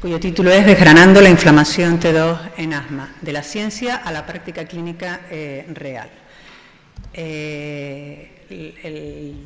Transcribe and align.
cuyo 0.00 0.20
título 0.20 0.50
es 0.50 0.64
Desgranando 0.64 1.20
la 1.20 1.28
inflamación 1.28 2.00
T2 2.00 2.52
en 2.56 2.72
asma, 2.72 3.14
de 3.20 3.32
la 3.32 3.42
ciencia 3.42 3.96
a 3.96 4.12
la 4.12 4.24
práctica 4.24 4.64
clínica 4.64 5.20
eh, 5.30 5.66
real. 5.74 6.08
Eh, 7.12 9.44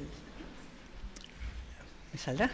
¿Me 2.12 2.18
saldrá? 2.18 2.50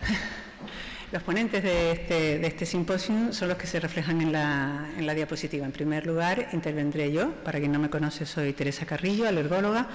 Los 1.11 1.23
ponentes 1.23 1.63
de 1.63 1.93
este, 1.93 2.39
de 2.39 2.47
este 2.47 2.67
simposio 2.67 3.33
son 3.33 3.49
los 3.49 3.57
que 3.57 3.67
se 3.67 3.81
reflejan 3.81 4.21
en 4.21 4.31
la, 4.31 5.15
diapositiva. 5.15 5.65
En 5.65 5.73
primer 5.73 6.07
lugar, 6.07 6.49
intervendré 6.53 7.11
yo. 7.11 7.33
Para 7.45 7.59
quien 7.59 7.73
no 7.73 7.79
me 7.79 7.89
conoce, 7.89 8.27
soy 8.27 8.53
Teresa 8.53 8.85
Carrillo, 8.85 9.27
alergóloga 9.27 9.89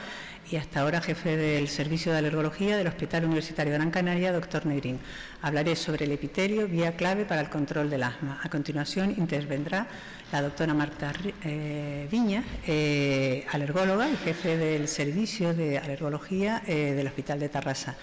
y 0.50 0.56
hasta 0.56 0.82
ahora 0.82 1.02
jefe 1.02 1.38
del 1.38 1.68
Servicio 1.68 2.12
de 2.12 2.18
Alergología 2.18 2.78
del 2.78 2.88
Hospital 2.88 3.26
Universitario 3.26 3.74
Gran 3.74 3.92
Canaria, 3.92 4.32
doctor 4.32 4.66
Negrín. 4.66 5.00
Hablaré 5.44 5.76
sobre 5.76 6.06
el 6.06 6.12
epitelio, 6.14 6.68
vía 6.68 6.96
clave 6.96 7.26
para 7.26 7.42
el 7.42 7.50
control 7.50 7.92
del 7.92 8.02
asma. 8.02 8.40
A 8.44 8.50
continuación, 8.50 9.14
intervendrá 9.16 9.86
la 10.32 10.42
doctora 10.42 10.74
Marta 10.74 11.14
eh, 11.44 12.08
Viña, 12.10 12.44
eh, 12.66 13.46
alergóloga 13.52 14.10
y 14.10 14.18
jefe 14.18 14.58
del 14.58 14.88
Servicio 14.88 15.54
de 15.54 15.78
Alergología 15.78 16.64
eh, 16.66 16.94
del 16.96 17.06
Hospital 17.06 17.40
de 17.40 17.50
Tarrasa 17.50 17.96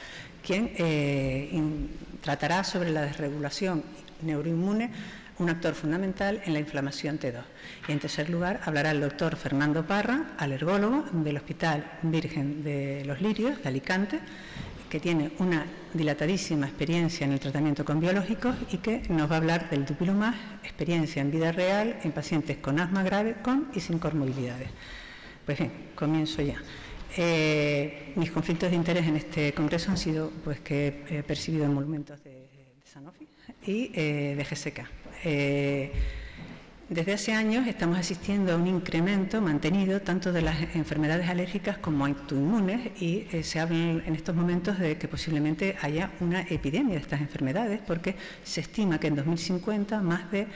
quien 0.45 0.73
eh, 0.77 1.51
tratará 2.23 2.65
sobre 2.65 2.91
la 2.91 3.03
desregulación 3.03 3.83
neuroinmune, 4.23 4.91
un 5.39 5.49
actor 5.49 5.75
fundamental 5.75 6.43
en 6.45 6.53
la 6.53 6.59
inflamación 6.59 7.19
T2. 7.19 7.43
Y 7.89 7.93
en 7.93 7.99
tercer 7.99 8.29
lugar 8.29 8.61
hablará 8.65 8.91
el 8.91 9.01
doctor 9.01 9.37
Fernando 9.37 9.87
Parra, 9.87 10.33
alergólogo 10.37 11.05
del 11.13 11.39
Hospital 11.39 11.99
Virgen 12.03 12.63
de 12.63 13.05
los 13.07 13.23
Lirios 13.23 13.63
de 13.63 13.69
Alicante, 13.69 14.21
que 14.91 15.01
tiene 15.01 15.31
una 15.39 15.65
dilatadísima 15.95 16.67
experiencia 16.67 17.25
en 17.25 17.33
el 17.33 17.41
tratamiento 17.41 17.85
con 17.85 18.01
biológicos 18.01 18.57
y 18.71 18.79
que 18.79 19.03
nos 19.09 19.31
va 19.31 19.37
a 19.37 19.39
hablar 19.39 19.71
del 19.71 19.87
dupilumab, 19.87 20.35
experiencia 20.63 21.23
en 21.23 21.31
vida 21.31 21.53
real 21.53 21.99
en 22.03 22.13
pacientes 22.13 22.59
con 22.59 22.79
asma 22.81 23.03
grave 23.03 23.37
con 23.43 23.69
y 23.73 23.81
sin 23.81 23.99
comorbilidades. 23.99 24.69
Pues 25.47 25.59
bien, 25.59 25.73
comienzo 25.95 26.43
ya. 26.43 26.57
Eh, 27.17 28.13
mis 28.17 28.31
conflictos 28.31 28.71
de 28.71 28.77
interés 28.77 29.07
en 29.07 29.17
este 29.17 29.53
congreso 29.53 29.91
han 29.91 29.99
sido 29.99 30.31
pues, 30.45 30.61
que 30.61 31.05
he 31.11 31.23
percibido 31.23 31.65
emolumentos 31.65 32.23
de, 32.23 32.31
de 32.31 32.87
Sanofi 32.87 33.27
y 33.67 33.91
eh, 33.95 34.35
de 34.37 34.45
GSK. 34.45 34.81
Desde 36.91 37.13
hace 37.13 37.33
años 37.33 37.69
estamos 37.69 37.97
asistiendo 37.99 38.53
a 38.53 38.57
un 38.57 38.67
incremento 38.67 39.41
mantenido 39.41 40.01
tanto 40.01 40.33
de 40.33 40.43
las 40.43 40.61
enfermedades 40.75 41.29
alérgicas 41.29 41.79
como 41.79 42.05
autoinmunes 42.05 43.01
y 43.01 43.29
eh, 43.31 43.45
se 43.45 43.61
habla 43.61 44.03
en 44.05 44.17
estos 44.17 44.35
momentos 44.35 44.77
de 44.77 44.99
que 44.99 45.07
posiblemente 45.07 45.77
haya 45.83 46.11
una 46.19 46.41
epidemia 46.43 46.97
de 46.97 47.01
estas 47.01 47.21
enfermedades 47.21 47.81
porque 47.87 48.17
se 48.43 48.63
estima 48.63 48.99
que 48.99 49.07
en 49.07 49.15
2050 49.15 50.01
más 50.01 50.33
de 50.33 50.49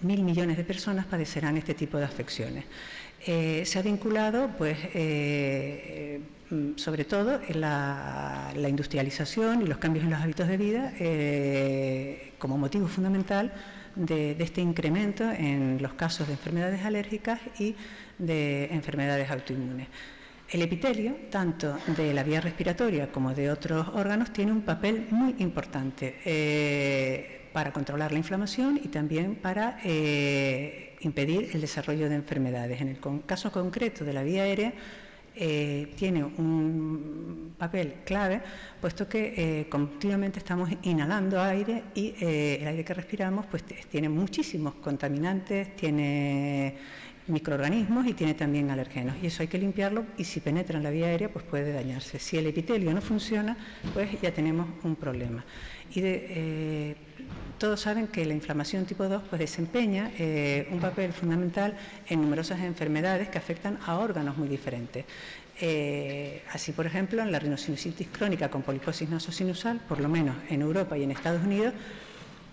mil 0.00 0.22
millones 0.22 0.56
de 0.56 0.64
personas 0.64 1.04
padecerán 1.04 1.58
este 1.58 1.74
tipo 1.74 1.98
de 1.98 2.04
afecciones. 2.06 2.64
Eh, 3.26 3.62
se 3.66 3.78
ha 3.78 3.82
vinculado, 3.82 4.48
pues, 4.56 4.78
eh, 4.94 6.20
sobre 6.76 7.04
todo 7.04 7.38
en 7.46 7.60
la, 7.60 8.50
industrialización 8.66 9.60
y 9.60 9.66
los 9.66 9.76
cambios 9.76 10.06
en 10.06 10.10
los 10.10 10.20
hábitos 10.20 10.48
de 10.48 10.56
vida 10.56 10.92
como 12.38 12.58
motivo 12.58 12.88
fundamental 12.88 13.52
de, 13.94 14.36
este 14.38 14.60
incremento 14.60 15.30
en 15.30 15.80
los 15.80 15.94
casos 15.94 16.26
de 16.26 16.34
enfermedades 16.34 16.84
alérgicas 16.84 17.40
y 17.58 17.74
de 18.18 18.66
enfermedades 18.66 19.30
autoinmunes. 19.30 19.88
El 20.50 20.62
epitelio, 20.62 21.16
tanto 21.30 21.78
de 21.96 22.12
la 22.12 22.22
vía 22.22 22.40
respiratoria 22.40 23.10
como 23.10 23.34
de 23.34 23.50
otros 23.50 23.88
órganos, 23.94 24.32
tiene 24.32 24.52
un 24.52 24.62
papel 24.62 25.06
muy 25.10 25.34
importante 25.38 26.20
eh, 26.24 27.48
para 27.52 27.72
controlar 27.72 28.12
la 28.12 28.18
inflamación 28.18 28.78
y 28.82 28.88
también 28.88 29.36
para 29.36 29.78
eh, 29.82 30.96
impedir 31.00 31.50
el 31.54 31.60
desarrollo 31.60 32.08
de 32.08 32.16
enfermedades. 32.16 32.80
En 32.80 32.88
el 32.88 32.98
caso 33.24 33.50
concreto 33.50 34.04
de 34.04 34.12
la 34.12 34.22
vía 34.22 34.42
aérea, 34.42 34.74
eh, 35.34 35.92
tiene 35.96 36.24
un 36.24 37.54
papel 37.56 37.94
clave, 38.04 38.40
puesto 38.80 39.08
que 39.08 39.34
eh, 39.36 39.68
continuamente 39.68 40.38
estamos 40.38 40.68
inhalando 40.82 41.40
aire 41.40 41.84
y 41.94 42.14
eh, 42.20 42.58
el 42.60 42.68
aire 42.68 42.84
que 42.84 42.94
respiramos 42.94 43.46
pues, 43.46 43.64
tiene 43.64 44.08
muchísimos 44.08 44.74
contaminantes, 44.74 45.74
tiene 45.76 46.76
microorganismos 47.28 48.06
y 48.06 48.14
tiene 48.14 48.34
también 48.34 48.70
alergenos. 48.70 49.16
Y 49.22 49.26
eso 49.26 49.42
hay 49.42 49.48
que 49.48 49.58
limpiarlo 49.58 50.04
y 50.18 50.24
si 50.24 50.40
penetra 50.40 50.76
en 50.76 50.84
la 50.84 50.90
vía 50.90 51.06
aérea 51.06 51.28
pues 51.30 51.44
puede 51.44 51.72
dañarse. 51.72 52.18
Si 52.18 52.36
el 52.36 52.46
epitelio 52.46 52.92
no 52.92 53.00
funciona, 53.00 53.56
pues 53.94 54.20
ya 54.20 54.32
tenemos 54.32 54.66
un 54.82 54.96
problema. 54.96 55.44
Todos 57.62 57.80
saben 57.80 58.08
que 58.08 58.24
la 58.24 58.34
inflamación 58.34 58.86
tipo 58.86 59.08
2 59.08 59.22
pues, 59.30 59.38
desempeña 59.38 60.10
eh, 60.18 60.66
un 60.72 60.80
papel 60.80 61.12
fundamental 61.12 61.76
en 62.08 62.20
numerosas 62.20 62.58
enfermedades 62.58 63.28
que 63.28 63.38
afectan 63.38 63.78
a 63.86 64.00
órganos 64.00 64.36
muy 64.36 64.48
diferentes. 64.48 65.04
Eh, 65.60 66.42
así, 66.50 66.72
por 66.72 66.86
ejemplo, 66.86 67.22
en 67.22 67.30
la 67.30 67.38
rinosinusitis 67.38 68.08
crónica 68.08 68.50
con 68.50 68.62
poliposis 68.62 69.08
nasosinusal, 69.08 69.78
por 69.88 70.00
lo 70.00 70.08
menos 70.08 70.34
en 70.50 70.60
Europa 70.60 70.98
y 70.98 71.04
en 71.04 71.12
Estados 71.12 71.44
Unidos, 71.44 71.72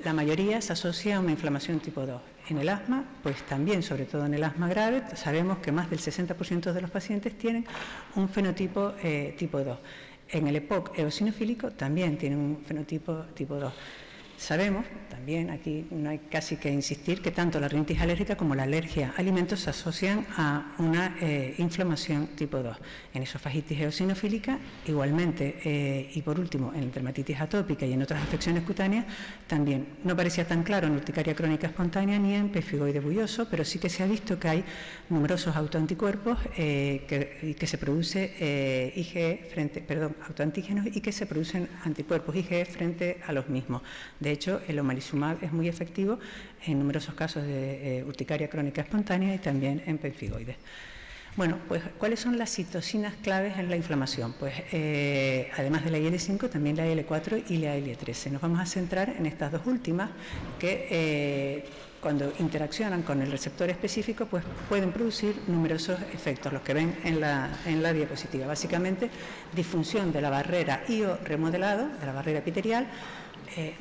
la 0.03 0.13
mayoría 0.13 0.61
se 0.61 0.73
asocia 0.73 1.17
a 1.17 1.21
una 1.21 1.31
inflamación 1.31 1.79
tipo 1.79 2.05
2. 2.05 2.21
En 2.49 2.59
el 2.59 2.69
asma, 2.69 3.03
pues 3.23 3.41
también, 3.47 3.81
sobre 3.81 4.05
todo 4.05 4.27
en 4.27 4.35
el 4.35 4.43
asma 4.43 4.67
grave, 4.69 5.01
sabemos 5.15 5.57
que 5.57 5.71
más 5.71 5.89
del 5.89 5.97
60% 5.97 6.71
de 6.71 6.81
los 6.81 6.91
pacientes 6.91 7.35
tienen 7.35 7.65
un 8.15 8.29
fenotipo 8.29 8.93
eh, 9.01 9.33
tipo 9.39 9.57
2. 9.63 9.75
En 10.29 10.47
el 10.47 10.57
EPOC 10.57 10.99
eosinofílico 10.99 11.71
también 11.71 12.15
tienen 12.15 12.37
un 12.37 12.63
fenotipo 12.63 13.23
tipo 13.33 13.55
2. 13.55 13.73
Sabemos, 14.39 14.85
también 15.09 15.49
aquí 15.49 15.85
no 15.91 16.09
hay 16.09 16.19
casi 16.31 16.55
que 16.55 16.71
insistir, 16.71 17.21
que 17.21 17.29
tanto 17.29 17.59
la 17.59 17.67
rinitis 17.67 17.99
alérgica 17.99 18.37
como 18.37 18.55
la 18.55 18.63
alergia 18.63 19.13
a 19.15 19.19
alimentos 19.19 19.59
se 19.59 19.69
asocian 19.69 20.25
a 20.37 20.75
una 20.77 21.17
eh, 21.19 21.55
inflamación 21.57 22.27
tipo 22.37 22.63
2. 22.63 22.77
En 23.13 23.23
esofagitis 23.23 23.81
eosinofílica, 23.81 24.57
igualmente, 24.87 25.59
eh, 25.65 26.09
y 26.13 26.21
por 26.21 26.39
último, 26.39 26.71
en 26.73 26.89
dermatitis 26.89 27.41
atópica 27.41 27.85
y 27.85 27.91
en 27.91 28.01
otras 28.01 28.23
afecciones 28.23 28.63
cutáneas, 28.63 29.05
también. 29.45 29.85
No 30.05 30.15
parecía 30.15 30.47
tan 30.47 30.63
claro 30.63 30.87
en 30.87 30.93
urticaria 30.93 31.35
crónica 31.35 31.67
espontánea 31.67 32.17
ni 32.17 32.33
en 32.33 32.49
pefigoide 32.49 33.01
bulloso, 33.01 33.45
pero 33.51 33.65
sí 33.65 33.77
que 33.77 33.89
se 33.89 34.03
ha 34.03 34.07
visto 34.07 34.39
que 34.39 34.47
hay 34.47 34.63
numerosos 35.09 35.53
autoanticuerpos 35.57 36.37
eh, 36.55 37.03
que, 37.59 37.67
se 37.67 37.77
produce 37.77 38.35
eh, 38.39 38.93
IgE 38.95 39.49
frente, 39.51 39.81
perdón, 39.81 40.15
autoantígenos 40.25 40.87
y 40.87 41.01
que 41.01 41.11
se 41.11 41.25
producen 41.25 41.67
anticuerpos 41.83 42.35
IgE 42.37 42.63
frente 42.63 43.19
a 43.27 43.33
los 43.33 43.49
mismos. 43.49 43.81
Hecho, 44.31 44.61
el 44.67 44.79
omalizumab 44.79 45.43
es 45.43 45.51
muy 45.51 45.67
efectivo 45.67 46.19
en 46.65 46.79
numerosos 46.79 47.15
casos 47.15 47.43
de 47.43 47.99
eh, 47.99 48.03
urticaria 48.03 48.49
crónica 48.49 48.81
espontánea 48.81 49.33
y 49.35 49.39
también 49.39 49.81
en 49.85 49.97
pemphigoides. 49.97 50.57
Bueno, 51.35 51.57
pues 51.67 51.81
¿cuáles 51.97 52.19
son 52.19 52.37
las 52.37 52.49
citocinas 52.49 53.13
claves 53.23 53.57
en 53.57 53.69
la 53.69 53.77
inflamación? 53.77 54.33
Pues 54.33 54.53
eh, 54.73 55.49
además 55.57 55.85
de 55.85 55.91
la 55.91 55.97
IL-5, 55.97 56.49
también 56.49 56.75
la 56.75 56.85
IL-4 56.85 57.43
y 57.49 57.57
la 57.57 57.77
IL-13. 57.77 58.31
Nos 58.31 58.41
vamos 58.41 58.59
a 58.59 58.65
centrar 58.65 59.15
en 59.17 59.25
estas 59.25 59.51
dos 59.51 59.61
últimas 59.65 60.09
que 60.59 60.87
eh, 60.89 61.65
cuando 62.01 62.33
interaccionan 62.39 63.03
con 63.03 63.21
el 63.21 63.31
receptor 63.31 63.69
específico, 63.69 64.25
pues 64.25 64.43
pueden 64.67 64.91
producir 64.91 65.35
numerosos 65.47 65.99
efectos, 66.13 66.51
los 66.51 66.61
que 66.61 66.73
ven 66.73 66.97
en 67.03 67.21
la, 67.21 67.49
en 67.65 67.83
la 67.83 67.93
diapositiva. 67.93 68.47
Básicamente, 68.47 69.09
disfunción 69.55 70.11
de 70.11 70.21
la 70.21 70.29
barrera 70.29 70.83
IO 70.87 71.17
remodelado, 71.23 71.87
de 71.87 72.05
la 72.05 72.13
barrera 72.13 72.39
epitelial, 72.39 72.87
eh, 73.57 73.75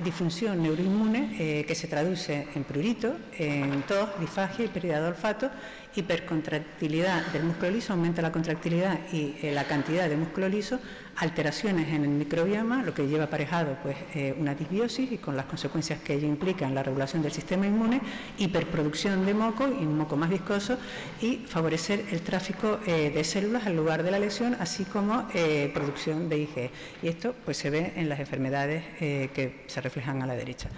neuroinmune 0.56 1.36
eh, 1.38 1.64
que 1.66 1.74
se 1.74 1.88
traduce 1.88 2.46
en 2.54 2.64
prurito, 2.64 3.16
en 3.38 3.82
tos, 3.82 4.08
disfagia 4.20 4.64
y 4.64 4.68
pérdida 4.68 5.00
de 5.00 5.08
olfato, 5.08 5.50
hipercontractilidad 5.94 7.26
del 7.32 7.44
músculo 7.44 7.70
liso, 7.70 7.92
aumenta 7.92 8.22
la 8.22 8.32
contractilidad 8.32 8.98
y 9.12 9.36
eh, 9.42 9.52
la 9.52 9.64
cantidad 9.64 10.08
de 10.08 10.16
músculo 10.16 10.48
liso, 10.48 10.78
alteraciones 11.16 11.88
en 11.88 12.04
el 12.04 12.10
microbioma, 12.10 12.82
lo 12.82 12.94
que 12.94 13.06
lleva 13.06 13.24
aparejado 13.24 13.76
pues, 13.82 13.96
eh, 14.14 14.34
una 14.38 14.54
disbiosis 14.54 15.10
y 15.10 15.18
con 15.18 15.36
las 15.36 15.46
consecuencias 15.46 16.00
que 16.00 16.14
ello 16.14 16.28
implica 16.28 16.66
en 16.66 16.74
la 16.74 16.82
regulación 16.82 17.22
del 17.22 17.32
sistema 17.32 17.66
inmune, 17.66 18.00
hiperproducción 18.38 19.26
de 19.26 19.34
moco 19.34 19.66
y 19.66 19.84
un 19.84 19.98
moco 19.98 20.16
más 20.16 20.30
viscoso 20.30 20.78
y 21.20 21.38
favorecer 21.46 22.04
el 22.12 22.20
tráfico 22.20 22.78
eh, 22.86 23.10
de 23.14 23.24
células 23.24 23.66
al 23.66 23.76
lugar 23.76 24.02
de 24.02 24.10
la 24.10 24.18
lesión, 24.18 24.56
así 24.60 24.84
como 24.84 25.28
producción 25.74 26.28
de 26.28 26.38
IgE. 26.38 26.70
Y 27.02 27.08
esto 27.08 27.34
pues, 27.44 27.56
se 27.56 27.70
ve 27.70 27.92
en 27.96 28.08
las 28.08 28.20
enfermedades 28.20 28.84
que 28.98 29.64
se 29.66 29.80
reflejan 29.80 30.22
a 30.22 30.26
la 30.26 30.34
derecha. 30.34 30.68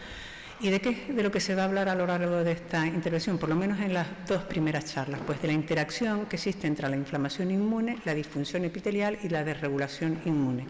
¿Y 0.62 0.68
de 0.68 0.80
qué 0.80 1.06
de 1.08 1.22
lo 1.22 1.30
que 1.30 1.40
se 1.40 1.54
va 1.54 1.62
a 1.62 1.64
hablar 1.64 1.88
a 1.88 1.94
lo 1.94 2.06
largo 2.06 2.44
de 2.44 2.52
esta 2.52 2.86
intervención? 2.86 3.38
Por 3.38 3.48
lo 3.48 3.56
menos 3.56 3.80
en 3.80 3.94
las 3.94 4.06
dos 4.28 4.42
primeras 4.42 4.92
charlas, 4.92 5.18
pues 5.26 5.40
de 5.40 5.48
la 5.48 5.54
interacción 5.54 6.26
que 6.26 6.36
existe 6.36 6.66
entre 6.66 6.86
la 6.90 6.96
inflamación 6.96 7.50
inmune, 7.50 7.96
la 8.04 8.12
disfunción 8.12 8.66
epitelial 8.66 9.18
y 9.22 9.30
la 9.30 9.42
desregulación 9.42 10.20
inmune. 10.26 10.66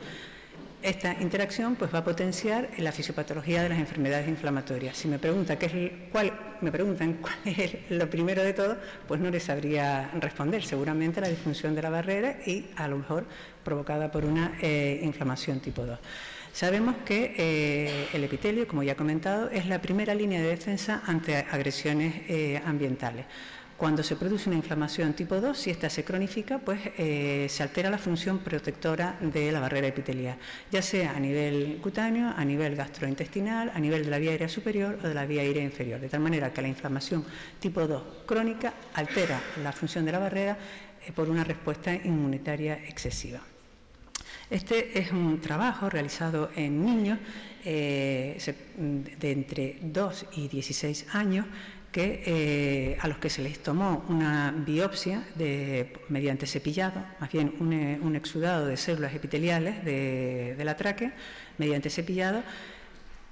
Esta 0.80 1.20
interacción 1.20 1.74
pues, 1.74 1.92
va 1.92 1.98
a 1.98 2.04
potenciar 2.04 2.70
la 2.78 2.92
fisiopatología 2.92 3.64
de 3.64 3.68
las 3.68 3.80
enfermedades 3.80 4.28
inflamatorias. 4.28 4.96
Si 4.96 5.08
me, 5.08 5.18
pregunta 5.18 5.58
qué 5.58 5.66
es 5.66 6.10
cuál, 6.12 6.32
me 6.60 6.70
preguntan 6.70 7.14
cuál 7.20 7.34
es 7.44 7.90
lo 7.90 8.08
primero 8.08 8.44
de 8.44 8.52
todo, 8.52 8.76
pues 9.08 9.20
no 9.20 9.28
les 9.28 9.42
sabría 9.42 10.08
responder. 10.20 10.62
Seguramente 10.62 11.20
la 11.20 11.28
disfunción 11.28 11.74
de 11.74 11.82
la 11.82 11.90
barrera 11.90 12.36
y 12.46 12.70
a 12.76 12.86
lo 12.86 12.98
mejor 12.98 13.26
provocada 13.64 14.10
por 14.12 14.24
una 14.24 14.52
eh, 14.62 15.00
inflamación 15.02 15.58
tipo 15.58 15.84
2. 15.84 15.98
Sabemos 16.52 16.96
que 17.04 17.34
eh, 17.38 18.08
el 18.12 18.24
epitelio, 18.24 18.66
como 18.66 18.82
ya 18.82 18.92
he 18.92 18.96
comentado, 18.96 19.48
es 19.50 19.66
la 19.66 19.80
primera 19.80 20.14
línea 20.14 20.40
de 20.42 20.48
defensa 20.48 21.02
ante 21.06 21.36
agresiones 21.36 22.14
eh, 22.28 22.60
ambientales. 22.64 23.26
Cuando 23.76 24.02
se 24.02 24.16
produce 24.16 24.50
una 24.50 24.58
inflamación 24.58 25.14
tipo 25.14 25.40
2, 25.40 25.56
si 25.56 25.70
esta 25.70 25.88
se 25.88 26.04
cronifica, 26.04 26.58
pues 26.58 26.80
eh, 26.98 27.46
se 27.48 27.62
altera 27.62 27.88
la 27.88 27.96
función 27.96 28.40
protectora 28.40 29.16
de 29.20 29.50
la 29.52 29.60
barrera 29.60 29.86
epitelial, 29.86 30.36
ya 30.70 30.82
sea 30.82 31.12
a 31.12 31.20
nivel 31.20 31.78
cutáneo, 31.80 32.34
a 32.36 32.44
nivel 32.44 32.76
gastrointestinal, 32.76 33.72
a 33.74 33.78
nivel 33.78 34.04
de 34.04 34.10
la 34.10 34.18
vía 34.18 34.32
aérea 34.32 34.50
superior 34.50 34.98
o 35.02 35.08
de 35.08 35.14
la 35.14 35.24
vía 35.24 35.40
aérea 35.40 35.62
inferior, 35.62 35.98
de 35.98 36.10
tal 36.10 36.20
manera 36.20 36.52
que 36.52 36.60
la 36.60 36.68
inflamación 36.68 37.24
tipo 37.58 37.86
2 37.86 38.02
crónica 38.26 38.74
altera 38.92 39.40
la 39.62 39.72
función 39.72 40.04
de 40.04 40.12
la 40.12 40.18
barrera 40.18 40.58
por 41.14 41.30
una 41.30 41.44
respuesta 41.44 41.94
inmunitaria 41.94 42.74
excesiva. 42.86 43.40
Este 44.50 44.98
es 44.98 45.12
un 45.12 45.40
trabajo 45.40 45.88
realizado 45.88 46.50
en 46.56 46.84
niños 46.84 47.18
eh, 47.64 48.36
de 48.76 49.30
entre 49.32 49.78
2 49.82 50.26
y 50.36 50.48
16 50.48 51.06
años 51.14 51.46
que, 51.92 52.22
eh, 52.24 52.98
a 53.00 53.08
los 53.08 53.18
que 53.18 53.30
se 53.30 53.42
les 53.42 53.62
tomó 53.62 54.04
una 54.08 54.54
biopsia 54.56 55.24
mediante 56.08 56.46
cepillado, 56.46 57.02
más 57.18 57.32
bien 57.32 57.54
un, 57.58 58.16
exudado 58.16 58.66
de 58.66 58.76
células 58.76 59.14
epiteliales 59.14 59.84
de, 59.84 60.54
de 60.56 60.64
la 60.64 60.76
tráquea, 60.76 61.12
mediante 61.58 61.90
cepillado, 61.90 62.42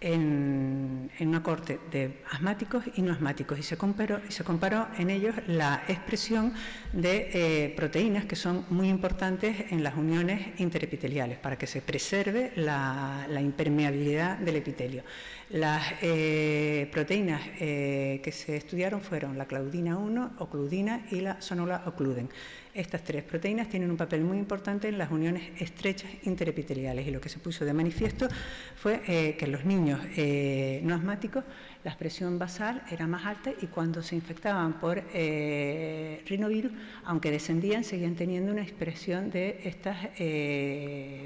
en, 0.00 1.10
una 1.20 1.42
corte 1.42 1.80
de 1.90 2.22
asmáticos 2.30 2.84
y 2.94 3.02
no 3.02 3.12
asmáticos 3.12 3.58
y 3.58 3.62
se 3.62 3.76
comparó, 3.76 4.20
y 4.28 4.32
se 4.32 4.44
comparó 4.44 4.86
en 4.98 5.10
ellos 5.10 5.34
la 5.46 5.82
expresión 5.88 6.54
de 6.92 7.30
eh, 7.32 7.74
proteínas 7.76 8.24
que 8.24 8.36
son 8.36 8.64
muy 8.70 8.88
importantes 8.88 9.72
en 9.72 9.82
las 9.82 9.96
uniones 9.96 10.60
interepiteliales 10.60 11.38
para 11.38 11.56
que 11.58 11.66
se 11.66 11.82
preserve 11.82 12.52
la, 12.56 13.26
impermeabilidad 13.40 14.38
del 14.38 14.56
epitelio. 14.56 15.02
Las 15.50 15.82
eh, 16.02 16.88
proteínas 16.92 17.40
eh, 17.58 18.20
que 18.22 18.32
se 18.32 18.56
estudiaron 18.56 19.00
fueron 19.00 19.38
la 19.38 19.46
claudina 19.46 19.96
1, 19.96 20.32
ocludina 20.38 21.06
y 21.10 21.20
la 21.20 21.40
sonola 21.40 21.82
ocluden. 21.86 22.28
Estas 22.78 23.02
tres 23.02 23.24
proteínas 23.24 23.68
tienen 23.68 23.90
un 23.90 23.96
papel 23.96 24.22
muy 24.22 24.38
importante 24.38 24.86
en 24.86 24.98
las 24.98 25.10
uniones 25.10 25.42
estrechas 25.60 26.08
interepiteliales 26.22 27.08
y 27.08 27.10
lo 27.10 27.20
que 27.20 27.28
se 27.28 27.40
puso 27.40 27.64
de 27.64 27.72
manifiesto 27.72 28.28
fue 28.76 29.02
eh, 29.08 29.34
que 29.36 29.46
en 29.46 29.50
los 29.50 29.64
niños 29.64 30.00
eh, 30.16 30.80
no 30.84 30.94
asmáticos 30.94 31.42
la 31.82 31.90
expresión 31.90 32.38
basal 32.38 32.84
era 32.88 33.08
más 33.08 33.26
alta 33.26 33.50
y 33.60 33.66
cuando 33.66 34.00
se 34.00 34.14
infectaban 34.14 34.78
por 34.78 35.02
eh, 35.12 36.22
rinovirus, 36.26 36.70
aunque 37.02 37.32
descendían, 37.32 37.82
seguían 37.82 38.14
teniendo 38.14 38.52
una 38.52 38.62
expresión 38.62 39.28
de 39.28 39.60
estas 39.64 39.96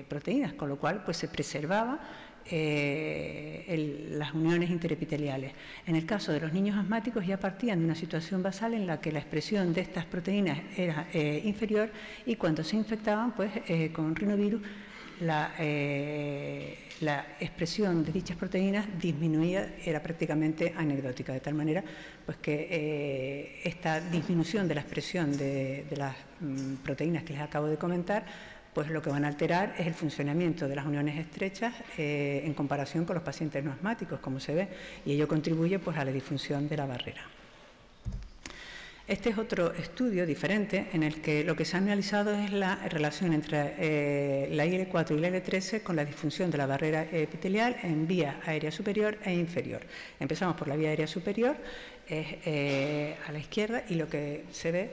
proteínas, 0.08 0.54
con 0.54 0.70
lo 0.70 0.78
cual 0.78 1.04
pues, 1.04 1.18
se 1.18 1.28
preservaba 1.28 2.00
eh, 2.50 4.08
las 4.10 4.34
uniones 4.34 4.70
interepiteliales. 4.70 5.52
En 5.86 5.96
el 5.96 6.04
caso 6.04 6.32
de 6.32 6.40
los 6.40 6.52
niños 6.52 6.76
asmáticos 6.76 7.26
ya 7.26 7.38
partían 7.38 7.78
de 7.78 7.84
una 7.84 7.94
situación 7.94 8.42
basal 8.42 8.74
en 8.74 8.86
la 8.86 9.00
que 9.00 9.12
la 9.12 9.20
expresión 9.20 9.72
de 9.72 9.80
estas 9.80 10.04
proteínas 10.04 10.58
era 10.76 11.08
eh, 11.12 11.42
inferior 11.44 11.90
y 12.26 12.36
cuando 12.36 12.64
se 12.64 12.76
infectaban 12.76 13.32
pues, 13.32 13.50
eh, 13.68 13.90
con 13.92 14.14
rinovirus 14.14 14.62
la, 15.20 15.52
la, 17.00 17.26
expresión 17.38 18.04
de 18.04 18.10
dichas 18.10 18.36
proteínas 18.36 18.86
disminuía, 19.00 19.76
era 19.84 20.02
prácticamente 20.02 20.74
anecdótica, 20.76 21.32
de 21.32 21.38
tal 21.38 21.54
manera 21.54 21.84
pues, 22.26 22.38
que 22.38 23.60
esta 23.62 24.00
disminución 24.00 24.66
de 24.66 24.74
la 24.74 24.80
expresión 24.80 25.36
de, 25.36 25.84
de 25.88 25.96
las 25.96 26.16
mm, 26.40 26.74
proteínas 26.82 27.22
que 27.22 27.34
les 27.34 27.42
acabo 27.42 27.68
de 27.68 27.76
comentar 27.76 28.24
pues 28.74 28.88
lo 28.88 29.02
que 29.02 29.10
van 29.10 29.24
a 29.24 29.28
alterar 29.28 29.74
es 29.78 29.86
el 29.86 29.94
funcionamiento 29.94 30.66
de 30.66 30.76
las 30.76 30.86
uniones 30.86 31.18
estrechas 31.18 31.74
eh, 31.98 32.42
en 32.44 32.54
comparación 32.54 33.04
con 33.04 33.14
los 33.14 33.22
pacientes 33.22 33.62
no 33.62 33.72
asmáticos, 33.72 34.20
como 34.20 34.40
se 34.40 34.54
ve, 34.54 34.68
y 35.04 35.12
ello 35.12 35.28
contribuye 35.28 35.78
pues, 35.78 35.96
a 35.98 36.04
la 36.04 36.12
disfunción 36.12 36.68
de 36.68 36.76
la 36.76 36.86
barrera. 36.86 37.22
Este 39.06 39.30
es 39.30 39.36
otro 39.36 39.72
estudio 39.74 40.24
diferente 40.24 40.86
en 40.92 41.02
el 41.02 41.20
que 41.20 41.44
lo 41.44 41.56
que 41.56 41.64
se 41.64 41.76
ha 41.76 41.80
analizado 41.80 42.32
es 42.34 42.52
la 42.52 42.76
relación 42.88 43.34
entre 43.34 43.74
eh, 43.76 44.48
la 44.52 44.64
IL4 44.64 45.18
y 45.18 45.20
la 45.20 45.28
IL13 45.28 45.82
con 45.82 45.96
la 45.96 46.04
disfunción 46.04 46.50
de 46.50 46.56
la 46.56 46.66
barrera 46.66 47.02
epitelial 47.02 47.76
en 47.82 48.06
vía 48.06 48.40
aérea 48.46 48.70
superior 48.70 49.18
e 49.24 49.34
inferior. 49.34 49.82
Empezamos 50.18 50.56
por 50.56 50.68
la 50.68 50.76
vía 50.76 50.90
aérea 50.90 51.08
superior, 51.08 51.56
es 52.08 52.26
eh, 52.46 53.16
a 53.26 53.32
la 53.32 53.38
izquierda, 53.40 53.84
y 53.88 53.96
lo 53.96 54.08
que 54.08 54.44
se 54.52 54.70
ve 54.70 54.90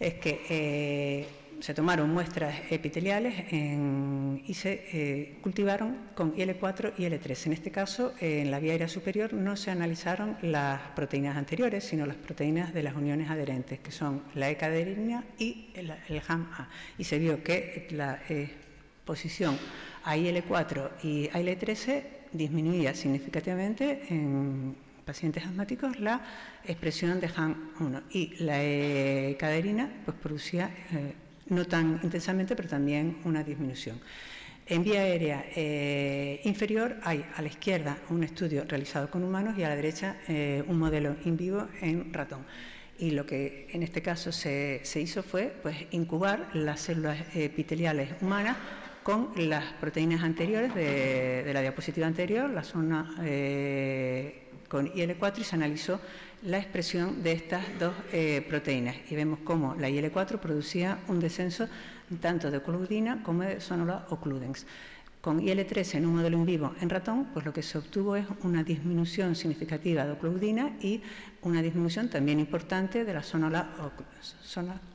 es 0.00 0.14
que 0.14 1.45
se 1.60 1.74
tomaron 1.74 2.10
muestras 2.10 2.54
epiteliales 2.70 3.52
y 3.52 4.54
se 4.54 4.84
eh, 4.92 5.38
cultivaron 5.42 5.96
con 6.14 6.34
IL4 6.36 6.94
y 6.98 7.02
IL3. 7.02 7.46
En 7.46 7.52
este 7.52 7.70
caso, 7.70 8.12
en 8.20 8.50
la 8.50 8.58
vía 8.58 8.72
aérea 8.72 8.88
superior 8.88 9.32
no 9.32 9.56
se 9.56 9.70
analizaron 9.70 10.36
las 10.42 10.80
proteínas 10.94 11.36
anteriores, 11.36 11.84
sino 11.84 12.06
las 12.06 12.16
proteínas 12.16 12.74
de 12.74 12.82
las 12.82 12.94
uniones 12.94 13.30
adherentes, 13.30 13.80
que 13.80 13.90
son 13.90 14.22
la 14.34 14.50
E-caderina 14.50 15.24
y 15.38 15.70
el, 15.74 15.90
HAM-A. 16.26 16.68
Y 16.98 17.04
se 17.04 17.18
vio 17.18 17.42
que 17.42 17.88
la 17.90 18.20
exposición 18.28 19.58
a 20.04 20.16
IL4 20.16 21.02
y 21.02 21.28
a 21.28 21.40
IL13 21.40 22.04
disminuía 22.32 22.94
significativamente 22.94 24.02
en 24.10 24.76
pacientes 25.04 25.44
asmáticos 25.44 26.00
la 26.00 26.20
expresión 26.64 27.20
de 27.20 27.28
HAM1 27.28 28.02
y 28.10 28.34
la 28.42 28.62
E-caderina 28.62 29.90
pues, 30.04 30.16
producía 30.18 30.70
eh, 30.92 31.14
no 31.48 31.64
tan 31.64 32.00
intensamente, 32.02 32.56
pero 32.56 32.68
también 32.68 33.18
una 33.24 33.42
disminución. 33.42 34.00
En 34.68 34.82
vía 34.82 35.00
aérea 35.00 35.44
eh, 35.54 36.40
inferior 36.42 36.96
hay 37.04 37.24
a 37.36 37.42
la 37.42 37.46
izquierda 37.46 37.98
un 38.10 38.24
estudio 38.24 38.64
realizado 38.66 39.08
con 39.08 39.22
humanos 39.22 39.56
y 39.56 39.62
a 39.62 39.68
la 39.68 39.76
derecha 39.76 40.16
eh, 40.26 40.64
un 40.66 40.78
modelo 40.78 41.14
in 41.24 41.36
vivo 41.36 41.68
en 41.80 42.12
ratón. 42.12 42.44
Y 42.98 43.10
lo 43.10 43.26
que 43.26 43.68
en 43.70 43.84
este 43.84 44.02
caso 44.02 44.32
se, 44.32 44.82
hizo 44.96 45.22
fue 45.22 45.54
pues, 45.62 45.76
incubar 45.92 46.48
las 46.54 46.80
células 46.80 47.18
epiteliales 47.34 48.10
humanas 48.20 48.56
con 49.04 49.30
las 49.36 49.72
proteínas 49.74 50.24
anteriores 50.24 50.74
de, 50.74 51.48
la 51.52 51.60
diapositiva 51.60 52.08
anterior, 52.08 52.50
la 52.50 52.64
zona 52.64 53.14
eh, 53.22 54.48
con 54.68 54.92
IL4 54.92 55.38
y 55.38 55.44
se 55.44 55.54
analizó 55.54 56.00
la 56.42 56.58
expresión 56.58 57.22
de 57.22 57.32
estas 57.32 57.64
dos 57.78 57.94
eh, 58.12 58.44
proteínas 58.48 58.96
y 59.10 59.14
vemos 59.14 59.38
cómo 59.44 59.74
la 59.74 59.88
IL4 59.88 60.38
producía 60.38 60.98
un 61.08 61.20
descenso 61.20 61.68
tanto 62.20 62.50
de 62.50 62.58
ocludina 62.58 63.22
como 63.22 63.42
de 63.42 63.60
sonola 63.60 64.06
occludens. 64.10 64.66
Con 65.20 65.40
IL-13 65.40 65.96
en 65.96 66.06
un 66.06 66.16
modelo 66.16 66.36
en 66.38 66.46
vivo 66.46 66.74
en 66.80 66.88
ratón, 66.88 67.26
pues 67.32 67.44
lo 67.44 67.52
que 67.52 67.62
se 67.62 67.78
obtuvo 67.78 68.14
es 68.14 68.26
una 68.44 68.62
disminución 68.62 69.34
significativa 69.34 70.04
de 70.04 70.12
ocludina 70.12 70.76
y 70.80 71.02
una 71.42 71.62
disminución 71.62 72.08
también 72.08 72.38
importante 72.38 73.04
de 73.04 73.12
la 73.12 73.24
sonola 73.24 73.70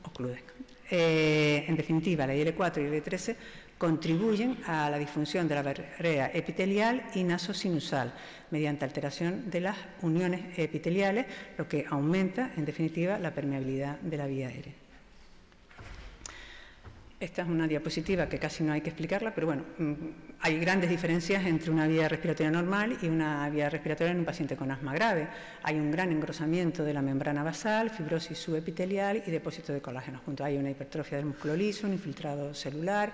occludens. 0.02 0.42
Eh, 0.90 1.64
en 1.68 1.76
definitiva, 1.76 2.26
la 2.26 2.34
IL-4 2.34 2.78
y 2.78 2.94
IL-13 2.94 3.36
contribuyen 3.82 4.58
a 4.68 4.88
la 4.88 4.96
disfunción 4.96 5.48
de 5.48 5.56
la 5.56 5.62
barrera 5.64 6.30
epitelial 6.32 7.02
y 7.16 7.24
nasosinusal 7.24 8.12
mediante 8.52 8.84
alteración 8.84 9.50
de 9.50 9.60
las 9.60 9.76
uniones 10.02 10.56
epiteliales, 10.56 11.26
lo 11.58 11.66
que 11.66 11.84
aumenta, 11.90 12.52
en 12.56 12.64
definitiva, 12.64 13.18
la 13.18 13.34
permeabilidad 13.34 13.98
de 13.98 14.16
la 14.16 14.28
vía 14.28 14.46
aérea. 14.46 14.81
Esta 17.22 17.42
es 17.42 17.48
una 17.48 17.68
diapositiva 17.68 18.28
que 18.28 18.36
casi 18.36 18.64
no 18.64 18.72
hay 18.72 18.80
que 18.80 18.90
explicarla, 18.90 19.32
pero 19.32 19.46
bueno, 19.46 19.62
mm, 19.78 19.92
hay 20.40 20.58
grandes 20.58 20.90
diferencias 20.90 21.46
entre 21.46 21.70
una 21.70 21.86
vía 21.86 22.08
respiratoria 22.08 22.50
normal 22.50 22.98
y 23.00 23.06
una 23.06 23.48
vía 23.48 23.70
respiratoria 23.70 24.10
en 24.10 24.18
un 24.18 24.24
paciente 24.24 24.56
con 24.56 24.72
asma 24.72 24.92
grave. 24.92 25.28
Hay 25.62 25.76
un 25.76 25.92
gran 25.92 26.10
engrosamiento 26.10 26.82
de 26.82 26.92
la 26.92 27.00
membrana 27.00 27.44
basal, 27.44 27.90
fibrosis 27.90 28.36
subepitelial 28.36 29.22
y 29.24 29.30
depósito 29.30 29.72
de 29.72 29.80
colágeno. 29.80 30.20
Junto 30.24 30.42
hay 30.42 30.56
una 30.56 30.70
hipertrofia 30.70 31.16
del 31.16 31.26
músculo 31.26 31.54
liso, 31.54 31.86
un 31.86 31.92
infiltrado 31.92 32.54
celular, 32.54 33.12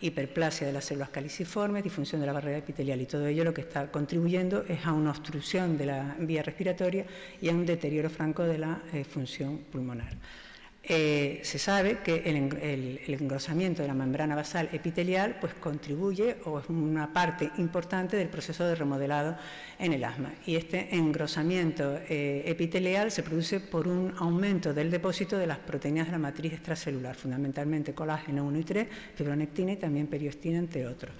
hiperplasia 0.00 0.66
de 0.66 0.72
las 0.72 0.86
células 0.86 1.10
caliciformes, 1.10 1.84
disfunción 1.84 2.22
de 2.22 2.28
la 2.28 2.32
barrera 2.32 2.56
epitelial 2.56 2.98
y 3.02 3.04
todo 3.04 3.26
ello 3.26 3.44
lo 3.44 3.52
que 3.52 3.60
está 3.60 3.90
contribuyendo 3.92 4.64
es 4.66 4.86
a 4.86 4.94
una 4.94 5.10
obstrucción 5.10 5.76
de 5.76 5.84
la 5.84 6.16
vía 6.18 6.42
respiratoria 6.42 7.04
y 7.42 7.50
a 7.50 7.52
un 7.52 7.66
deterioro 7.66 8.08
franco 8.08 8.42
de 8.42 8.56
la 8.56 8.80
eh, 8.94 9.04
función 9.04 9.58
pulmonar. 9.70 10.16
Eh, 10.92 11.38
se 11.44 11.60
sabe 11.60 11.98
que 11.98 12.16
el, 12.26 13.00
engrosamiento 13.06 13.80
de 13.80 13.86
la 13.86 13.94
membrana 13.94 14.34
basal 14.34 14.68
epitelial 14.72 15.36
pues, 15.40 15.54
contribuye 15.54 16.38
o 16.46 16.58
es 16.58 16.68
una 16.68 17.12
parte 17.12 17.48
importante 17.58 18.16
del 18.16 18.26
proceso 18.26 18.66
de 18.66 18.74
remodelado 18.74 19.36
en 19.78 19.92
el 19.92 20.02
asma. 20.02 20.32
Y 20.46 20.56
este 20.56 20.92
engrosamiento 20.96 22.00
eh, 22.08 22.42
epitelial 22.44 23.12
se 23.12 23.22
produce 23.22 23.60
por 23.60 23.86
un 23.86 24.12
aumento 24.18 24.74
del 24.74 24.90
depósito 24.90 25.38
de 25.38 25.46
las 25.46 25.58
proteínas 25.58 26.06
de 26.06 26.12
la 26.12 26.18
matriz 26.18 26.54
extracelular, 26.54 27.14
fundamentalmente 27.14 27.94
colágeno 27.94 28.44
1 28.46 28.58
y 28.58 28.64
3, 28.64 28.88
fibronectina 29.14 29.72
y 29.74 29.76
también 29.76 30.08
periostina, 30.08 30.58
entre 30.58 30.88
otros. 30.88 31.14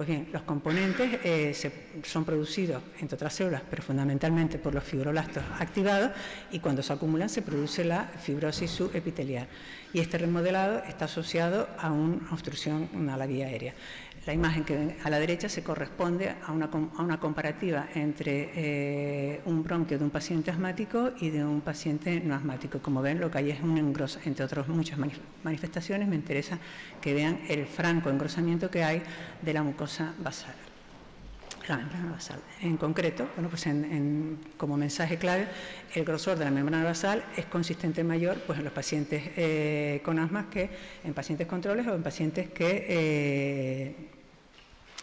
Pues 0.00 0.08
bien, 0.08 0.28
los 0.32 0.40
componentes 0.44 1.18
eh, 1.24 1.54
son 2.04 2.24
producidos, 2.24 2.82
entre 3.00 3.16
otras 3.16 3.34
células, 3.34 3.60
pero 3.68 3.82
fundamentalmente 3.82 4.58
por 4.58 4.72
los 4.72 4.82
fibroblastos 4.82 5.42
activados 5.58 6.12
y 6.50 6.58
cuando 6.58 6.82
se 6.82 6.94
acumulan 6.94 7.28
se 7.28 7.42
produce 7.42 7.84
la 7.84 8.06
fibrosis 8.06 8.70
subepitelial. 8.70 9.46
Y 9.92 10.00
este 10.00 10.16
remodelado 10.16 10.82
está 10.88 11.04
asociado 11.04 11.68
a 11.78 11.92
una 11.92 12.32
obstrucción 12.32 13.10
a 13.10 13.16
la 13.18 13.26
vía 13.26 13.48
aérea. 13.48 13.74
La 14.26 14.34
imagen 14.34 14.64
que 14.64 14.76
ven 14.76 14.96
a 15.02 15.08
la 15.08 15.18
derecha 15.18 15.48
se 15.48 15.62
corresponde 15.62 16.34
a 16.46 16.52
una, 16.52 17.18
comparativa 17.18 17.88
entre 17.94 18.50
eh, 18.54 19.40
un 19.46 19.62
bronquio 19.62 19.98
de 19.98 20.04
un 20.04 20.10
paciente 20.10 20.50
asmático 20.50 21.12
y 21.20 21.30
de 21.30 21.42
un 21.42 21.62
paciente 21.62 22.20
no 22.20 22.34
asmático. 22.34 22.80
Como 22.80 23.00
ven, 23.00 23.18
lo 23.18 23.30
que 23.30 23.38
hay 23.38 23.50
es 23.50 23.62
un 23.62 23.78
engroso, 23.78 24.18
entre 24.26 24.44
otras 24.44 24.68
muchas 24.68 24.98
manifestaciones, 25.42 26.06
me 26.06 26.16
interesa 26.16 26.58
que 27.00 27.14
vean 27.14 27.40
el 27.48 27.64
franco 27.64 28.10
engrosamiento 28.10 28.70
que 28.70 28.84
hay 28.84 29.02
de 29.40 29.52
la 29.54 29.62
mucosa 29.62 30.12
basal. 30.18 30.69
Membrana 31.76 32.12
basal. 32.12 32.40
En 32.62 32.76
concreto, 32.76 33.28
bueno, 33.34 33.48
pues 33.48 33.66
como 34.56 34.76
mensaje 34.76 35.18
clave, 35.18 35.46
el 35.94 36.04
grosor 36.04 36.38
de 36.38 36.44
la 36.44 36.50
membrana 36.50 36.84
basal 36.84 37.24
es 37.36 37.46
consistente 37.46 38.04
mayor 38.04 38.38
pues, 38.46 38.58
en 38.58 38.64
los 38.64 38.72
pacientes 38.72 39.22
eh, 39.36 40.00
con 40.04 40.18
asma 40.18 40.48
que 40.50 40.70
en 41.04 41.14
pacientes 41.14 41.46
controles 41.46 41.86
o 41.86 41.94
en 41.94 42.02
pacientes 42.02 42.50
que 42.50 42.86
eh, 42.88 43.94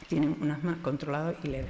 tienen 0.07 0.36
un 0.39 0.51
asma 0.51 0.79
controlado 0.81 1.36
y 1.43 1.47
leve. 1.47 1.69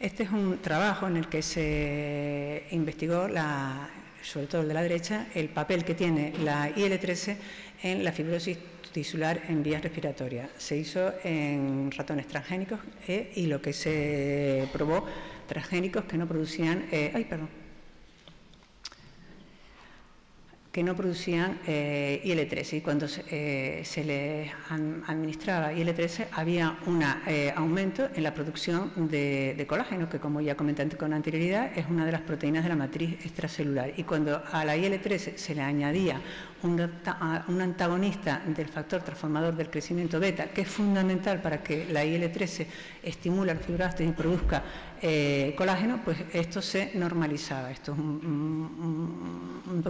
Este 0.00 0.24
es 0.24 0.30
un 0.30 0.58
trabajo 0.58 1.06
en 1.06 1.16
el 1.16 1.28
que 1.28 1.42
se 1.42 2.66
investigó, 2.72 3.28
la, 3.28 3.88
sobre 4.22 4.46
todo 4.46 4.62
el 4.62 4.68
de 4.68 4.74
la 4.74 4.82
derecha, 4.82 5.28
el 5.34 5.48
papel 5.48 5.84
que 5.84 5.94
tiene 5.94 6.34
la 6.42 6.68
IL-13 6.68 7.36
en 7.82 8.04
la 8.04 8.12
fibrosis 8.12 8.58
tisular 8.94 9.42
en 9.48 9.64
vías 9.64 9.82
respiratorias. 9.82 10.48
Se 10.56 10.76
hizo 10.76 11.12
en 11.24 11.90
ratones 11.90 12.28
transgénicos 12.28 12.78
eh, 13.08 13.32
y 13.34 13.46
lo 13.46 13.60
que 13.60 13.72
se 13.72 14.68
probó, 14.72 15.04
transgénicos 15.48 16.04
que 16.04 16.16
no 16.16 16.26
producían... 16.28 16.86
Eh, 16.92 17.10
ay, 17.12 17.24
perdón 17.24 17.64
que 20.70 20.82
no 20.82 20.96
producían 20.96 21.60
eh, 21.68 22.20
IL-13 22.24 22.78
y 22.78 22.80
cuando 22.80 23.06
se, 23.06 23.22
les 24.04 24.50
administraba 24.68 25.72
IL-13 25.72 26.26
había 26.32 26.76
un 26.86 27.00
aumento 27.54 28.08
en 28.12 28.24
la 28.24 28.34
producción 28.34 28.90
de, 28.96 29.64
colágeno, 29.68 30.10
que 30.10 30.18
como 30.18 30.40
ya 30.40 30.56
comenté 30.56 30.88
con 30.96 31.12
anterioridad 31.12 31.70
es 31.78 31.86
una 31.88 32.04
de 32.04 32.10
las 32.10 32.22
proteínas 32.22 32.64
de 32.64 32.70
la 32.70 32.74
matriz 32.74 33.24
extracelular. 33.24 33.92
Y 33.96 34.02
cuando 34.02 34.42
a 34.50 34.64
la 34.64 34.76
IL-13 34.76 35.36
se 35.36 35.54
le 35.54 35.62
añadía 35.62 36.20
un, 36.64 37.60
antagonista 37.60 38.42
del 38.46 38.68
factor 38.68 39.02
transformador 39.02 39.54
del 39.54 39.70
crecimiento 39.70 40.18
beta, 40.18 40.46
que 40.46 40.62
es 40.62 40.68
fundamental 40.68 41.40
para 41.42 41.62
que 41.62 41.86
la 41.86 42.04
IL-13 42.04 42.66
estimule 43.02 43.52
el 43.52 43.58
fibroblasto 43.58 44.02
y 44.02 44.08
produzca 44.12 44.62
eh, 45.00 45.54
colágeno, 45.56 46.00
pues 46.04 46.18
esto 46.32 46.62
se 46.62 46.92
normalizaba. 46.94 47.70
Esto 47.70 47.92
es 47.92 47.98
un, 47.98 49.82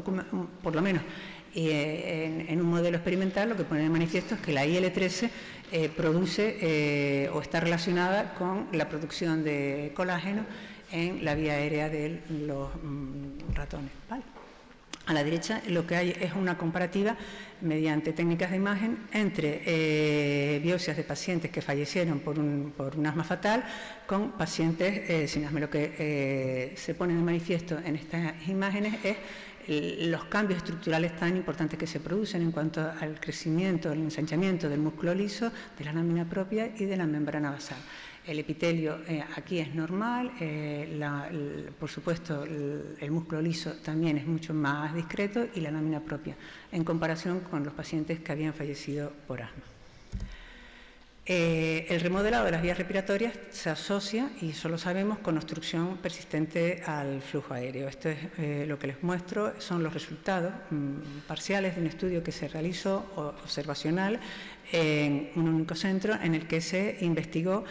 por 0.62 0.74
lo 0.74 0.82
menos 0.82 1.02
eh, 1.54 2.46
en, 2.48 2.60
un 2.60 2.68
modelo 2.68 2.96
experimental 2.96 3.48
lo 3.48 3.56
que 3.56 3.62
pone 3.64 3.82
de 3.82 3.88
manifiesto 3.88 4.34
es 4.34 4.40
que 4.40 4.52
la 4.52 4.66
IL-13 4.66 5.30
eh, 5.70 5.88
produce 5.88 7.30
o 7.32 7.40
está 7.40 7.60
relacionada 7.60 8.34
con 8.34 8.66
la 8.72 8.88
producción 8.88 9.44
de 9.44 9.92
colágeno 9.94 10.44
en 10.90 11.24
la 11.24 11.34
vía 11.34 11.54
aérea 11.54 11.88
de 11.88 12.20
los 12.28 12.70
mm, 12.82 13.54
ratones. 13.54 13.90
A 15.06 15.12
la 15.12 15.22
derecha 15.22 15.60
lo 15.68 15.86
que 15.86 15.96
hay 15.96 16.16
es 16.18 16.32
una 16.32 16.56
comparativa 16.56 17.14
mediante 17.60 18.14
técnicas 18.14 18.50
de 18.50 18.56
imagen 18.56 19.06
entre 19.12 19.62
eh, 19.66 20.60
biopsias 20.62 20.96
de 20.96 21.04
pacientes 21.04 21.50
que 21.50 21.60
fallecieron 21.60 22.20
por 22.20 22.38
un, 22.38 22.72
asma 23.06 23.22
fatal 23.22 23.64
con 24.06 24.32
pacientes 24.32 25.10
eh, 25.10 25.28
sin 25.28 25.44
asma. 25.44 25.60
Lo 25.60 25.68
que 25.68 25.94
eh, 25.98 26.72
se 26.76 26.94
pone 26.94 27.14
de 27.14 27.20
manifiesto 27.20 27.78
en 27.84 27.96
estas 27.96 28.48
imágenes 28.48 29.04
es 29.04 29.16
los 29.66 30.24
cambios 30.24 30.58
estructurales 30.58 31.16
tan 31.16 31.36
importantes 31.36 31.78
que 31.78 31.86
se 31.86 31.98
producen 31.98 32.42
en 32.42 32.52
cuanto 32.52 32.80
al 33.00 33.18
crecimiento, 33.18 33.92
el 33.92 34.00
ensanchamiento 34.00 34.68
del 34.68 34.80
músculo 34.80 35.14
liso, 35.14 35.50
de 35.78 35.84
la 35.84 35.92
lámina 35.92 36.28
propia 36.28 36.70
y 36.78 36.84
de 36.84 36.96
la 36.96 37.06
membrana 37.06 37.50
basal. 37.50 37.78
El 38.26 38.38
epitelio 38.38 39.00
eh, 39.06 39.22
aquí 39.36 39.58
es 39.58 39.74
normal, 39.74 40.32
eh, 40.40 41.68
por 41.78 41.90
supuesto 41.90 42.44
el, 42.44 43.10
músculo 43.10 43.42
liso 43.42 43.72
también 43.84 44.16
es 44.16 44.26
mucho 44.26 44.54
más 44.54 44.94
discreto 44.94 45.46
y 45.54 45.60
la 45.60 45.70
lámina 45.70 46.00
propia, 46.00 46.34
en 46.72 46.84
comparación 46.84 47.40
con 47.40 47.64
los 47.64 47.74
pacientes 47.74 48.20
que 48.20 48.32
habían 48.32 48.54
fallecido 48.54 49.12
por 49.28 49.42
asma. 49.42 49.62
Eh, 51.26 51.86
el 51.88 52.00
remodelado 52.00 52.44
de 52.44 52.50
las 52.50 52.62
vías 52.62 52.76
respiratorias 52.76 53.32
se 53.50 53.70
asocia, 53.70 54.30
y 54.40 54.50
eso 54.50 54.68
lo 54.68 54.76
sabemos, 54.78 55.18
con 55.18 55.36
obstrucción 55.36 55.96
persistente 55.98 56.82
al 56.86 57.22
flujo 57.22 57.54
aéreo. 57.54 57.88
Esto 57.88 58.10
es 58.10 58.68
lo 58.68 58.78
que 58.78 58.88
les 58.88 59.02
muestro, 59.02 59.58
son 59.58 59.82
los 59.82 59.92
resultados 59.92 60.52
mm, 60.70 61.26
parciales 61.26 61.74
de 61.74 61.80
un 61.82 61.86
estudio 61.86 62.22
que 62.22 62.32
se 62.32 62.48
realizó 62.48 63.06
observacional 63.16 64.20
en 64.72 65.30
un 65.36 65.48
único 65.48 65.74
centro 65.74 66.14
en 66.14 66.34
el 66.34 66.46
que 66.46 66.60
se 66.60 66.98
investigó 67.00 67.64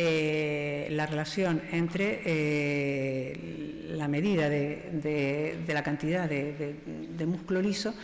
eh, 0.00 0.86
la 0.92 1.06
relación 1.06 1.60
entre 1.72 2.22
eh, 2.24 3.86
la 3.96 4.06
medida 4.06 4.48
de, 4.48 5.58
la 5.66 5.82
cantidad 5.82 6.28
de, 6.28 7.26
músculo 7.26 7.60
liso 7.60 7.94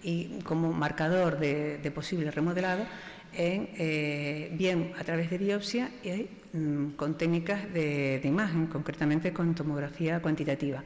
y 0.00 0.38
como 0.44 0.72
marcador 0.72 1.40
de, 1.40 1.90
posible 1.92 2.30
remodelado, 2.30 2.86
en, 3.32 3.68
eh, 3.76 4.50
bien 4.52 4.92
a 4.96 5.02
través 5.02 5.28
de 5.28 5.38
biopsia 5.38 5.90
y 6.04 6.28
mm, 6.56 6.90
con 6.90 7.18
técnicas 7.18 7.72
de 7.72 8.20
imagen, 8.22 8.68
concretamente 8.68 9.32
con 9.32 9.52
tomografía 9.52 10.22
cuantitativa. 10.22 10.84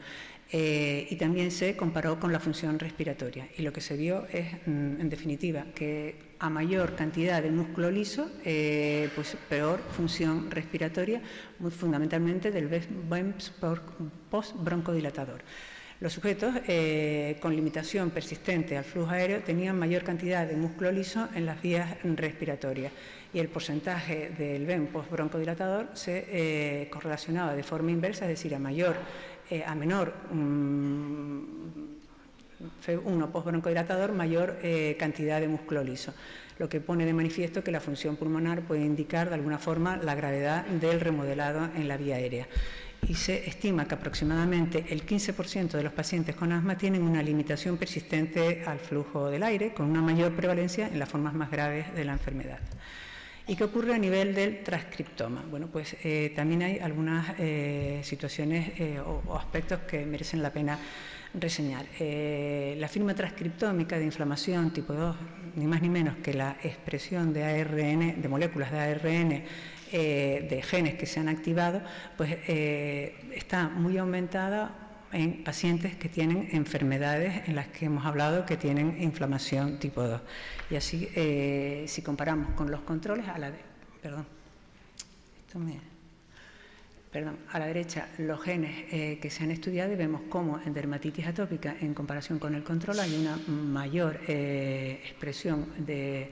Eh, 0.56 1.08
y 1.10 1.16
también 1.16 1.50
se 1.50 1.74
comparó 1.74 2.20
con 2.20 2.32
la 2.32 2.38
función 2.38 2.78
respiratoria. 2.78 3.48
Y 3.58 3.62
lo 3.62 3.72
que 3.72 3.80
se 3.80 3.96
vio 3.96 4.24
es, 4.32 4.52
mm, 4.66 5.00
en 5.00 5.10
definitiva, 5.10 5.64
que 5.74 6.14
a 6.38 6.48
mayor 6.48 6.94
cantidad 6.94 7.42
de 7.42 7.50
músculo 7.50 7.90
liso, 7.90 8.30
eh, 8.44 9.08
pues 9.16 9.36
peor 9.48 9.80
función 9.96 10.52
respiratoria, 10.52 11.20
fundamentalmente 11.76 12.52
del 12.52 12.68
post-broncodilatador. 14.30 15.40
Los 15.98 16.12
sujetos 16.12 16.54
eh, 16.68 17.36
con 17.40 17.56
limitación 17.56 18.10
persistente 18.10 18.76
al 18.76 18.84
flujo 18.84 19.10
aéreo 19.10 19.40
tenían 19.40 19.76
mayor 19.76 20.04
cantidad 20.04 20.46
de 20.46 20.54
músculo 20.54 20.92
liso 20.92 21.28
en 21.34 21.46
las 21.46 21.60
vías 21.62 21.96
respiratorias 22.04 22.92
y 23.32 23.40
el 23.40 23.48
porcentaje 23.48 24.30
del 24.38 24.66
VEM 24.66 24.86
post-broncodilatador 24.88 25.88
se 25.94 26.88
correlacionaba 26.92 27.56
de 27.56 27.62
forma 27.64 27.90
inversa, 27.90 28.26
es 28.26 28.30
decir, 28.30 28.54
a 28.54 28.60
mayor 28.60 28.96
eh, 29.50 29.64
a 29.64 29.74
menor 29.74 30.14
uno 33.04 33.30
postbroncodilatador, 33.30 34.12
mayor 34.12 34.58
eh, 34.62 34.96
cantidad 34.98 35.40
de 35.40 35.48
músculo 35.48 35.82
liso, 35.82 36.14
lo 36.58 36.68
que 36.68 36.80
pone 36.80 37.04
de 37.04 37.12
manifiesto 37.12 37.64
que 37.64 37.70
la 37.70 37.80
función 37.80 38.16
pulmonar 38.16 38.62
puede 38.62 38.84
indicar 38.84 39.28
de 39.28 39.34
alguna 39.34 39.58
forma 39.58 39.96
la 39.96 40.14
gravedad 40.14 40.64
del 40.66 41.00
remodelado 41.00 41.68
en 41.74 41.88
la 41.88 41.96
vía 41.96 42.16
aérea. 42.16 42.46
Y 43.06 43.14
se 43.14 43.46
estima 43.48 43.86
que 43.86 43.94
aproximadamente 43.94 44.86
el 44.88 45.04
15% 45.04 45.72
de 45.72 45.82
los 45.82 45.92
pacientes 45.92 46.34
con 46.34 46.52
asma 46.52 46.78
tienen 46.78 47.02
una 47.02 47.22
limitación 47.22 47.76
persistente 47.76 48.62
al 48.66 48.78
flujo 48.78 49.28
del 49.28 49.42
aire, 49.42 49.74
con 49.74 49.90
una 49.90 50.00
mayor 50.00 50.32
prevalencia 50.32 50.88
en 50.88 50.98
las 50.98 51.08
formas 51.08 51.34
más 51.34 51.50
graves 51.50 51.94
de 51.94 52.04
la 52.04 52.12
enfermedad. 52.12 52.60
¿Y 53.46 53.56
qué 53.56 53.64
ocurre 53.64 53.94
a 53.94 53.98
nivel 53.98 54.34
del 54.34 54.62
transcriptoma? 54.62 55.44
Bueno, 55.50 55.68
pues 55.70 55.96
eh, 56.02 56.32
también 56.34 56.62
hay 56.62 56.78
algunas 56.78 57.34
eh, 57.38 58.00
situaciones 58.02 58.72
eh, 58.80 58.98
o, 58.98 59.36
aspectos 59.36 59.80
que 59.80 60.06
merecen 60.06 60.42
la 60.42 60.50
pena 60.50 60.78
reseñar. 61.34 61.84
la 61.98 62.88
firma 62.88 63.12
transcriptómica 63.12 63.98
de 63.98 64.04
inflamación 64.04 64.72
tipo 64.72 64.94
2, 64.94 65.16
ni 65.56 65.66
más 65.66 65.82
ni 65.82 65.90
menos 65.90 66.16
que 66.18 66.32
la 66.32 66.56
expresión 66.62 67.34
de 67.34 67.42
ARN, 67.44 68.22
de 68.22 68.28
moléculas 68.28 68.70
de 68.70 68.78
ARN 68.78 69.44
de 69.92 70.62
genes 70.62 70.94
que 70.94 71.06
se 71.06 71.20
han 71.20 71.28
activado, 71.28 71.82
pues 72.16 72.38
está 72.48 73.68
muy 73.68 73.98
aumentada 73.98 74.83
en 75.14 75.44
pacientes 75.44 75.96
que 75.96 76.08
tienen 76.08 76.48
enfermedades 76.52 77.48
en 77.48 77.54
las 77.54 77.68
que 77.68 77.86
hemos 77.86 78.04
hablado 78.04 78.44
que 78.44 78.56
tienen 78.56 79.00
inflamación 79.00 79.78
tipo 79.78 80.02
2. 80.02 80.20
Y 80.70 80.76
así, 80.76 81.08
eh, 81.14 81.84
si 81.86 82.02
comparamos 82.02 82.50
con 82.54 82.70
los 82.70 82.80
controles, 82.80 83.28
a 83.28 83.38
la, 83.38 83.52
perdón, 87.12 87.38
a 87.52 87.58
la 87.60 87.66
derecha 87.66 88.08
los 88.18 88.42
genes 88.42 88.86
eh, 88.90 89.18
que 89.22 89.30
se 89.30 89.44
han 89.44 89.52
estudiado 89.52 89.92
y 89.92 89.96
vemos 89.96 90.22
cómo 90.28 90.60
en 90.60 90.74
dermatitis 90.74 91.26
atópica, 91.26 91.76
en 91.80 91.94
comparación 91.94 92.38
con 92.40 92.54
el 92.54 92.64
control, 92.64 92.98
hay 92.98 93.16
una 93.16 93.36
mayor 93.46 94.20
eh, 94.26 95.00
expresión 95.04 95.68
de, 95.78 96.30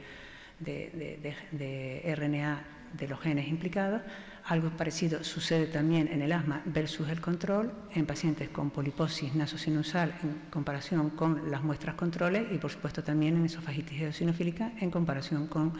de 0.58 2.14
RNA 2.16 2.64
de 2.98 3.08
los 3.08 3.20
genes 3.20 3.48
implicados 3.48 4.02
algo 4.44 4.70
parecido 4.70 5.22
sucede 5.22 5.66
también 5.66 6.08
en 6.08 6.22
el 6.22 6.32
asma 6.32 6.62
versus 6.64 7.08
el 7.08 7.20
control, 7.20 7.72
en 7.94 8.06
pacientes 8.06 8.48
con 8.48 8.70
poliposis 8.70 9.34
nasosinusal 9.34 10.14
en 10.22 10.50
comparación 10.50 11.10
con 11.10 11.50
las 11.50 11.62
muestras 11.62 11.94
controles 11.94 12.46
y 12.52 12.58
por 12.58 12.70
supuesto 12.70 13.04
también 13.04 13.36
en 13.36 13.46
esofagitis 13.46 14.02
eosinofílica 14.02 14.72
en 14.80 14.90
comparación 14.90 15.46
con 15.46 15.72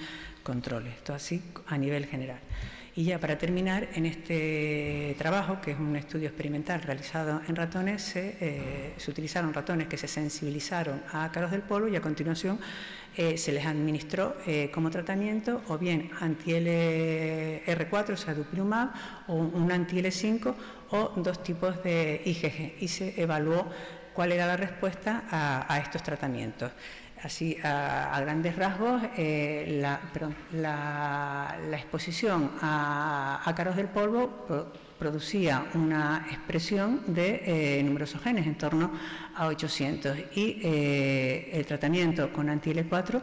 controles. 0.43 0.95
Esto 0.95 1.15
así 1.15 1.43
a 1.67 1.77
nivel 1.77 2.07
general. 2.07 2.41
Y 2.95 3.05
ya 3.05 3.19
para 3.19 3.39
terminar, 3.39 3.89
en 3.95 4.05
este 4.05 5.15
trabajo, 5.17 5.63
que 5.63 5.71
es 5.71 5.79
un 5.79 5.97
estudio 5.97 6.29
experimental 6.29 6.83
realizado 6.83 7.41
en 7.49 7.57
ratones, 7.57 8.03
se, 8.03 8.37
eh, 8.39 8.95
utilizaron 9.09 9.55
ratones 9.55 9.89
que 9.89 9.97
se 9.97 10.07
sensibilizaron 10.07 11.03
a 11.11 11.25
ácaros 11.25 11.51
del 11.53 11.63
polvo 11.63 11.89
y 11.89 11.97
a 11.97 12.03
continuación 12.03 12.59
eh, 13.17 13.37
se 13.37 13.53
les 13.53 13.67
administró 13.67 14.37
eh, 14.47 14.71
como 14.73 14.91
tratamiento 14.91 15.63
o 15.69 15.79
bien 15.79 16.11
anti-LR4, 16.21 18.13
o 18.13 18.17
sea, 18.17 18.35
dupilumab, 18.35 18.91
o 19.29 19.35
un 19.35 19.71
anti-L5 19.71 20.55
o 20.91 21.13
dos 21.17 21.43
tipos 21.43 21.83
de 21.83 22.23
IgG 22.25 22.83
y 22.83 22.89
se 22.89 23.21
evaluó 23.21 23.67
cuál 24.13 24.33
era 24.33 24.47
la 24.47 24.57
respuesta 24.57 25.25
a 25.31 25.79
estos 25.79 26.03
tratamientos. 26.03 26.73
Así, 27.23 27.57
a, 27.63 28.19
grandes 28.21 28.57
rasgos, 28.57 29.01
eh, 29.17 29.79
la, 29.81 31.57
exposición 31.73 32.51
a 32.61 33.43
ácaros 33.45 33.77
del 33.77 33.87
polvo 33.87 34.75
producía 34.99 35.67
una 35.75 36.27
expresión 36.31 37.03
de 37.07 37.43
eh, 37.45 37.83
numerosos 37.83 38.21
genes, 38.23 38.47
en 38.47 38.57
torno 38.57 38.93
a 39.35 39.47
800, 39.47 40.17
y 40.35 40.61
eh, 40.63 41.51
el 41.53 41.67
tratamiento 41.67 42.33
con 42.33 42.49
anti-L4 42.49 43.23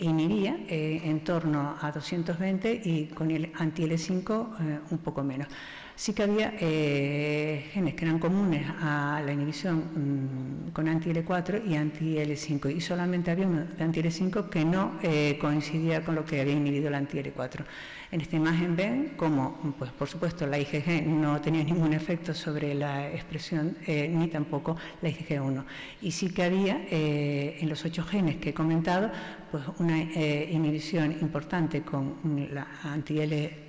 inhibía 0.00 0.54
en 0.68 1.24
torno 1.24 1.78
a 1.80 1.90
220 1.90 2.82
y 2.84 3.06
con 3.06 3.30
el 3.30 3.50
anti-L5 3.54 4.82
un 4.90 4.98
poco 4.98 5.24
menos 5.24 5.48
sí 5.96 6.12
que 6.12 6.24
había 6.24 6.52
eh, 6.60 7.70
genes 7.72 7.94
que 7.94 8.04
eran 8.04 8.18
comunes 8.18 8.66
a 8.80 9.22
la 9.24 9.32
inhibición 9.32 10.66
mm, 10.68 10.70
con 10.72 10.88
anti-L4 10.88 11.66
y 11.66 11.74
anti-L5 11.74 12.76
y 12.76 12.80
solamente 12.82 13.30
había 13.30 13.46
uno 13.46 13.64
de 13.64 13.82
anti-L5 13.82 14.50
que 14.50 14.64
no 14.64 14.98
eh, 15.02 15.38
coincidía 15.40 16.04
con 16.04 16.14
lo 16.14 16.24
que 16.24 16.42
había 16.42 16.52
inhibido 16.52 16.88
el 16.88 16.94
anti-L4. 16.96 17.64
En 18.12 18.20
esta 18.20 18.36
imagen 18.36 18.76
ven 18.76 19.14
cómo, 19.16 19.74
pues, 19.78 19.90
por 19.90 20.06
supuesto, 20.06 20.46
la 20.46 20.58
IgG 20.58 21.06
no 21.06 21.40
tenía 21.40 21.64
ningún 21.64 21.92
efecto 21.94 22.34
sobre 22.34 22.74
la 22.74 23.10
expresión 23.10 23.78
eh, 23.86 24.08
ni 24.08 24.28
tampoco 24.28 24.76
la 25.00 25.08
IgG1. 25.08 25.64
Y 26.02 26.12
sí 26.12 26.28
que 26.28 26.44
había 26.44 26.86
en 26.90 27.68
los 27.68 27.84
ocho 27.84 28.04
genes 28.04 28.36
que 28.36 28.50
he 28.50 28.54
comentado 28.54 29.10
pues, 29.50 29.64
una 29.78 29.98
inhibición 29.98 31.12
importante 31.20 31.82
con 31.82 32.14
la 32.52 32.66
anti-L 32.84 33.65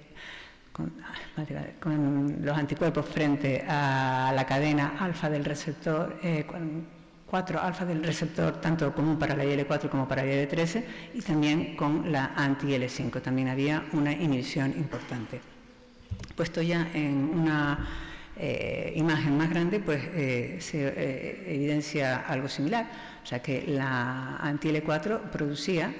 con, 1.79 2.37
los 2.41 2.57
anticuerpos 2.57 3.05
frente 3.05 3.65
a 3.67 4.31
la 4.35 4.45
cadena 4.45 4.93
alfa 4.99 5.29
del 5.29 5.43
receptor, 5.43 6.19
eh, 6.23 6.45
4 7.25 7.61
alfa 7.61 7.85
del 7.85 8.03
receptor 8.03 8.61
tanto 8.61 8.93
común 8.93 9.19
para 9.19 9.35
la 9.35 9.43
IL4 9.43 9.89
como 9.89 10.07
para 10.07 10.23
la 10.23 10.31
IL13 10.31 10.83
y 11.15 11.21
también 11.21 11.75
con 11.75 12.11
la 12.11 12.33
anti-L5. 12.35 13.21
También 13.21 13.49
había 13.49 13.83
una 13.93 14.13
inhibición 14.13 14.71
importante. 14.77 15.41
Puesto 16.35 16.61
ya 16.61 16.89
en 16.93 17.31
una 17.33 18.06
eh, 18.39 18.93
imagen 18.95 19.37
más 19.37 19.49
grande, 19.49 19.79
pues 19.79 20.01
eh, 20.13 20.57
se 20.59 20.87
eh, 20.87 21.55
evidencia 21.55 22.17
algo 22.17 22.47
similar. 22.47 22.87
O 23.23 23.25
sea 23.25 23.41
que 23.41 23.63
la 23.67 24.37
anti-L4 24.37 25.29
producía 25.31 25.93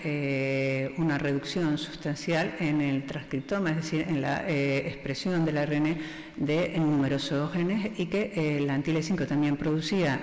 una 0.98 1.18
reducción 1.18 1.78
sustancial 1.78 2.56
en 2.60 2.80
el 2.80 3.06
transcriptoma, 3.06 3.72
es 3.72 3.76
decir, 3.78 4.06
en 4.08 4.22
la 4.22 4.50
expresión 4.50 5.44
del 5.44 5.58
ARN 5.58 5.98
de 6.38 6.78
numerosos 6.78 7.52
genes 7.52 7.92
y 7.98 8.06
que 8.06 8.32
eh, 8.36 8.62
la 8.62 8.76
anti-L5 8.76 9.28
también 9.28 9.58
producía 9.58 10.22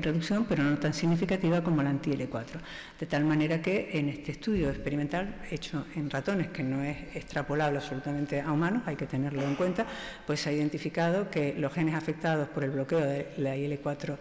reducción, 0.00 0.46
pero 0.48 0.62
no 0.64 0.78
tan 0.78 0.94
significativa 0.94 1.62
como 1.62 1.82
la 1.82 1.90
anti-L4. 1.90 2.58
De 2.98 3.06
tal 3.06 3.24
manera 3.24 3.60
que 3.60 3.90
en 3.92 4.08
este 4.08 4.32
estudio 4.32 4.70
experimental 4.70 5.42
hecho 5.50 5.86
en 5.94 6.10
ratones, 6.10 6.48
que 6.48 6.62
no 6.62 6.82
es 6.82 6.96
extrapolable 7.14 7.78
absolutamente 7.78 8.40
a 8.40 8.50
humanos, 8.52 8.82
hay 8.86 8.96
que 8.96 9.06
tenerlo 9.06 9.42
en 9.42 9.54
cuenta, 9.54 9.86
pues 10.26 10.40
se 10.40 10.50
ha 10.50 10.52
identificado 10.52 11.30
que 11.30 11.54
los 11.58 11.72
genes 11.72 11.94
afectados 11.94 12.48
por 12.48 12.64
el 12.64 12.70
bloqueo 12.70 13.00
de 13.00 13.32
la 13.36 13.56
IL4 13.56 14.16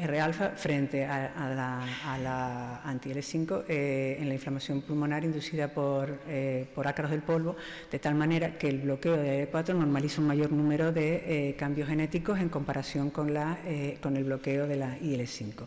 R-alfa 0.00 0.50
frente 0.50 1.04
a, 1.04 1.30
la, 1.54 2.80
anti-L5 2.84 3.64
eh, 3.68 4.16
en 4.20 4.28
la 4.28 4.34
inflamación 4.34 4.82
pulmonar 4.82 5.24
inducida 5.24 5.68
por, 5.68 6.20
eh, 6.28 6.66
por, 6.74 6.88
ácaros 6.88 7.10
del 7.10 7.22
polvo, 7.22 7.56
de 7.90 7.98
tal 7.98 8.14
manera 8.14 8.58
que 8.58 8.68
el 8.68 8.78
bloqueo 8.78 9.16
de 9.16 9.50
L4 9.50 9.74
normaliza 9.74 10.20
un 10.20 10.26
mayor 10.26 10.52
número 10.52 10.92
de 10.92 11.50
eh, 11.50 11.54
cambios 11.56 11.88
genéticos 11.88 12.40
en 12.40 12.48
comparación 12.48 13.10
con, 13.10 13.34
la, 13.34 13.58
con 14.00 14.16
el 14.16 14.24
bloqueo 14.24 14.66
de 14.66 14.76
la 14.76 14.98
IL5. 14.98 15.66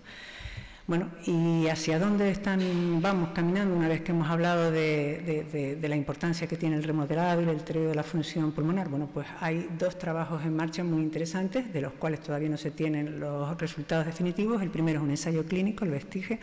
Bueno, 0.86 1.10
¿y 1.26 1.66
hacia 1.68 1.98
dónde 1.98 2.30
están, 2.30 3.02
vamos 3.02 3.30
caminando 3.34 3.74
una 3.74 3.88
vez 3.88 4.02
que 4.02 4.12
hemos 4.12 4.30
hablado 4.30 4.70
de, 4.70 5.78
la 5.82 5.96
importancia 5.96 6.46
que 6.46 6.58
tiene 6.58 6.76
el 6.76 6.84
remodelado 6.84 7.42
y 7.42 7.48
el 7.48 7.58
deterioro 7.58 7.88
de 7.92 7.96
la 7.96 8.04
función 8.04 8.52
pulmonar? 8.52 8.90
Bueno, 8.90 9.10
pues 9.14 9.26
hay 9.40 9.70
dos 9.80 9.98
trabajos 9.98 10.44
en 10.44 10.54
marcha 10.54 10.84
muy 10.84 11.02
interesantes, 11.02 11.72
de 11.72 11.80
los 11.80 11.94
cuales 11.94 12.20
todavía 12.20 12.50
no 12.50 12.58
se 12.58 12.72
tienen 12.72 13.18
los 13.18 13.58
resultados 13.58 14.06
definitivos. 14.06 14.62
El 14.62 14.72
primero 14.72 15.00
es 15.00 15.06
un 15.06 15.12
ensayo 15.12 15.46
clínico, 15.46 15.86
el 15.86 15.92
Vestige, 15.92 16.40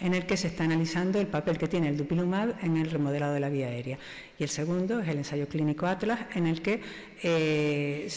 en 0.00 0.14
el 0.14 0.24
que 0.24 0.36
se 0.36 0.46
está 0.46 0.62
analizando 0.62 1.18
el 1.18 1.26
papel 1.26 1.58
que 1.58 1.66
tiene 1.66 1.88
el 1.88 1.96
dupilumab 1.96 2.54
en 2.62 2.76
el 2.76 2.92
remodelado 2.92 3.34
de 3.34 3.40
la 3.40 3.48
vía 3.48 3.66
aérea. 3.66 3.98
Y 4.38 4.44
el 4.44 4.50
segundo 4.50 5.00
es 5.00 5.08
el 5.08 5.18
ensayo 5.18 5.48
clínico 5.48 5.88
Atlas, 5.88 6.20
en 6.36 6.46
el 6.46 6.62
que 6.62 6.80
eh, 7.24 8.08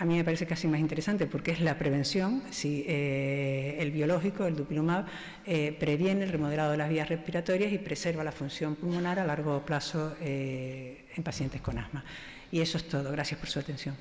a 0.00 0.06
mí 0.06 0.16
me 0.16 0.24
parece 0.24 0.46
casi 0.46 0.66
más 0.66 0.80
interesante 0.80 1.26
porque 1.26 1.50
es 1.50 1.60
la 1.60 1.76
prevención, 1.76 2.42
si 2.50 2.86
eh, 2.88 3.76
el 3.80 3.90
biológico, 3.90 4.46
el 4.46 4.56
dupilumab, 4.56 5.04
eh, 5.44 5.76
previene 5.78 6.24
el 6.24 6.32
remodelado 6.32 6.70
de 6.70 6.78
las 6.78 6.88
vías 6.88 7.06
respiratorias 7.06 7.70
y 7.70 7.76
preserva 7.76 8.24
la 8.24 8.32
función 8.32 8.76
pulmonar 8.76 9.18
a 9.18 9.26
largo 9.26 9.62
plazo 9.62 10.16
eh, 10.22 11.04
en 11.14 11.22
pacientes 11.22 11.60
con 11.60 11.76
asma. 11.76 12.02
Y 12.50 12.62
eso 12.62 12.78
es 12.78 12.88
todo. 12.88 13.12
Gracias 13.12 13.38
por 13.38 13.50
su 13.50 13.58
atención. 13.58 13.94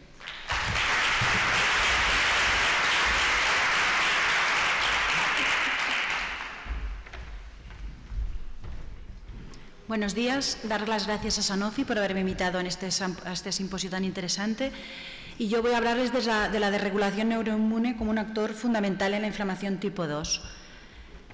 Buenos 9.89 10.15
días. 10.15 10.59
Dar 10.63 10.87
las 10.87 11.07
gracias 11.07 11.39
a 11.39 11.41
Sanofi 11.41 11.83
por 11.83 11.97
haberme 11.97 12.21
invitado 12.21 12.61
este, 12.61 12.87
a 13.25 13.33
este 13.33 13.51
simposio 13.51 13.89
tan 13.89 14.05
interesante 14.05 14.71
y 15.39 15.47
yo 15.47 15.61
voy 15.61 15.71
a 15.71 15.77
hablarles 15.77 16.11
de 16.11 16.59
la, 16.59 16.69
desregulación 16.69 17.29
neuroinmune 17.29 17.95
como 17.95 18.11
un 18.11 18.17
actor 18.17 18.53
fundamental 18.53 19.13
en 19.13 19.21
la 19.21 19.27
inflamación 19.27 19.77
tipo 19.77 20.05
2. 20.05 20.41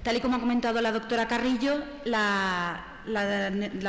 Tal 0.04 0.16
y 0.16 0.20
como 0.20 0.36
ha 0.36 0.40
comentado 0.40 0.80
la 0.80 0.92
doctora 0.92 1.26
Carrillo, 1.26 1.82
la, 2.04 3.02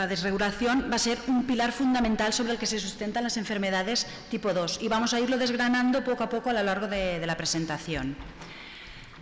desregulación 0.09 0.89
va 0.91 0.95
a 0.95 0.99
ser 0.99 1.19
un 1.27 1.45
pilar 1.45 1.71
fundamental 1.71 2.33
sobre 2.33 2.53
el 2.53 2.57
que 2.57 2.65
se 2.65 2.79
sustentan 2.79 3.23
las 3.23 3.37
enfermedades 3.37 4.07
tipo 4.31 4.53
2 4.53 4.79
y 4.81 4.87
vamos 4.87 5.13
a 5.13 5.19
irlo 5.19 5.37
desgranando 5.37 6.03
poco 6.03 6.23
a 6.23 6.29
poco 6.29 6.49
a 6.49 6.53
lo 6.53 6.63
largo 6.63 6.87
de, 6.87 7.23
la 7.23 7.37
presentación. 7.37 8.17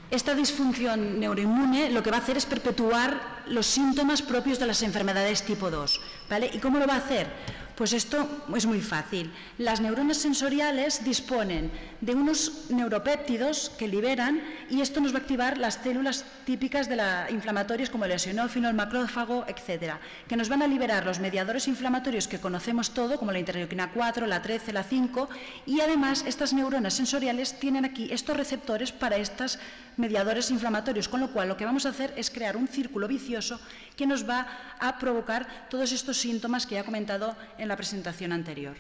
Esta 0.10 0.34
disfunción 0.34 1.20
neuroinmune 1.20 1.90
lo 1.90 2.04
que 2.04 2.12
va 2.12 2.18
a 2.18 2.22
hacer 2.22 2.38
es 2.38 2.46
perpetuar 2.46 3.20
los 3.48 3.66
síntomas 3.66 4.22
propios 4.22 4.60
de 4.60 4.68
las 4.68 4.82
enfermedades 4.82 5.44
tipo 5.44 5.70
2. 5.70 6.00
¿vale? 6.30 6.50
¿Y 6.54 6.60
cómo 6.60 6.80
lo 6.80 6.88
va 6.88 6.94
a 6.94 7.00
hacer? 7.00 7.28
Pues 7.76 7.92
esto 7.92 8.46
es 8.56 8.66
muy 8.66 8.80
fácil. 8.80 9.34
Las 9.58 9.82
neuronas 9.82 10.16
sensoriales 10.16 11.04
disponen 11.04 11.70
de 12.00 12.16
unos 12.16 12.70
neuropéptidos 12.70 13.70
que 13.78 13.90
liberan 13.90 14.42
y 14.70 14.80
esto 14.80 15.02
nos 15.02 15.14
va 15.14 15.18
a 15.18 15.22
activar 15.22 15.58
las 15.58 15.76
células 15.84 16.24
típicas 16.46 16.88
de 16.88 16.96
la 16.96 17.28
inflamatorias 17.30 17.90
como 17.90 18.06
el 18.06 18.12
eosinófilo, 18.12 18.70
el 18.70 18.76
macrófago, 18.76 19.44
etcétera, 19.48 20.00
que 20.26 20.38
nos 20.38 20.48
van 20.48 20.62
a 20.62 20.68
liberar 20.68 21.06
los 21.06 21.20
mediadores 21.20 21.68
inflamatorios 21.68 22.30
que 22.30 22.40
conocemos 22.40 22.92
todo, 22.92 23.20
como 23.20 23.34
la 23.34 23.40
interleuquina 23.40 23.92
4, 23.92 24.26
la 24.26 24.42
13, 24.42 24.72
la 24.72 24.84
5, 24.84 25.28
y 25.66 25.82
además 25.82 26.24
estas 26.26 26.54
neuronas 26.54 26.94
sensoriales 26.94 27.60
tienen 27.60 27.84
aquí 27.84 28.08
estos 28.10 28.38
receptores 28.38 28.94
para 28.94 29.18
estos 29.18 29.60
mediadores 29.98 30.52
inflamatorios, 30.52 31.08
con 31.08 31.20
lo 31.20 31.32
cual 31.32 31.50
lo 31.50 31.58
que 31.58 31.66
vamos 31.66 31.86
a 31.86 31.90
hacer 31.90 32.14
es 32.16 32.30
crear 32.30 32.58
un 32.58 32.68
círculo 32.68 33.08
vicioso 33.08 33.60
que 33.96 34.08
nos 34.08 34.28
va 34.28 34.48
a 34.80 34.98
provocar 35.00 35.68
todos 35.70 35.92
estos 35.92 36.18
síntomas 36.18 36.66
que 36.66 36.76
ya 36.76 36.82
he 36.82 36.86
comentado 36.86 37.36
en 37.58 37.65
la 37.68 37.78
presentación 37.78 38.32
anterior. 38.32 38.76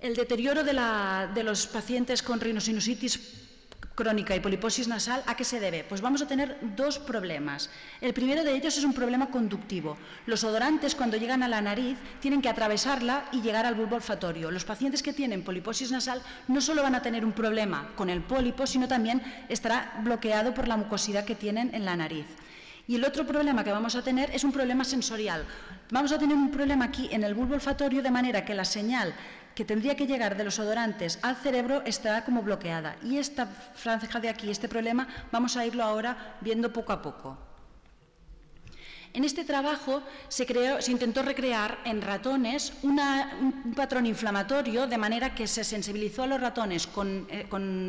El 0.00 0.16
deterioro 0.16 0.64
de, 0.64 1.42
los 1.44 1.66
pacientes 1.68 2.22
con 2.22 2.40
rinosinusitis 2.40 3.42
crónica 3.94 4.34
y 4.34 4.40
poliposis 4.40 4.88
nasal, 4.88 5.22
¿a 5.26 5.36
qué 5.36 5.44
se 5.44 5.60
debe? 5.60 5.84
Pues 5.84 6.00
vamos 6.00 6.22
a 6.22 6.26
tener 6.26 6.58
dos 6.74 6.98
problemas. 6.98 7.70
El 8.00 8.12
primero 8.12 8.42
de 8.42 8.52
ellos 8.54 8.76
es 8.76 8.84
un 8.84 8.94
problema 8.94 9.30
conductivo. 9.30 9.96
Los 10.26 10.42
odorantes, 10.42 10.94
cuando 10.94 11.18
llegan 11.18 11.42
a 11.42 11.48
la 11.48 11.60
nariz, 11.60 11.98
tienen 12.20 12.42
que 12.42 12.48
atravesarla 12.48 13.28
y 13.32 13.42
llegar 13.42 13.64
al 13.64 13.74
bulbo 13.74 13.96
olfatorio. 13.96 14.50
Los 14.50 14.64
pacientes 14.64 15.02
que 15.02 15.12
tienen 15.12 15.44
poliposis 15.44 15.92
nasal 15.92 16.20
no 16.48 16.60
solo 16.60 16.82
van 16.82 16.94
a 16.94 17.02
tener 17.02 17.24
un 17.24 17.32
problema 17.32 17.92
con 17.94 18.10
el 18.10 18.22
pólipo, 18.22 18.66
sino 18.66 18.88
también 18.88 19.22
estará 19.48 20.00
bloqueado 20.02 20.54
por 20.54 20.66
la 20.66 20.76
mucosidad 20.76 21.24
que 21.24 21.36
tienen 21.36 21.74
en 21.74 21.84
la 21.84 21.96
nariz. 21.96 22.26
Y 22.86 22.96
el 22.96 23.04
otro 23.04 23.26
problema 23.26 23.62
que 23.62 23.72
vamos 23.72 23.94
a 23.94 24.02
tener 24.02 24.30
es 24.30 24.44
un 24.44 24.52
problema 24.52 24.84
sensorial. 24.84 25.44
Vamos 25.90 26.12
a 26.12 26.18
tener 26.18 26.36
un 26.36 26.50
problema 26.50 26.86
aquí 26.86 27.08
en 27.12 27.22
el 27.22 27.34
bulbo 27.34 27.54
olfatorio 27.54 28.02
de 28.02 28.10
manera 28.10 28.44
que 28.44 28.54
la 28.54 28.64
señal 28.64 29.14
que 29.54 29.64
tendría 29.64 29.96
que 29.96 30.06
llegar 30.06 30.36
de 30.36 30.44
los 30.44 30.58
odorantes 30.58 31.18
al 31.22 31.36
cerebro 31.36 31.82
estará 31.84 32.24
como 32.24 32.42
bloqueada. 32.42 32.96
Y 33.02 33.18
esta 33.18 33.46
franja 33.46 34.18
de 34.18 34.30
aquí, 34.30 34.50
este 34.50 34.68
problema, 34.68 35.06
vamos 35.30 35.56
a 35.56 35.66
irlo 35.66 35.84
ahora 35.84 36.38
viendo 36.40 36.72
poco 36.72 36.92
a 36.92 37.02
poco. 37.02 37.38
En 39.14 39.24
este 39.24 39.44
trabajo 39.44 40.02
se, 40.28 40.46
intentó 40.88 41.22
recrear 41.22 41.78
en 41.84 42.00
ratones 42.00 42.72
un 42.82 42.96
patrón 43.76 44.06
inflamatorio 44.06 44.86
de 44.86 44.96
manera 44.96 45.34
que 45.34 45.46
se 45.46 45.64
sensibilizó 45.64 46.22
a 46.22 46.26
los 46.26 46.40
ratones 46.40 46.86
con, 46.86 47.26
eh, 47.28 47.46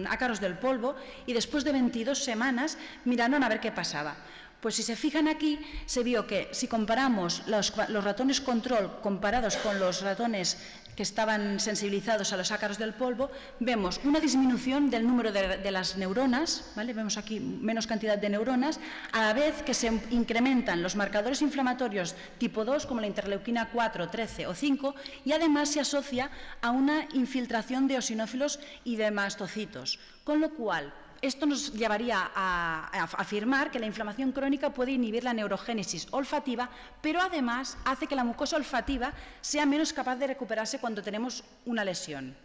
ácaros 0.10 0.42
del 0.42 0.58
polvo 0.58 0.96
y 1.26 1.32
después 1.32 1.64
de 1.64 1.72
22 1.72 2.22
semanas 2.22 2.78
miraron 3.06 3.42
a 3.42 3.48
ver 3.48 3.62
qué 3.62 3.72
pasaba. 3.72 4.18
Pues 4.64 4.76
si 4.76 4.84
se 4.84 4.96
fijan 4.96 5.28
aquí, 5.28 5.60
se 5.86 6.04
vio 6.04 6.26
que 6.26 6.48
si 6.54 6.70
comparamos 6.70 7.44
los, 7.48 7.76
ratones 7.76 8.40
control 8.40 9.02
comparados 9.02 9.58
con 9.58 9.78
los 9.78 10.02
ratones 10.02 10.58
que 10.96 11.04
estaban 11.04 11.60
sensibilizados 11.60 12.32
a 12.32 12.38
los 12.38 12.54
ácaros 12.54 12.78
del 12.78 12.94
polvo, 12.94 13.30
vemos 13.60 14.00
una 14.06 14.22
disminución 14.22 14.90
del 14.90 15.06
número 15.06 15.34
de, 15.34 15.70
las 15.70 15.98
neuronas, 15.98 16.72
¿vale? 16.78 16.94
vemos 16.94 17.18
aquí 17.18 17.42
menos 17.42 17.88
cantidad 17.88 18.18
de 18.18 18.30
neuronas, 18.30 18.80
a 19.12 19.24
la 19.24 19.34
vez 19.34 19.64
que 19.64 19.74
se 19.74 19.92
incrementan 20.12 20.82
los 20.82 20.96
marcadores 20.96 21.42
inflamatorios 21.42 22.16
tipo 22.38 22.64
2, 22.64 22.86
como 22.86 23.02
la 23.02 23.08
interleuquina 23.08 23.70
4, 23.70 24.08
13 24.08 24.48
o 24.48 24.56
5, 24.56 24.96
y 25.26 25.34
además 25.34 25.72
se 25.72 25.82
asocia 25.82 26.32
a 26.62 26.72
una 26.72 27.10
infiltración 27.12 27.90
de 27.90 27.98
osinófilos 27.98 28.62
y 28.86 28.96
de 28.96 29.12
mastocitos, 29.12 30.00
con 30.24 30.40
lo 30.40 30.52
cual 30.52 30.94
esto 31.24 31.46
nos 31.46 31.72
llevaría 31.72 32.32
a, 32.36 32.90
afirmar 33.18 33.72
que 33.72 33.80
la 33.80 33.86
inflamación 33.86 34.34
crónica 34.34 34.74
puede 34.74 34.92
inhibir 34.92 35.24
la 35.24 35.34
neurogénesis 35.34 36.08
olfativa, 36.12 36.70
pero 37.02 37.22
además 37.22 37.78
hace 37.86 38.08
que 38.08 38.16
la 38.16 38.26
mucosa 38.26 38.58
olfativa 38.58 39.14
sea 39.40 39.66
menos 39.66 39.94
capaz 39.94 40.18
de 40.18 40.28
recuperarse 40.28 40.80
cuando 40.80 41.02
tenemos 41.02 41.46
una 41.66 41.86
lesión. 41.86 42.36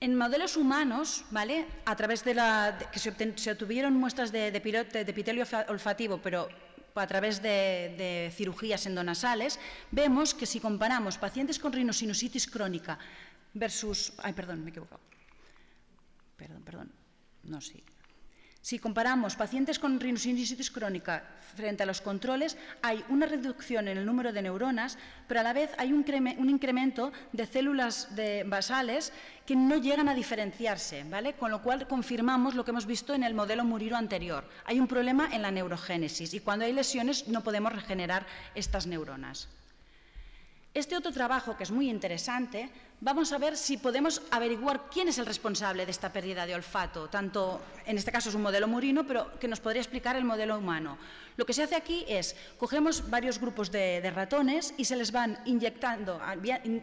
En 0.00 0.16
modelos 0.16 0.56
humanos, 0.56 1.26
¿vale? 1.30 1.66
a 1.84 1.94
través 1.94 2.24
de 2.24 2.34
la, 2.34 2.78
que 2.90 2.98
se, 2.98 3.10
obtuvieron 3.52 3.92
muestras 3.92 4.32
de, 4.32 4.48
epitelio 4.48 5.44
olfativo, 5.68 6.18
pero 6.22 6.48
a 6.94 7.06
través 7.06 7.42
de, 7.42 7.94
de, 7.98 8.32
cirugías 8.34 8.86
endonasales, 8.86 9.60
vemos 9.90 10.32
que 10.32 10.46
si 10.46 10.58
comparamos 10.58 11.18
pacientes 11.18 11.58
con 11.58 11.72
rinosinusitis 11.74 12.46
crónica 12.46 12.98
versus... 13.52 14.14
Ay, 14.22 14.32
perdón, 14.32 14.60
me 14.60 14.68
he 14.68 14.70
equivocado 14.70 15.11
perdón, 16.42 16.62
perdón, 16.64 16.92
no, 17.44 17.60
sí. 17.60 17.84
Si 18.62 18.78
comparamos 18.78 19.36
pacientes 19.36 19.78
con 19.78 19.98
rinosinusitis 19.98 20.70
crónica 20.70 21.22
frente 21.54 21.82
a 21.82 21.86
los 21.86 22.00
controles, 22.00 22.56
hay 22.80 23.04
una 23.08 23.26
reducción 23.26 23.86
en 23.86 23.98
el 23.98 24.06
número 24.06 24.32
de 24.32 24.42
neuronas, 24.42 24.98
pero 25.28 25.40
a 25.40 25.42
la 25.42 25.52
vez 25.52 25.70
hay 25.78 25.92
un, 25.92 26.04
incremento 26.48 27.12
de 27.32 27.46
células 27.46 28.08
basales 28.46 29.12
que 29.46 29.54
no 29.54 29.76
llegan 29.76 30.08
a 30.08 30.14
diferenciarse, 30.14 31.04
¿vale? 31.04 31.34
Con 31.34 31.50
lo 31.50 31.62
cual 31.62 31.86
confirmamos 31.86 32.54
lo 32.54 32.64
que 32.64 32.70
hemos 32.70 32.86
visto 32.86 33.14
en 33.14 33.22
el 33.22 33.34
modelo 33.34 33.64
Muriro 33.64 33.96
anterior. 33.96 34.48
Hay 34.64 34.80
un 34.80 34.88
problema 34.88 35.28
en 35.32 35.42
la 35.42 35.50
neurogénesis 35.50 36.34
y 36.34 36.40
cuando 36.40 36.64
hay 36.64 36.72
lesiones 36.72 37.28
no 37.28 37.42
podemos 37.42 37.72
regenerar 37.72 38.26
estas 38.54 38.86
neuronas. 38.86 39.48
Este 40.74 40.96
otro 40.96 41.12
trabajo, 41.12 41.54
que 41.54 41.64
es 41.64 41.70
muy 41.70 41.90
interesante, 41.90 42.70
vamos 43.02 43.30
a 43.32 43.38
ver 43.38 43.58
si 43.58 43.76
podemos 43.76 44.22
averiguar 44.30 44.88
quién 44.90 45.06
es 45.06 45.18
el 45.18 45.26
responsable 45.26 45.84
de 45.84 45.90
esta 45.90 46.10
pérdida 46.10 46.46
de 46.46 46.54
olfato, 46.54 47.08
tanto, 47.10 47.60
en 47.84 47.98
este 47.98 48.10
caso 48.10 48.30
es 48.30 48.34
un 48.34 48.40
modelo 48.40 48.66
murino, 48.66 49.06
pero 49.06 49.38
que 49.38 49.48
nos 49.48 49.60
podría 49.60 49.82
explicar 49.82 50.16
el 50.16 50.24
modelo 50.24 50.56
humano. 50.56 50.96
Lo 51.36 51.44
que 51.44 51.52
se 51.52 51.62
hace 51.62 51.76
aquí 51.76 52.06
es, 52.08 52.34
cogemos 52.56 53.10
varios 53.10 53.38
grupos 53.38 53.70
de, 53.70 54.10
ratones 54.14 54.72
y 54.78 54.86
se 54.86 54.96
les 54.96 55.12
van 55.12 55.38
inyectando, 55.44 56.18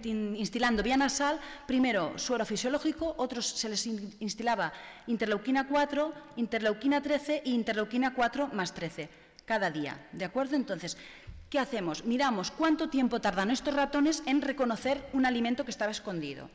instilando 0.03 0.83
vía 0.83 0.95
nasal, 0.95 1.39
primero 1.65 2.13
suero 2.19 2.45
fisiológico, 2.45 3.15
otros 3.17 3.47
se 3.47 3.69
les 3.69 3.87
instilaba 3.87 4.71
interleuquina 5.07 5.67
4, 5.67 6.13
interleuquina 6.35 7.01
13 7.01 7.41
e 7.43 7.49
interleuquina 7.49 8.13
4 8.13 8.49
más 8.53 8.71
13 8.71 9.09
cada 9.49 9.71
día, 9.71 9.97
¿de 10.11 10.25
acuerdo? 10.25 10.55
Entonces, 10.55 10.95
¿Qué 11.49 11.57
hacemos? 11.57 12.05
Miramos 12.05 12.51
cuánto 12.51 12.89
tiempo 12.89 13.21
tardan 13.21 13.49
estos 13.49 13.73
ratones 13.73 14.21
en 14.27 14.43
reconocer 14.43 15.09
un 15.13 15.25
alimento 15.25 15.65
que 15.65 15.71
estaba 15.71 15.91
escondido. 15.91 16.47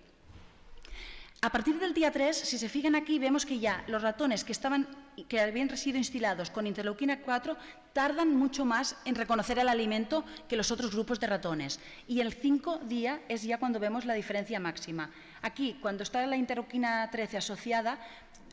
A 1.43 1.51
partir 1.51 1.81
del 1.81 1.93
día 1.93 2.13
3, 2.13 2.35
si 2.35 2.57
se 2.59 2.69
fijan 2.69 2.95
aquí, 2.95 3.19
vemos 3.19 3.45
que 3.45 3.59
ya 3.59 3.85
los 3.89 4.03
ratones 4.03 4.45
que, 4.45 4.53
estaban, 4.53 4.87
que 5.29 5.41
habían 5.41 5.77
sido 5.77 5.99
instilados 5.99 6.49
con 6.49 6.67
interleuquina 6.67 7.21
4 7.21 7.57
tardan 7.93 8.37
mucho 8.37 8.65
más 8.65 8.97
en 9.05 9.17
reconocer 9.17 9.59
el 9.59 9.69
alimento 9.69 10.25
que 10.49 10.57
los 10.57 10.71
otros 10.71 10.93
grupos 10.93 11.19
de 11.19 11.27
ratones. 11.27 11.81
Y 12.07 12.21
el 12.21 12.33
5 12.33 12.79
día 12.85 13.21
es 13.29 13.43
ya 13.43 13.59
cuando 13.59 13.81
vemos 13.81 14.05
la 14.05 14.15
diferencia 14.15 14.61
máxima. 14.61 15.11
Aquí, 15.43 15.77
cuando 15.83 16.05
está 16.05 16.25
la 16.25 16.37
interleuquina 16.37 17.11
13 17.11 17.39
asociada, 17.39 17.99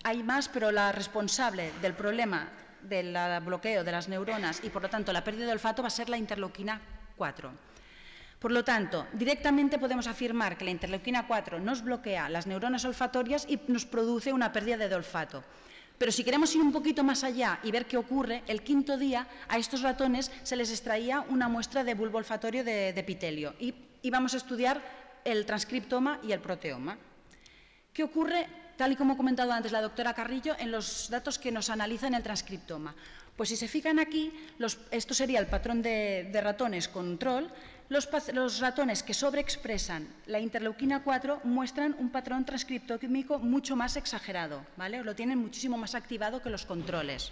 hay 0.03 0.23
más, 0.23 0.49
pero 0.49 0.71
la 0.71 0.91
responsable 0.91 1.71
del 1.83 1.93
problema 1.93 2.49
del 2.83 3.15
bloqueo 3.41 3.83
de 3.83 3.91
las 3.91 4.07
neuronas 4.07 4.61
y, 4.63 4.69
por 4.69 4.81
lo 4.81 4.89
tanto, 4.89 5.13
la 5.13 5.23
pérdida 5.23 5.45
de 5.45 5.51
olfato 5.53 5.81
va 5.81 5.87
a 5.87 5.91
ser 5.91 6.09
la 6.09 6.17
interleuquina 6.17 6.81
4. 7.17 7.51
Por 8.39 8.51
lo 8.51 8.63
tanto, 8.63 9.05
directamente 9.13 9.77
podemos 9.77 10.07
afirmar 10.07 10.57
que 10.57 10.65
la 10.65 10.71
interleuquina 10.71 11.27
4 11.27 11.59
nos 11.59 11.83
bloquea 11.83 12.27
las 12.27 12.47
neuronas 12.47 12.83
olfatorias 12.85 13.45
y 13.47 13.59
nos 13.67 13.85
produce 13.85 14.33
una 14.33 14.51
pérdida 14.51 14.77
de 14.87 14.95
olfato. 14.95 15.43
Pero 16.01 16.11
si 16.11 16.23
queremos 16.23 16.55
ir 16.55 16.61
un 16.63 16.71
poquito 16.71 17.03
más 17.03 17.23
allá 17.23 17.59
y 17.61 17.69
ver 17.69 17.85
qué 17.85 17.95
ocurre, 17.95 18.41
el 18.47 18.63
quinto 18.63 18.97
día 18.97 19.27
a 19.47 19.59
estos 19.59 19.83
ratones 19.83 20.31
se 20.41 20.55
les 20.55 20.71
extraía 20.71 21.21
una 21.29 21.47
muestra 21.47 21.83
de 21.83 21.93
bulbo 21.93 22.17
olfatorio 22.17 22.63
de, 22.63 22.89
epitelio 22.89 23.53
y, 23.59 23.75
vamos 24.09 24.33
a 24.33 24.37
estudiar 24.37 24.81
el 25.23 25.45
transcriptoma 25.45 26.19
y 26.23 26.31
el 26.31 26.39
proteoma. 26.39 26.97
¿Qué 27.93 28.01
ocurre 28.01 28.47
tal 28.81 28.93
y 28.93 28.95
como 28.95 29.13
ha 29.13 29.15
comentado 29.15 29.51
antes 29.51 29.71
la 29.71 29.79
doctora 29.79 30.15
Carrillo, 30.15 30.55
en 30.57 30.71
los 30.71 31.07
datos 31.11 31.37
que 31.37 31.51
nos 31.51 31.69
analizan 31.69 32.15
el 32.15 32.23
transcriptoma. 32.23 32.95
Pues 33.37 33.49
si 33.49 33.55
se 33.55 33.67
fijan 33.67 33.99
aquí, 33.99 34.33
esto 34.89 35.13
sería 35.13 35.39
el 35.39 35.45
patrón 35.45 35.83
de, 35.83 36.31
ratones 36.41 36.87
control, 36.87 37.47
los, 37.89 38.09
los, 38.33 38.59
ratones 38.59 39.03
que 39.03 39.13
sobreexpresan 39.13 40.07
la 40.25 40.39
interleuquina 40.39 41.03
4 41.03 41.41
muestran 41.43 41.95
un 41.99 42.09
patrón 42.09 42.43
transcriptómico 42.43 43.37
mucho 43.37 43.75
más 43.75 43.97
exagerado, 43.97 44.65
¿vale? 44.77 45.03
lo 45.03 45.13
tienen 45.13 45.37
muchísimo 45.37 45.77
más 45.77 45.93
activado 45.93 46.41
que 46.41 46.49
los 46.49 46.65
controles. 46.65 47.31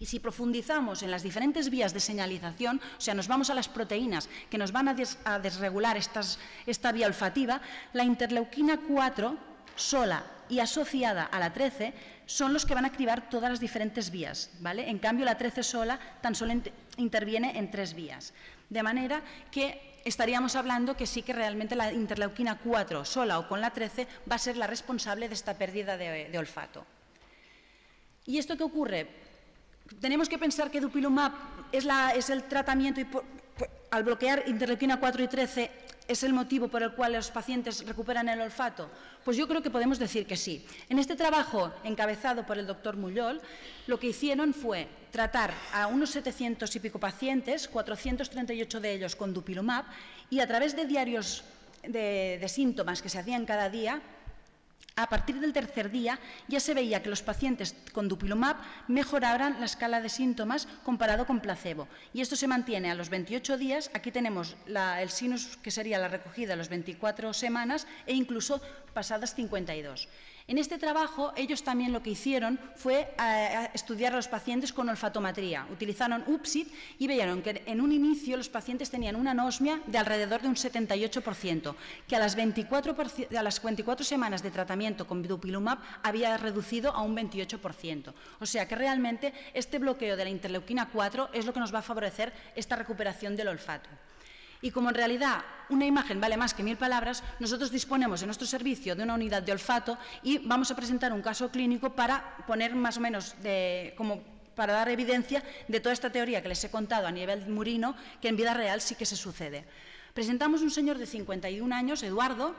Y 0.00 0.06
si 0.06 0.18
profundizamos 0.18 1.04
en 1.04 1.12
las 1.12 1.22
diferentes 1.22 1.70
vías 1.70 1.94
de 1.94 2.00
señalización, 2.00 2.80
o 2.98 3.00
sea, 3.00 3.14
nos 3.14 3.28
vamos 3.28 3.48
a 3.50 3.54
las 3.54 3.68
proteínas 3.68 4.28
que 4.50 4.58
nos 4.58 4.72
van 4.72 4.88
a, 4.88 5.38
desregular 5.38 5.96
esta 5.96 6.92
vía 6.92 7.06
olfativa, 7.06 7.60
la 7.92 8.02
interleuquina 8.02 8.80
4 8.88 9.38
sola 9.76 10.24
y 10.48 10.60
asociada 10.60 11.24
a 11.24 11.38
la 11.38 11.52
13 11.52 11.92
son 12.26 12.52
los 12.52 12.66
que 12.66 12.74
van 12.74 12.84
a 12.84 12.88
activar 12.88 13.28
todas 13.28 13.50
las 13.50 13.60
diferentes 13.60 14.10
vías. 14.10 14.50
¿vale? 14.60 14.88
En 14.88 14.98
cambio, 14.98 15.24
la 15.24 15.36
13 15.36 15.62
sola 15.62 15.98
tan 16.20 16.34
solo 16.34 16.54
interviene 16.96 17.58
en 17.58 17.70
tres 17.70 17.94
vías. 17.94 18.34
De 18.68 18.82
manera 18.82 19.22
que 19.50 20.00
estaríamos 20.04 20.56
hablando 20.56 20.96
que 20.96 21.06
sí 21.06 21.22
que 21.22 21.32
realmente 21.32 21.76
la 21.76 21.92
interleuquina 21.92 22.58
4 22.58 23.04
sola 23.04 23.38
o 23.38 23.48
con 23.48 23.60
la 23.60 23.70
13 23.70 24.06
va 24.30 24.36
a 24.36 24.38
ser 24.38 24.56
la 24.56 24.66
responsable 24.66 25.28
de 25.28 25.34
esta 25.34 25.56
pérdida 25.56 25.96
de, 25.96 26.36
olfato. 26.38 26.86
¿Y 28.26 28.38
esto 28.38 28.56
qué 28.56 28.64
ocurre? 28.64 29.08
Tenemos 30.00 30.28
que 30.28 30.38
pensar 30.38 30.70
que 30.70 30.80
dupilumab 30.80 31.32
es, 31.72 31.86
es 32.14 32.30
el 32.30 32.44
tratamiento 32.44 33.00
al 33.90 34.04
bloquear 34.04 34.44
interleuquina 34.46 35.00
4 35.00 35.22
y 35.22 35.28
13 35.28 35.70
es 36.08 36.22
el 36.22 36.32
motivo 36.32 36.68
por 36.68 36.82
el 36.82 36.92
cual 36.92 37.12
los 37.12 37.30
pacientes 37.30 37.86
recuperan 37.86 38.28
el 38.28 38.40
olfato? 38.40 38.90
Pues 39.24 39.36
yo 39.36 39.46
creo 39.46 39.62
que 39.62 39.70
podemos 39.70 39.98
decir 39.98 40.26
que 40.26 40.36
sí. 40.36 40.64
En 40.88 40.98
este 40.98 41.16
trabajo, 41.16 41.72
encabezado 41.84 42.46
por 42.46 42.58
el 42.58 42.66
doctor 42.66 42.96
Mullol, 42.96 43.40
lo 43.86 43.98
que 43.98 44.08
hicieron 44.08 44.54
fue 44.54 44.88
tratar 45.10 45.52
a 45.72 45.86
unos 45.86 46.10
700 46.10 46.74
y 46.74 46.80
pico 46.80 46.98
pacientes, 46.98 47.68
438 47.68 48.80
de 48.80 48.92
ellos 48.92 49.16
con 49.16 49.34
dupilumab, 49.34 49.84
y 50.30 50.40
a 50.40 50.46
través 50.46 50.74
de 50.74 50.86
diarios 50.86 51.44
de 51.82 52.46
síntomas 52.48 53.02
que 53.02 53.08
se 53.08 53.18
hacían 53.18 53.46
cada 53.46 53.68
día, 53.68 54.00
a 54.98 55.08
partir 55.08 55.38
del 55.38 55.52
tercer 55.52 55.90
día 55.94 56.18
ya 56.48 56.58
se 56.58 56.74
veía 56.74 57.02
que 57.02 57.08
los 57.08 57.22
pacientes 57.22 57.76
con 57.92 58.08
dupilumab 58.08 58.56
mejoraban 58.88 59.60
la 59.60 59.66
escala 59.66 60.02
de 60.02 60.08
síntomas 60.08 60.66
comparado 60.82 61.24
con 61.24 61.38
placebo. 61.38 61.86
Y 62.12 62.20
esto 62.20 62.34
se 62.34 62.50
mantiene 62.50 62.90
a 62.90 62.96
los 62.96 63.08
28 63.08 63.58
días. 63.58 63.90
Aquí 63.94 64.10
tenemos 64.10 64.56
el 64.66 65.10
sinus, 65.10 65.56
que 65.62 65.70
sería 65.70 66.02
la 66.02 66.08
recogida 66.08 66.54
a 66.54 66.56
las 66.56 66.68
24 66.68 67.32
semanas, 67.32 67.86
e 68.06 68.14
incluso 68.14 68.60
pasadas 68.92 69.36
52. 69.36 70.08
En 70.48 70.56
este 70.56 70.78
trabajo, 70.78 71.34
ellos 71.36 71.62
también 71.62 71.92
lo 71.92 72.02
que 72.02 72.08
hicieron 72.08 72.58
fue 72.74 73.12
eh, 73.20 73.68
estudiar 73.74 74.14
a 74.14 74.16
los 74.16 74.28
pacientes 74.28 74.72
con 74.72 74.88
olfatometría. 74.88 75.66
Utilizaron 75.70 76.24
UPSID 76.26 76.68
y 76.98 77.06
vieron 77.06 77.42
que 77.42 77.62
en 77.66 77.82
un 77.82 77.92
inicio 77.92 78.34
los 78.34 78.48
pacientes 78.48 78.88
tenían 78.88 79.14
una 79.14 79.32
anosmia 79.32 79.82
de 79.86 79.98
alrededor 79.98 80.40
de 80.40 80.48
un 80.48 80.54
78%, 80.54 81.74
que 82.08 82.16
a 82.16 82.18
las 82.18 82.34
24, 82.34 82.96
a 83.36 83.42
las 83.42 83.62
24 83.62 84.06
semanas 84.06 84.42
de 84.42 84.50
tratamiento 84.50 85.06
con 85.06 85.22
dupilumab 85.22 85.80
había 86.02 86.34
reducido 86.38 86.94
a 86.94 87.02
un 87.02 87.14
28%. 87.14 88.14
O 88.40 88.46
sea 88.46 88.66
que 88.66 88.74
realmente 88.74 89.34
este 89.52 89.78
bloqueo 89.78 90.16
de 90.16 90.24
la 90.24 90.30
interleuquina 90.30 90.88
4 90.88 91.28
es 91.34 91.44
lo 91.44 91.52
que 91.52 91.60
nos 91.60 91.74
va 91.74 91.80
a 91.80 91.82
favorecer 91.82 92.32
esta 92.56 92.74
recuperación 92.74 93.36
del 93.36 93.48
olfato. 93.48 93.90
Y 94.60 94.70
como 94.70 94.88
en 94.88 94.94
realidad 94.94 95.44
una 95.68 95.86
imagen 95.86 96.20
vale 96.20 96.36
más 96.36 96.54
que 96.54 96.62
mil 96.62 96.76
palabras, 96.76 97.22
nosotros 97.38 97.70
disponemos 97.70 98.22
en 98.22 98.28
nuestro 98.28 98.46
servicio 98.46 98.96
de 98.96 99.02
una 99.02 99.14
unidad 99.14 99.42
de 99.42 99.52
olfato 99.52 99.98
y 100.22 100.38
vamos 100.38 100.70
a 100.70 100.76
presentar 100.76 101.12
un 101.12 101.22
caso 101.22 101.50
clínico 101.50 101.90
para 101.90 102.36
poner 102.46 102.74
más 102.74 102.96
o 102.96 103.00
menos 103.00 103.34
como 103.96 104.22
para 104.54 104.72
dar 104.72 104.88
evidencia 104.88 105.44
de 105.68 105.78
toda 105.78 105.92
esta 105.92 106.10
teoría 106.10 106.42
que 106.42 106.48
les 106.48 106.64
he 106.64 106.70
contado 106.70 107.06
a 107.06 107.12
nivel 107.12 107.46
murino, 107.46 107.94
que 108.20 108.26
en 108.26 108.36
vida 108.36 108.54
real 108.54 108.80
sí 108.80 108.96
que 108.96 109.06
se 109.06 109.14
sucede. 109.14 109.64
Presentamos 110.14 110.62
un 110.62 110.72
señor 110.72 110.98
de 110.98 111.06
51 111.06 111.72
años, 111.72 112.02
Eduardo, 112.02 112.56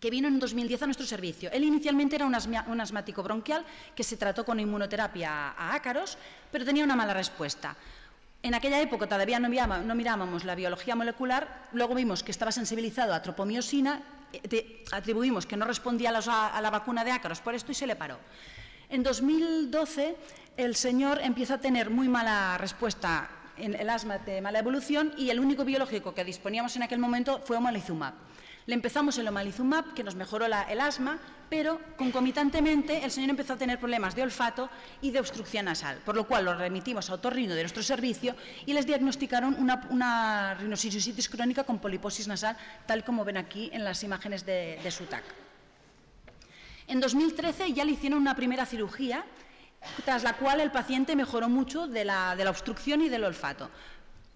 que 0.00 0.10
vino 0.10 0.26
en 0.26 0.40
2010 0.40 0.82
a 0.82 0.86
nuestro 0.86 1.06
servicio. 1.06 1.48
Él 1.52 1.64
inicialmente 1.64 2.16
era 2.16 2.24
un, 2.26 2.34
asmático 2.80 3.22
bronquial 3.22 3.64
que 3.94 4.02
se 4.02 4.16
trató 4.16 4.44
con 4.44 4.58
inmunoterapia 4.58 5.50
a 5.50 5.74
ácaros, 5.74 6.16
pero 6.50 6.64
tenía 6.64 6.82
una 6.82 6.96
mala 6.96 7.12
respuesta. 7.12 7.76
En 8.42 8.54
aquella 8.54 8.80
época 8.80 9.06
todavía 9.06 9.38
no, 9.38 9.48
mirábamos 9.94 10.44
la 10.44 10.56
biología 10.56 10.96
molecular, 10.96 11.68
luego 11.72 11.94
vimos 11.94 12.24
que 12.24 12.32
estaba 12.32 12.50
sensibilizado 12.50 13.14
a 13.14 13.22
tropomiosina, 13.22 14.02
eh, 14.32 14.84
atribuimos 14.90 15.46
que 15.46 15.56
no 15.56 15.64
respondía 15.64 16.10
a, 16.10 16.60
la 16.60 16.70
vacuna 16.70 17.04
de 17.04 17.12
ácaros 17.12 17.40
por 17.40 17.54
esto 17.54 17.70
y 17.70 17.76
se 17.76 17.86
le 17.86 17.94
paró. 17.94 18.18
En 18.88 19.04
2012 19.04 20.16
el 20.56 20.74
señor 20.74 21.20
empieza 21.22 21.54
a 21.54 21.58
tener 21.58 21.88
muy 21.88 22.08
mala 22.08 22.58
respuesta 22.58 23.30
en 23.56 23.76
el 23.76 23.88
asma 23.88 24.18
de 24.18 24.40
mala 24.40 24.58
evolución 24.58 25.14
y 25.16 25.30
el 25.30 25.38
único 25.38 25.64
biológico 25.64 26.12
que 26.12 26.24
disponíamos 26.24 26.74
en 26.74 26.82
aquel 26.82 26.98
momento 26.98 27.40
fue 27.44 27.56
omalizumab. 27.56 28.14
Le 28.66 28.74
empezamos 28.74 29.18
el 29.18 29.28
omalizumab, 29.28 29.94
que 29.94 30.02
nos 30.02 30.16
mejoró 30.16 30.46
el 30.46 30.80
asma, 30.80 31.20
pero 31.52 31.78
concomitantemente 31.98 33.04
el 33.04 33.10
señor 33.10 33.28
empezó 33.28 33.52
a 33.52 33.58
tener 33.58 33.78
problemas 33.78 34.14
de 34.14 34.22
olfato 34.22 34.70
y 35.02 35.10
de 35.10 35.20
obstrucción 35.20 35.66
nasal, 35.66 35.98
por 36.02 36.16
lo 36.16 36.26
cual 36.26 36.46
lo 36.46 36.54
remitimos 36.54 37.10
a 37.10 37.12
otorrino 37.12 37.54
de 37.54 37.60
nuestro 37.60 37.82
servicio 37.82 38.34
y 38.64 38.72
les 38.72 38.86
diagnosticaron 38.86 39.56
una, 39.58 39.86
una 39.90 40.56
crónica 41.30 41.64
con 41.64 41.78
poliposis 41.78 42.26
nasal, 42.26 42.56
tal 42.86 43.04
como 43.04 43.22
ven 43.22 43.36
aquí 43.36 43.68
en 43.74 43.84
las 43.84 44.02
imágenes 44.02 44.46
de, 44.46 44.80
su 44.90 45.04
TAC. 45.04 45.24
En 46.86 47.00
2013 47.00 47.70
ya 47.74 47.84
le 47.84 47.92
hicieron 47.92 48.18
una 48.18 48.34
primera 48.34 48.64
cirugía, 48.64 49.22
tras 50.06 50.22
la 50.22 50.38
cual 50.38 50.58
el 50.58 50.70
paciente 50.70 51.14
mejoró 51.16 51.50
mucho 51.50 51.86
de 51.86 52.06
la 52.06 52.34
obstrucción 52.48 53.02
y 53.02 53.10
del 53.10 53.24
olfato. 53.24 53.68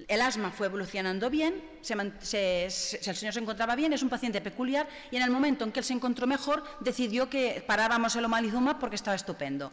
El 0.09 0.21
asma 0.21 0.51
fue 0.51 0.67
evolucionando 0.67 1.31
bien, 1.31 1.55
el 1.81 2.71
señor 2.71 3.33
se 3.33 3.41
encontraba 3.41 3.75
bien, 3.75 3.95
es 3.95 4.03
un 4.03 4.11
paciente 4.11 4.43
peculiar 4.43 4.87
y 5.11 5.17
en 5.17 5.23
el 5.23 5.31
momento 5.31 5.65
en 5.65 5.73
que 5.73 5.81
él 5.81 5.85
se 5.85 5.95
encontró 5.95 6.27
mejor 6.27 6.63
decidió 6.81 7.31
que 7.31 7.65
parábamos 7.67 8.15
el 8.15 8.27
omalizumab 8.27 8.79
porque 8.79 8.97
estaba 8.97 9.15
estupendo. 9.15 9.73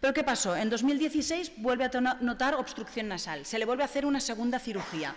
Pero 0.00 0.14
¿qué 0.14 0.24
pasó? 0.24 0.56
En 0.56 0.70
2016 0.70 1.52
vuelve 1.58 1.84
a 1.84 2.00
notar 2.20 2.54
obstrucción 2.54 3.08
nasal, 3.08 3.44
se 3.44 3.58
le 3.58 3.66
vuelve 3.66 3.82
a 3.82 3.86
hacer 3.86 4.06
una 4.06 4.20
segunda 4.20 4.58
cirugía. 4.58 5.14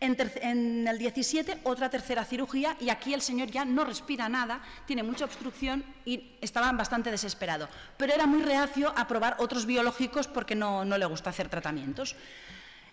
En, 0.00 0.16
en, 0.42 0.86
el 0.86 0.98
17 0.98 1.60
otra 1.62 1.88
tercera 1.88 2.24
cirugía 2.24 2.76
y 2.78 2.90
aquí 2.90 3.14
el 3.14 3.22
señor 3.22 3.50
ya 3.50 3.64
no 3.64 3.84
respira 3.84 4.28
nada, 4.28 4.60
tiene 4.84 5.02
mucha 5.02 5.24
obstrucción 5.24 5.82
y 6.04 6.36
estaba 6.42 6.70
bastante 6.72 7.10
desesperado. 7.10 7.70
Pero 7.96 8.12
era 8.12 8.26
muy 8.26 8.42
reacio 8.42 8.92
a 8.96 9.08
probar 9.08 9.36
otros 9.38 9.64
biológicos 9.64 10.26
porque 10.26 10.56
no, 10.56 10.84
no 10.84 10.98
le 10.98 11.06
gusta 11.06 11.30
hacer 11.30 11.48
tratamientos. 11.48 12.16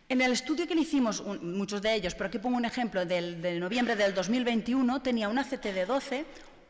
En 0.10 0.22
el 0.22 0.32
estudio 0.32 0.66
que 0.66 0.74
le 0.74 0.82
hicimos, 0.82 1.24
muchos 1.44 1.84
de 1.84 1.94
ellos, 1.94 2.16
pero 2.16 2.30
aquí 2.30 2.40
pongo 2.40 2.58
un 2.58 2.66
ejemplo 2.66 3.06
del, 3.06 3.44
de 3.44 3.60
noviembre 3.60 3.96
del 3.96 4.16
2021, 4.16 5.04
tenía 5.04 5.30
una 5.30 5.44
CT 5.44 5.66
de 5.66 5.86
12, 5.86 6.26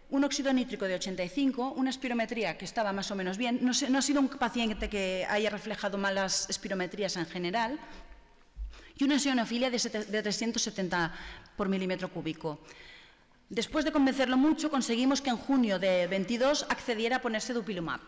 un 0.09 0.25
óxido 0.25 0.51
nítrico 0.51 0.83
de 0.83 0.95
85, 0.95 1.71
una 1.77 1.89
espirometría 1.89 2.57
que 2.57 2.65
estaba 2.65 2.91
más 2.91 3.09
o 3.11 3.15
menos 3.15 3.37
bien. 3.37 3.59
No, 3.61 3.71
ha 3.71 4.01
sido 4.01 4.19
un 4.19 4.27
paciente 4.27 4.89
que 4.89 5.25
haya 5.29 5.49
reflejado 5.49 5.97
malas 5.97 6.49
espirometrías 6.49 7.15
en 7.15 7.27
general. 7.27 7.79
Y 8.97 9.05
una 9.05 9.13
eosinofilia 9.13 9.69
de, 9.69 9.77
de 9.79 10.21
370 10.21 11.13
por 11.55 11.69
milímetro 11.69 12.11
cúbico. 12.11 12.59
Después 13.47 13.85
de 13.85 13.93
convencerlo 13.93 14.35
mucho, 14.35 14.69
conseguimos 14.69 15.21
que 15.21 15.29
en 15.29 15.37
junio 15.37 15.79
de 15.79 16.07
22 16.07 16.63
accediera 16.67 17.15
a 17.15 17.21
ponerse 17.21 17.53
dupilumab 17.53 18.01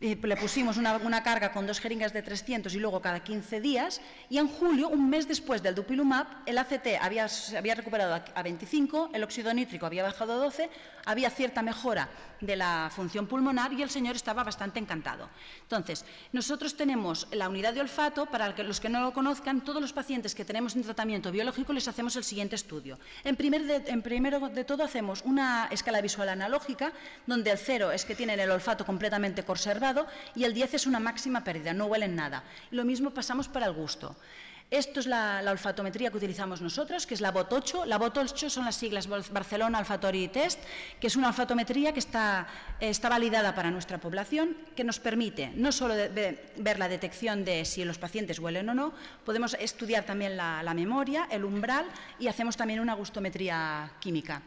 le 0.00 0.36
pusimos 0.36 0.78
una, 0.78 1.22
carga 1.22 1.52
con 1.52 1.66
dos 1.66 1.78
jeringas 1.78 2.12
de 2.12 2.22
300 2.22 2.74
y 2.74 2.78
luego 2.78 3.02
cada 3.02 3.20
15 3.20 3.60
días, 3.60 4.00
y 4.30 4.38
en 4.38 4.48
julio, 4.48 4.88
un 4.88 5.10
mes 5.10 5.28
después 5.28 5.62
del 5.62 5.74
dupilumab, 5.74 6.26
el 6.46 6.56
ACT 6.56 6.86
había, 7.00 7.26
había 7.56 7.74
recuperado 7.74 8.22
a 8.34 8.42
25, 8.42 9.10
el 9.12 9.22
óxido 9.22 9.52
nítrico 9.52 9.84
había 9.84 10.02
bajado 10.02 10.32
a 10.32 10.36
12, 10.36 10.70
había 11.06 11.30
cierta 11.30 11.62
mejora 11.62 12.08
de 12.40 12.56
la 12.56 12.90
función 12.94 13.26
pulmonar 13.26 13.72
y 13.72 13.82
el 13.82 13.90
señor 13.90 14.16
estaba 14.16 14.44
bastante 14.44 14.78
encantado. 14.78 15.28
Entonces, 15.62 16.04
nosotros 16.32 16.76
tenemos 16.76 17.28
la 17.32 17.48
unidad 17.48 17.74
de 17.74 17.80
olfato, 17.80 18.26
para 18.26 18.48
los 18.62 18.80
que 18.80 18.88
no 18.88 19.00
lo 19.00 19.12
conozcan, 19.12 19.60
todos 19.60 19.80
los 19.80 19.92
pacientes 19.92 20.34
que 20.34 20.44
tenemos 20.44 20.74
en 20.74 20.82
tratamiento 20.82 21.30
biológico 21.30 21.72
les 21.72 21.88
hacemos 21.88 22.16
el 22.16 22.24
siguiente 22.24 22.56
estudio. 22.56 22.98
En, 23.24 23.36
primer 23.36 23.84
en 23.86 24.02
primero 24.02 24.48
de 24.48 24.64
todo 24.64 24.84
hacemos 24.84 25.22
una 25.24 25.68
escala 25.70 26.00
visual 26.00 26.28
analógica, 26.28 26.92
donde 27.26 27.50
el 27.50 27.58
cero 27.58 27.92
es 27.92 28.04
que 28.04 28.14
tienen 28.14 28.40
el 28.40 28.50
olfato 28.50 28.86
completamente 28.86 29.44
conservado 29.44 30.06
y 30.34 30.44
el 30.44 30.54
10 30.54 30.74
es 30.74 30.86
una 30.86 31.00
máxima 31.00 31.44
pérdida, 31.44 31.72
no 31.72 31.86
huelen 31.86 32.16
nada. 32.16 32.42
Lo 32.70 32.84
mismo 32.84 33.10
pasamos 33.10 33.48
para 33.48 33.66
el 33.66 33.72
gusto. 33.72 34.16
Esto 34.70 35.00
es 35.00 35.06
la, 35.06 35.42
olfatometría 35.50 36.10
que 36.10 36.16
utilizamos 36.16 36.60
nosotros, 36.60 37.04
que 37.04 37.14
es 37.14 37.20
la 37.20 37.34
BOT8. 37.34 37.86
La 37.86 37.98
BOT8 37.98 38.48
son 38.48 38.64
las 38.64 38.76
siglas 38.76 39.08
Barcelona 39.08 39.80
Olfatory 39.80 40.28
Test, 40.28 40.60
que 41.00 41.08
es 41.08 41.16
una 41.16 41.26
olfatometría 41.28 41.92
que 41.92 41.98
está, 41.98 42.46
validada 43.02 43.52
para 43.52 43.72
nuestra 43.72 43.98
población, 43.98 44.56
que 44.76 44.84
nos 44.84 45.00
permite 45.00 45.50
no 45.56 45.72
solo 45.72 45.94
ver 45.94 46.78
la 46.78 46.88
detección 46.88 47.44
de 47.44 47.64
si 47.64 47.84
los 47.84 47.98
pacientes 47.98 48.38
huelen 48.38 48.68
o 48.68 48.74
no, 48.74 48.92
podemos 49.24 49.54
estudiar 49.54 50.04
también 50.04 50.36
la 50.36 50.72
memoria, 50.74 51.26
el 51.32 51.44
umbral 51.44 51.86
y 52.20 52.28
hacemos 52.28 52.56
también 52.56 52.78
una 52.78 52.94
gustometría 52.94 53.90
química. 53.98 54.40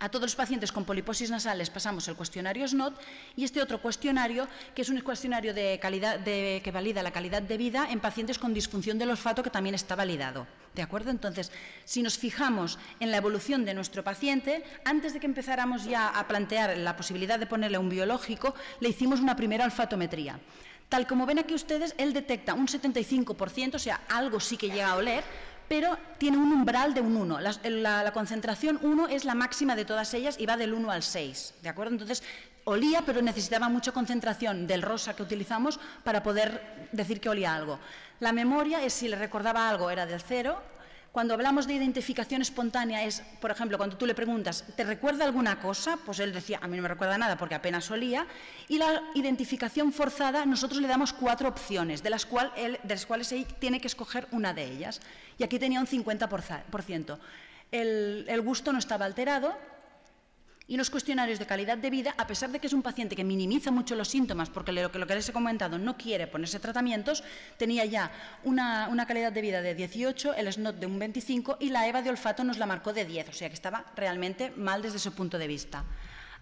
A 0.00 0.08
todos 0.10 0.26
los 0.26 0.36
pacientes 0.36 0.70
con 0.70 0.84
poliposis 0.84 1.28
nasales 1.28 1.70
pasamos 1.70 2.06
el 2.06 2.14
cuestionario 2.14 2.68
SNOT 2.68 2.94
y 3.34 3.42
este 3.42 3.60
otro 3.60 3.82
cuestionario, 3.82 4.46
que 4.72 4.82
es 4.82 4.88
un 4.90 5.00
cuestionario 5.00 5.52
de 5.52 5.80
calidad, 5.82 6.22
que 6.22 6.70
valida 6.72 7.02
la 7.02 7.10
calidad 7.10 7.42
de 7.42 7.56
vida 7.56 7.88
en 7.90 7.98
pacientes 7.98 8.38
con 8.38 8.54
disfunción 8.54 8.96
del 8.96 9.10
olfato, 9.10 9.42
que 9.42 9.50
también 9.50 9.74
está 9.74 9.96
validado. 9.96 10.46
¿De 10.76 10.82
acuerdo? 10.82 11.10
Entonces, 11.10 11.50
si 11.84 12.04
nos 12.04 12.16
fijamos 12.16 12.78
en 13.00 13.10
la 13.10 13.16
evolución 13.16 13.64
de 13.64 13.74
nuestro 13.74 14.04
paciente, 14.04 14.62
antes 14.84 15.14
de 15.14 15.18
que 15.18 15.26
empezáramos 15.26 15.84
ya 15.84 16.10
a 16.10 16.28
plantear 16.28 16.78
la 16.78 16.96
posibilidad 16.96 17.40
de 17.40 17.46
ponerle 17.46 17.78
un 17.78 17.88
biológico, 17.88 18.54
le 18.78 18.90
hicimos 18.90 19.18
una 19.18 19.34
primera 19.34 19.64
olfatometría. 19.64 20.38
Tal 20.88 21.06
como 21.06 21.26
ven 21.26 21.40
aquí 21.40 21.54
ustedes, 21.54 21.94
él 21.98 22.12
detecta 22.12 22.54
un 22.54 22.68
75%, 22.68 23.74
o 23.74 23.78
sea, 23.78 24.00
algo 24.08 24.38
sí 24.38 24.56
que 24.56 24.68
llega 24.68 24.90
a 24.90 24.96
oler, 24.96 25.24
pero 25.68 25.98
tiene 26.18 26.38
un 26.38 26.52
umbral 26.52 26.94
de 26.94 27.00
un 27.00 27.16
1. 27.16 27.40
La, 27.40 28.12
concentración 28.12 28.78
1 28.82 29.08
es 29.08 29.24
la 29.24 29.34
máxima 29.34 29.76
de 29.76 29.84
todas 29.84 30.12
ellas 30.14 30.36
y 30.38 30.46
va 30.46 30.56
del 30.56 30.74
1 30.74 30.90
al 30.90 31.02
6, 31.02 31.54
¿de 31.62 31.68
acuerdo? 31.68 31.92
Entonces, 31.92 32.22
olía, 32.64 33.02
pero 33.04 33.22
necesitaba 33.22 33.68
mucha 33.68 33.92
concentración 33.92 34.66
del 34.66 34.82
rosa 34.82 35.14
que 35.14 35.22
utilizamos 35.22 35.78
para 36.04 36.22
poder 36.22 36.88
decir 36.92 37.20
que 37.20 37.28
olía 37.28 37.54
algo. 37.54 37.78
La 38.20 38.32
memoria 38.32 38.82
es 38.82 38.94
si 38.94 39.08
le 39.08 39.16
recordaba 39.16 39.68
algo, 39.68 39.90
era 39.90 40.06
del 40.06 40.20
0, 40.20 40.58
cuando 41.12 41.34
hablamos 41.34 41.66
de 41.66 41.74
identificación 41.74 42.42
espontánea 42.42 43.02
es, 43.04 43.22
por 43.40 43.50
ejemplo, 43.50 43.78
cuando 43.78 43.96
tú 43.96 44.06
le 44.06 44.14
preguntas, 44.14 44.64
¿te 44.76 44.84
recuerda 44.84 45.24
alguna 45.24 45.58
cosa? 45.58 45.98
Pues 46.04 46.20
él 46.20 46.32
decía, 46.32 46.60
a 46.62 46.68
mí 46.68 46.76
no 46.76 46.82
me 46.82 46.88
recuerda 46.88 47.16
nada 47.16 47.36
porque 47.36 47.54
apenas 47.54 47.90
olía. 47.90 48.26
Y 48.68 48.78
la 48.78 49.02
identificación 49.14 49.92
forzada, 49.92 50.44
nosotros 50.44 50.80
le 50.82 50.86
damos 50.86 51.12
cuatro 51.14 51.48
opciones, 51.48 52.02
de 52.02 52.10
las, 52.10 52.28
de 52.56 52.78
las 52.94 53.06
cuales 53.06 53.32
él 53.32 53.46
tiene 53.58 53.80
que 53.80 53.86
escoger 53.86 54.28
una 54.32 54.52
de 54.52 54.64
ellas. 54.64 55.00
Y 55.38 55.44
aquí 55.44 55.58
tenía 55.58 55.80
un 55.80 55.86
50%. 55.86 57.18
El, 57.70 58.26
el 58.28 58.40
gusto 58.42 58.72
no 58.72 58.78
estaba 58.78 59.04
alterado, 59.04 59.56
y 60.70 60.76
los 60.76 60.90
cuestionarios 60.90 61.38
de 61.38 61.46
calidad 61.46 61.78
de 61.78 61.88
vida, 61.88 62.14
a 62.18 62.26
pesar 62.26 62.50
de 62.50 62.60
que 62.60 62.66
es 62.66 62.74
un 62.74 62.82
paciente 62.82 63.16
que 63.16 63.24
minimiza 63.24 63.70
mucho 63.70 63.94
los 63.94 64.08
síntomas, 64.08 64.50
porque 64.50 64.70
lo 64.70 64.92
que, 64.92 64.98
les 64.98 65.28
he 65.28 65.32
comentado 65.32 65.78
no 65.78 65.96
quiere 65.96 66.26
ponerse 66.26 66.60
tratamientos, 66.60 67.24
tenía 67.56 67.86
ya 67.86 68.12
una, 68.44 68.88
una 68.88 69.06
calidad 69.06 69.32
de 69.32 69.40
vida 69.40 69.62
de 69.62 69.74
18, 69.74 70.34
el 70.34 70.52
SNOT 70.52 70.76
de 70.76 70.84
un 70.84 70.98
25 70.98 71.56
y 71.58 71.70
la 71.70 71.88
EVA 71.88 72.02
de 72.02 72.10
olfato 72.10 72.44
nos 72.44 72.58
la 72.58 72.66
marcó 72.66 72.92
de 72.92 73.06
10, 73.06 73.30
o 73.30 73.32
sea 73.32 73.48
que 73.48 73.54
estaba 73.54 73.86
realmente 73.96 74.50
mal 74.56 74.82
desde 74.82 74.98
ese 74.98 75.10
punto 75.10 75.38
de 75.38 75.46
vista. 75.46 75.84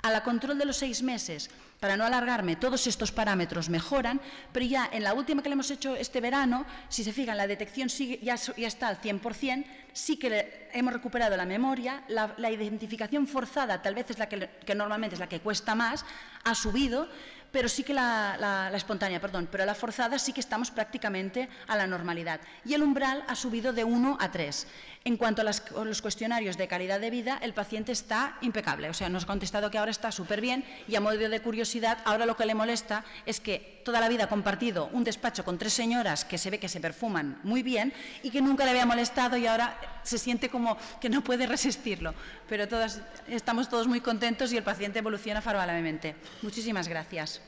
A 0.02 0.11
la 0.11 0.22
control 0.22 0.59
de 0.59 0.64
los 0.64 0.76
seis 0.76 1.02
meses, 1.02 1.50
para 1.80 1.96
no 1.96 2.04
alargarme, 2.04 2.56
todos 2.56 2.87
estos 2.87 3.12
parámetros 3.12 3.68
mejoran, 3.68 4.20
pero 4.52 4.64
ya 4.64 4.88
en 4.92 5.02
la 5.02 5.14
última 5.14 5.42
que 5.42 5.48
le 5.48 5.54
hemos 5.54 5.70
hecho 5.70 5.94
este 5.94 6.20
verano, 6.20 6.64
si 6.88 7.04
se 7.04 7.12
fijan, 7.12 7.37
la 7.37 7.46
detección 7.46 7.88
ya, 7.88 8.35
está 8.56 8.88
al 8.88 9.00
100%, 9.00 9.64
sí 9.92 10.16
que 10.16 10.68
hemos 10.72 10.92
recuperado 10.92 11.37
la 11.37 11.44
memoria, 11.44 12.02
la, 12.09 12.50
identificación 12.50 13.26
forzada 13.26 13.82
tal 13.82 13.94
vez 13.94 14.11
es 14.11 14.18
la 14.18 14.28
que, 14.28 14.74
normalmente 14.74 15.14
es 15.14 15.20
la 15.20 15.28
que 15.28 15.40
cuesta 15.40 15.74
más, 15.74 16.04
ha 16.44 16.54
subido, 16.54 17.09
pero 17.52 17.68
sí 17.68 17.85
que 17.85 17.94
la, 17.94 18.70
espontánea, 18.74 19.20
perdón, 19.20 19.48
pero 19.50 19.64
la 19.64 19.74
forzada 19.74 20.18
sí 20.18 20.32
que 20.32 20.40
estamos 20.40 20.70
prácticamente 20.70 21.48
a 21.66 21.76
la 21.76 21.87
normalidad. 21.87 22.40
Y 22.64 22.74
el 22.74 22.82
umbral 22.82 23.24
ha 23.28 23.37
subido 23.37 23.72
de 23.72 23.85
1 23.85 24.18
a 24.20 24.30
3. 24.30 24.66
En 25.06 25.16
cuanto 25.16 25.40
a 25.40 25.44
los 25.84 26.02
cuestionarios 26.02 26.56
de 26.56 26.66
calidad 26.66 26.98
de 26.98 27.10
vida, 27.10 27.38
el 27.40 27.54
paciente 27.54 27.92
está 27.92 28.38
impecable. 28.40 28.90
O 28.90 28.92
sea, 28.92 29.08
nos 29.08 29.22
ha 29.22 29.28
contestado 29.28 29.70
que 29.70 29.78
ahora 29.78 29.92
está 29.92 30.10
súper 30.10 30.40
bien 30.40 30.64
y 30.88 30.96
a 30.96 31.00
modo 31.00 31.16
de 31.16 31.40
curiosidad, 31.40 31.98
ahora 32.04 32.26
lo 32.26 32.36
que 32.36 32.44
le 32.44 32.56
molesta 32.56 33.04
es 33.24 33.38
que 33.38 33.82
toda 33.84 34.00
la 34.00 34.08
vida 34.08 34.24
ha 34.24 34.28
compartido 34.28 34.90
un 34.92 35.04
despacho 35.04 35.44
con 35.44 35.58
tres 35.58 35.74
señoras 35.74 36.24
que 36.24 36.38
se 36.38 36.50
ve 36.50 36.58
que 36.58 36.68
se 36.68 36.80
perfuman 36.80 37.38
muy 37.44 37.62
bien 37.62 37.92
y 38.24 38.30
que 38.30 38.42
nunca 38.42 38.64
le 38.64 38.70
había 38.72 38.84
molestado 38.84 39.36
y 39.36 39.46
ahora 39.46 39.78
se 40.02 40.18
siente 40.18 40.48
como 40.48 40.76
que 41.00 41.08
no 41.08 41.22
puede 41.22 41.46
resistirlo. 41.46 42.12
Pero 42.48 42.66
todas, 42.66 43.00
estamos 43.28 43.68
todos 43.68 43.86
muy 43.86 44.00
contentos 44.00 44.52
y 44.52 44.56
el 44.56 44.64
paciente 44.64 44.98
evoluciona 44.98 45.40
favorablemente. 45.40 46.16
Muchísimas 46.42 46.88
gracias. 46.88 47.40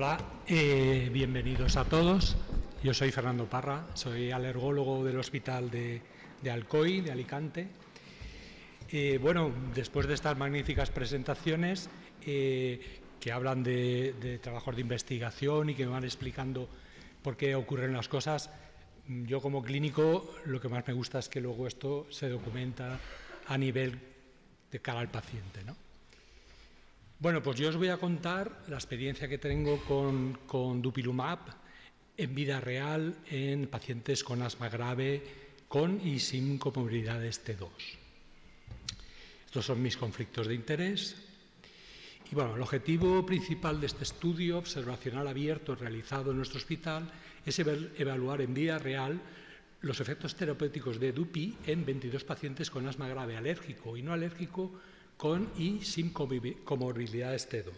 Hola, 0.00 0.16
eh, 0.46 1.10
bienvenidos 1.12 1.76
a 1.76 1.84
todos. 1.84 2.36
Yo 2.84 2.94
soy 2.94 3.10
Fernando 3.10 3.46
Parra, 3.46 3.84
soy 3.94 4.30
alergólogo 4.30 5.04
del 5.04 5.18
Hospital 5.18 5.72
de, 5.72 6.00
Alcoy, 6.48 7.00
de 7.00 7.10
Alicante. 7.10 7.66
Eh, 8.92 9.18
bueno, 9.20 9.50
después 9.74 10.06
de 10.06 10.14
estas 10.14 10.38
magníficas 10.38 10.90
presentaciones 10.90 11.90
eh, 12.24 13.00
que 13.18 13.32
hablan 13.32 13.64
de, 13.64 14.14
de 14.20 14.38
trabajos 14.38 14.76
de 14.76 14.82
investigación 14.82 15.70
y 15.70 15.74
que 15.74 15.84
me 15.84 15.90
van 15.90 16.04
explicando 16.04 16.68
por 17.20 17.36
qué 17.36 17.56
ocurren 17.56 17.92
las 17.92 18.06
cosas, 18.06 18.50
yo 19.08 19.40
como 19.40 19.64
clínico 19.64 20.32
lo 20.44 20.60
que 20.60 20.68
más 20.68 20.86
me 20.86 20.94
gusta 20.94 21.18
es 21.18 21.28
que 21.28 21.40
luego 21.40 21.66
esto 21.66 22.06
se 22.10 22.28
documenta 22.28 23.00
a 23.48 23.58
nivel 23.58 23.98
de 24.70 24.78
cara 24.78 25.00
al 25.00 25.08
paciente. 25.08 25.64
¿no? 25.64 25.87
Bueno, 27.20 27.42
pues 27.42 27.58
yo 27.58 27.68
os 27.68 27.76
voy 27.76 27.88
a 27.88 27.96
contar 27.96 28.62
la 28.68 28.76
experiencia 28.76 29.26
que 29.26 29.38
tengo 29.38 29.82
con, 29.82 30.38
con 30.46 30.80
Dupilumab 30.80 31.40
en 32.16 32.32
vida 32.32 32.60
real 32.60 33.16
en 33.26 33.66
pacientes 33.66 34.22
con 34.22 34.40
asma 34.40 34.68
grave 34.68 35.24
con 35.66 36.00
y 36.06 36.20
sin 36.20 36.58
comorbilidades 36.58 37.44
T2. 37.44 37.70
Estos 39.46 39.66
son 39.66 39.82
mis 39.82 39.96
conflictos 39.96 40.46
de 40.46 40.54
interés. 40.54 41.16
Y 42.30 42.36
bueno, 42.36 42.54
el 42.54 42.62
objetivo 42.62 43.26
principal 43.26 43.80
de 43.80 43.88
este 43.88 44.04
estudio 44.04 44.56
observacional 44.56 45.26
abierto 45.26 45.74
realizado 45.74 46.30
en 46.30 46.36
nuestro 46.36 46.58
hospital 46.58 47.10
es 47.44 47.58
evaluar 47.58 48.42
en 48.42 48.54
vida 48.54 48.78
real 48.78 49.20
los 49.80 49.98
efectos 49.98 50.36
terapéuticos 50.36 51.00
de 51.00 51.10
DUPI 51.10 51.56
en 51.66 51.84
22 51.84 52.22
pacientes 52.22 52.70
con 52.70 52.86
asma 52.86 53.08
grave 53.08 53.36
alérgico 53.36 53.96
y 53.96 54.02
no 54.02 54.12
alérgico 54.12 54.70
con 55.18 55.50
y 55.58 55.84
sin 55.84 56.10
comorbilidades 56.10 57.50
T2. 57.50 57.74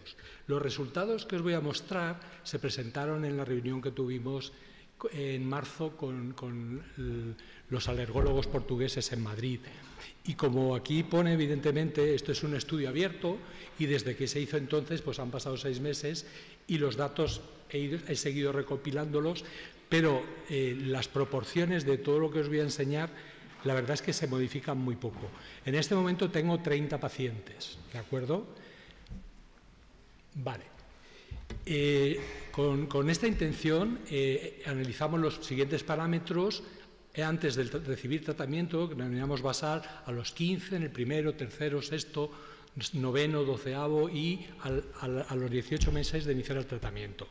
Los 0.47 0.61
resultados 0.61 1.25
que 1.25 1.35
os 1.35 1.41
voy 1.41 1.53
a 1.53 1.59
mostrar 1.59 2.21
se 2.43 2.59
presentaron 2.59 3.25
en 3.25 3.35
la 3.35 3.43
reunión 3.43 3.81
que 3.81 3.91
tuvimos 3.91 4.53
en 5.11 5.49
marzo 5.49 5.97
con, 5.97 6.83
los 7.69 7.87
alergólogos 7.89 8.45
portugueses 8.45 9.11
en 9.11 9.23
Madrid. 9.23 9.59
Y 10.25 10.35
como 10.35 10.75
aquí 10.75 11.01
pone, 11.01 11.33
evidentemente, 11.33 12.13
esto 12.13 12.31
es 12.31 12.43
un 12.43 12.55
estudio 12.55 12.89
abierto 12.89 13.37
y 13.79 13.87
desde 13.87 14.15
que 14.15 14.27
se 14.27 14.39
hizo 14.39 14.57
entonces, 14.57 15.01
pues 15.01 15.17
han 15.17 15.31
pasado 15.31 15.57
seis 15.57 15.79
meses 15.79 16.27
y 16.67 16.77
los 16.77 16.95
datos 16.95 17.41
he, 17.71 18.15
seguido 18.15 18.51
recopilándolos, 18.51 19.43
pero 19.89 20.23
eh, 20.49 20.77
las 20.79 21.07
proporciones 21.07 21.85
de 21.85 21.97
todo 21.97 22.19
lo 22.19 22.29
que 22.29 22.41
os 22.41 22.49
voy 22.49 22.59
a 22.59 22.69
enseñar 22.69 23.09
la 23.63 23.73
verdad 23.73 23.91
es 23.91 24.01
que 24.01 24.13
se 24.13 24.27
modifican 24.27 24.77
muy 24.77 24.95
poco. 24.95 25.29
En 25.65 25.75
este 25.75 25.95
momento 25.95 26.29
tengo 26.29 26.59
30 26.59 26.99
pacientes, 26.99 27.77
¿de 27.93 27.99
acuerdo? 27.99 28.45
Vale. 30.35 30.63
Eh, 31.65 32.19
con, 32.51 33.09
esta 33.09 33.27
intención 33.27 33.99
eh, 34.09 34.63
analizamos 34.65 35.19
los 35.19 35.45
siguientes 35.45 35.83
parámetros 35.83 36.63
eh, 37.13 37.23
antes 37.23 37.55
de 37.55 37.63
recibir 37.63 38.23
tratamiento, 38.23 38.89
que 38.89 38.95
denominamos 38.95 39.41
basal, 39.41 39.81
a 40.05 40.11
los 40.11 40.31
15, 40.31 40.77
en 40.77 40.83
el 40.83 40.91
primero, 40.91 41.33
tercero, 41.35 41.81
sexto, 41.81 42.31
noveno, 42.93 43.43
doceavo 43.43 44.09
y 44.09 44.47
a 44.63 45.35
los 45.35 45.51
18 45.51 45.91
meses 45.91 46.23
de 46.23 46.31
iniciar 46.31 46.57
el 46.57 46.65
tratamiento. 46.65 47.27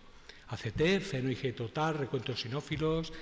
ACT, 0.49 1.01
feno 1.01 1.31
IG 1.31 1.55
total, 1.55 1.95
recuentos 1.97 2.43
sinófilos, 2.43 3.13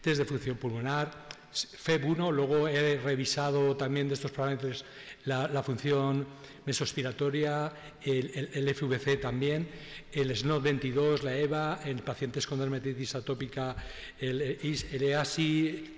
test 0.00 0.18
de 0.18 0.24
función 0.24 0.56
pulmonar, 0.56 1.28
FEB1, 1.52 2.32
luego 2.32 2.68
he 2.68 2.98
revisado 2.98 3.76
también 3.76 4.08
de 4.08 4.14
estos 4.14 4.30
parámetros 4.30 4.84
la, 5.24 5.62
función 5.62 6.26
mesospiratoria, 6.64 7.72
el, 8.02 8.74
FVC 8.74 9.20
también, 9.20 9.68
el 10.12 10.30
SNOT22, 10.30 11.22
la 11.22 11.36
EVA, 11.36 11.80
en 11.84 11.98
pacientes 11.98 12.46
con 12.46 12.58
dermatitis 12.58 13.14
atópica, 13.14 13.76
el, 14.18 14.40
el 14.42 15.02
EASI, 15.02 15.96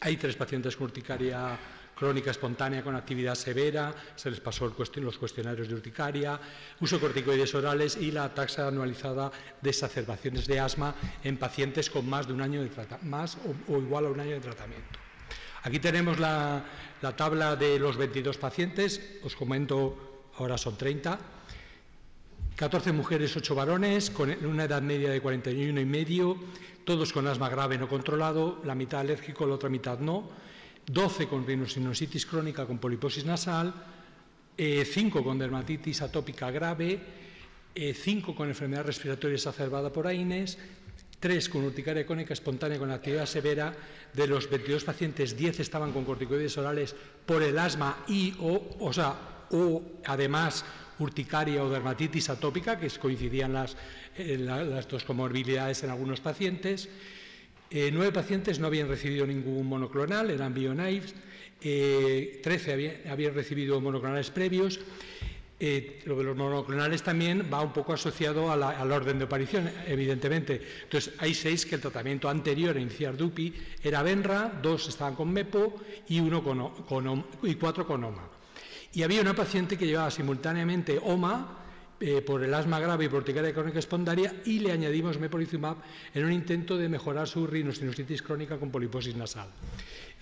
hay 0.00 0.16
tres 0.16 0.36
pacientes 0.36 0.76
con 0.76 0.86
urticaria 0.86 1.58
crónica 1.98 2.30
espontánea 2.30 2.84
con 2.84 2.94
actividad 2.94 3.34
severa, 3.34 3.92
se 4.14 4.30
les 4.30 4.38
pasó 4.38 4.72
los 4.96 5.18
cuestionarios 5.18 5.68
de 5.68 5.74
urticaria, 5.74 6.38
uso 6.80 6.96
de 6.96 7.02
corticoides 7.02 7.54
orales 7.54 7.96
y 7.96 8.12
la 8.12 8.32
taxa 8.32 8.68
anualizada 8.68 9.32
de 9.60 9.70
exacerbaciones 9.70 10.46
de 10.46 10.60
asma 10.60 10.94
en 11.24 11.36
pacientes 11.36 11.90
con 11.90 12.08
más 12.08 12.28
de 12.28 12.34
un 12.34 12.40
año 12.40 12.62
de 12.62 12.70
más 13.02 13.36
o, 13.66 13.78
igual 13.78 14.06
a 14.06 14.10
un 14.10 14.20
año 14.20 14.34
de 14.34 14.40
tratamiento. 14.40 14.98
Aquí 15.64 15.80
tenemos 15.80 16.20
la, 16.20 16.64
tabla 17.16 17.56
de 17.56 17.80
los 17.80 17.96
22 17.96 18.38
pacientes, 18.38 19.18
os 19.24 19.34
comento, 19.34 20.30
ahora 20.38 20.56
son 20.56 20.76
30, 20.76 21.18
14 22.54 22.92
mujeres, 22.92 23.36
8 23.36 23.54
varones, 23.54 24.10
con 24.10 24.30
una 24.46 24.64
edad 24.64 24.82
media 24.82 25.10
de 25.10 25.20
41 25.20 25.80
y 25.80 25.84
medio, 25.84 26.36
todos 26.84 27.12
con 27.12 27.26
asma 27.26 27.48
grave 27.48 27.76
no 27.76 27.88
controlado, 27.88 28.62
la 28.64 28.74
mitad 28.76 29.00
alérgico, 29.00 29.46
la 29.46 29.54
otra 29.54 29.68
mitad 29.68 29.98
no, 29.98 30.47
12 30.88 31.28
con 31.28 31.46
rinosinositis 31.46 32.24
crónica 32.24 32.64
con 32.64 32.80
poliposis 32.80 33.24
nasal, 33.24 33.72
5 34.56 34.58
eh, 34.58 35.22
con 35.22 35.38
dermatitis 35.38 36.00
atópica 36.02 36.50
grave, 36.50 36.98
5 37.76 37.76
eh, 37.76 38.34
con 38.34 38.48
enfermedad 38.48 38.88
respiratoria 38.88 39.36
exacerbada 39.36 39.92
por 39.92 40.08
AINES, 40.08 40.58
3 41.20 41.48
con 41.48 41.64
urticaria 41.64 42.06
cónica 42.06 42.32
espontánea 42.32 42.78
con 42.78 42.90
actividad 42.90 43.26
severa. 43.26 43.74
De 44.14 44.26
los 44.26 44.48
22 44.48 44.84
pacientes, 44.84 45.36
10 45.36 45.60
estaban 45.60 45.92
con 45.92 46.04
corticoides 46.04 46.56
orales 46.56 46.96
por 47.26 47.42
el 47.42 47.58
asma 47.58 48.04
y 48.08 48.34
o, 48.40 48.92
sea, 48.92 49.44
o 49.50 49.82
además 50.06 50.64
urticaria 50.98 51.62
o 51.62 51.70
dermatitis 51.70 52.30
atópica, 52.30 52.78
que 52.80 52.88
coincidían 52.98 53.52
las, 53.52 53.76
eh, 54.16 54.38
las 54.38 54.88
dos 54.88 55.04
comorbilidades 55.04 55.84
en 55.84 55.90
algunos 55.90 56.20
pacientes. 56.20 56.88
Eh, 57.70 57.90
nueve 57.92 58.12
pacientes 58.12 58.58
no 58.58 58.66
habían 58.66 58.88
recibido 58.88 59.26
ningún 59.26 59.66
monoclonal, 59.66 60.30
eran 60.30 60.54
bionaives, 60.54 61.14
eh, 61.60 62.40
trece 62.42 62.72
habían, 62.72 63.34
recibido 63.34 63.80
monoclonales 63.80 64.30
previos. 64.30 64.80
Eh, 65.60 66.00
lo 66.06 66.16
de 66.16 66.22
los 66.22 66.36
monoclonales 66.36 67.02
también 67.02 67.50
va 67.52 67.60
un 67.60 67.72
poco 67.72 67.92
asociado 67.92 68.52
al 68.52 68.92
orden 68.92 69.18
de 69.18 69.24
aparición, 69.24 69.68
evidentemente. 69.86 70.62
Entonces, 70.84 71.12
hay 71.18 71.34
seis 71.34 71.66
que 71.66 71.74
el 71.74 71.80
tratamiento 71.80 72.28
anterior 72.28 72.76
a 72.76 72.80
iniciar 72.80 73.16
DUPI 73.16 73.52
era 73.82 74.02
Benra, 74.02 74.52
dos 74.62 74.88
estaban 74.88 75.16
con 75.16 75.32
MEPO 75.32 75.74
y, 76.08 76.20
uno 76.20 76.44
con, 76.44 77.24
y 77.42 77.54
cuatro 77.56 77.86
con 77.86 78.04
OMA. 78.04 78.30
Y 78.94 79.02
había 79.02 79.20
una 79.20 79.34
paciente 79.34 79.76
que 79.76 79.86
llevaba 79.86 80.12
simultáneamente 80.12 80.98
OMA, 81.02 81.57
eh, 82.00 82.22
por 82.22 82.44
el 82.44 82.54
asma 82.54 82.80
grave 82.80 83.04
y 83.04 83.08
urticaria 83.08 83.52
crónica 83.52 83.78
espondaria 83.78 84.32
y 84.44 84.60
le 84.60 84.72
añadimos 84.72 85.18
mepolizumab 85.18 85.76
en 86.14 86.24
un 86.24 86.32
intento 86.32 86.76
de 86.76 86.88
mejorar 86.88 87.26
su 87.26 87.46
rinosinusitis 87.46 88.22
crónica 88.22 88.58
con 88.58 88.70
poliposis 88.70 89.16
nasal. 89.16 89.48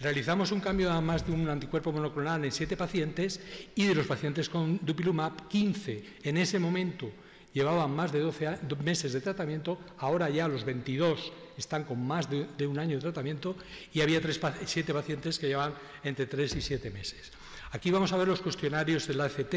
Realizamos 0.01 0.53
un 0.53 0.61
cambio 0.61 0.91
a 0.91 1.01
más 1.01 1.27
de 1.27 1.33
un 1.33 1.49
anticuerpo 1.49 1.93
monoclonal 1.93 2.45
en 2.45 2.53
siete 2.53 2.77
pacientes 2.77 3.41
y 3.75 3.85
de 3.85 3.95
los 3.95 4.07
pacientes 4.07 4.49
con 4.49 4.79
dupilumab, 4.83 5.49
15 5.49 6.05
en 6.23 6.37
ese 6.37 6.59
momento 6.59 7.11
llevaban 7.57 7.91
más 7.91 8.13
de 8.13 8.21
12 8.21 8.59
meses 8.85 9.15
de 9.15 9.23
tratamiento, 9.23 9.79
ahora 9.97 10.29
ya 10.29 10.47
los 10.47 10.63
22 10.65 11.33
están 11.57 11.85
con 11.85 12.07
más 12.07 12.29
de, 12.29 12.67
un 12.67 12.79
año 12.79 12.97
de 12.97 13.01
tratamiento 13.01 13.57
y 13.95 14.03
había 14.03 14.21
siete 14.67 14.93
pacientes 14.93 15.39
que 15.39 15.49
llevan 15.49 15.73
entre 16.05 16.27
3 16.27 16.57
y 16.57 16.61
7 16.61 16.91
meses. 16.91 17.33
Aquí 17.73 17.91
vamos 17.91 18.13
a 18.13 18.17
ver 18.17 18.29
los 18.29 18.41
cuestionarios 18.41 19.07
de 19.07 19.15
la 19.15 19.25
ACT, 19.25 19.55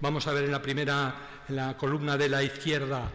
vamos 0.00 0.26
a 0.26 0.32
ver 0.32 0.44
en 0.44 0.52
la 0.52 0.62
primera, 0.62 1.44
en 1.48 1.56
la 1.56 1.76
columna 1.76 2.16
de 2.16 2.28
la 2.28 2.42
izquierda, 2.42 3.10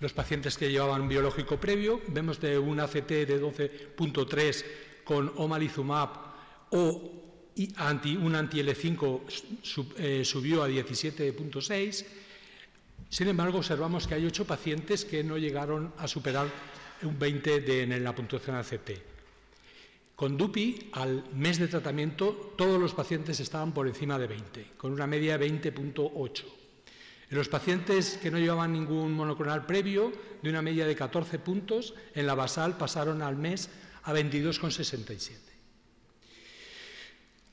los 0.00 0.12
pacientes 0.12 0.56
que 0.56 0.70
llevaban 0.70 1.08
biológico 1.08 1.58
previo, 1.58 2.00
vemos 2.08 2.40
de 2.40 2.58
un 2.58 2.80
ACT 2.80 3.08
de 3.08 3.40
12.3 3.40 4.64
con 5.04 5.32
omalizumab 5.36 6.10
o 6.70 7.22
anti, 7.76 8.16
un 8.16 8.34
anti-L5 8.34 9.20
eh, 9.98 10.24
subió 10.24 10.62
a 10.62 10.68
17.6. 10.68 12.06
Sin 13.08 13.28
embargo, 13.28 13.58
observamos 13.58 14.06
que 14.06 14.14
hay 14.14 14.24
ocho 14.24 14.46
pacientes 14.46 15.04
que 15.04 15.22
no 15.22 15.36
llegaron 15.36 15.92
a 15.98 16.08
superar 16.08 16.48
un 17.02 17.18
20 17.18 17.60
de, 17.60 17.82
en 17.82 18.04
la 18.04 18.14
puntuación 18.14 18.56
ACT. 18.56 19.11
Con 20.16 20.36
DUPI, 20.36 20.90
al 20.92 21.24
mes 21.34 21.58
de 21.58 21.68
tratamiento, 21.68 22.54
todos 22.56 22.80
los 22.80 22.94
pacientes 22.94 23.40
estaban 23.40 23.72
por 23.72 23.88
encima 23.88 24.18
de 24.18 24.26
20, 24.26 24.72
con 24.76 24.92
una 24.92 25.06
media 25.06 25.38
de 25.38 25.50
20.8. 25.50 26.44
En 27.30 27.38
los 27.38 27.48
pacientes 27.48 28.18
que 28.22 28.30
no 28.30 28.38
llevaban 28.38 28.72
ningún 28.72 29.12
monoclonal 29.14 29.64
previo, 29.64 30.12
de 30.42 30.50
una 30.50 30.60
media 30.60 30.86
de 30.86 30.94
14 30.94 31.38
puntos, 31.38 31.94
en 32.14 32.26
la 32.26 32.34
basal 32.34 32.76
pasaron 32.76 33.22
al 33.22 33.36
mes 33.36 33.70
a 34.02 34.12
22,67. 34.12 35.52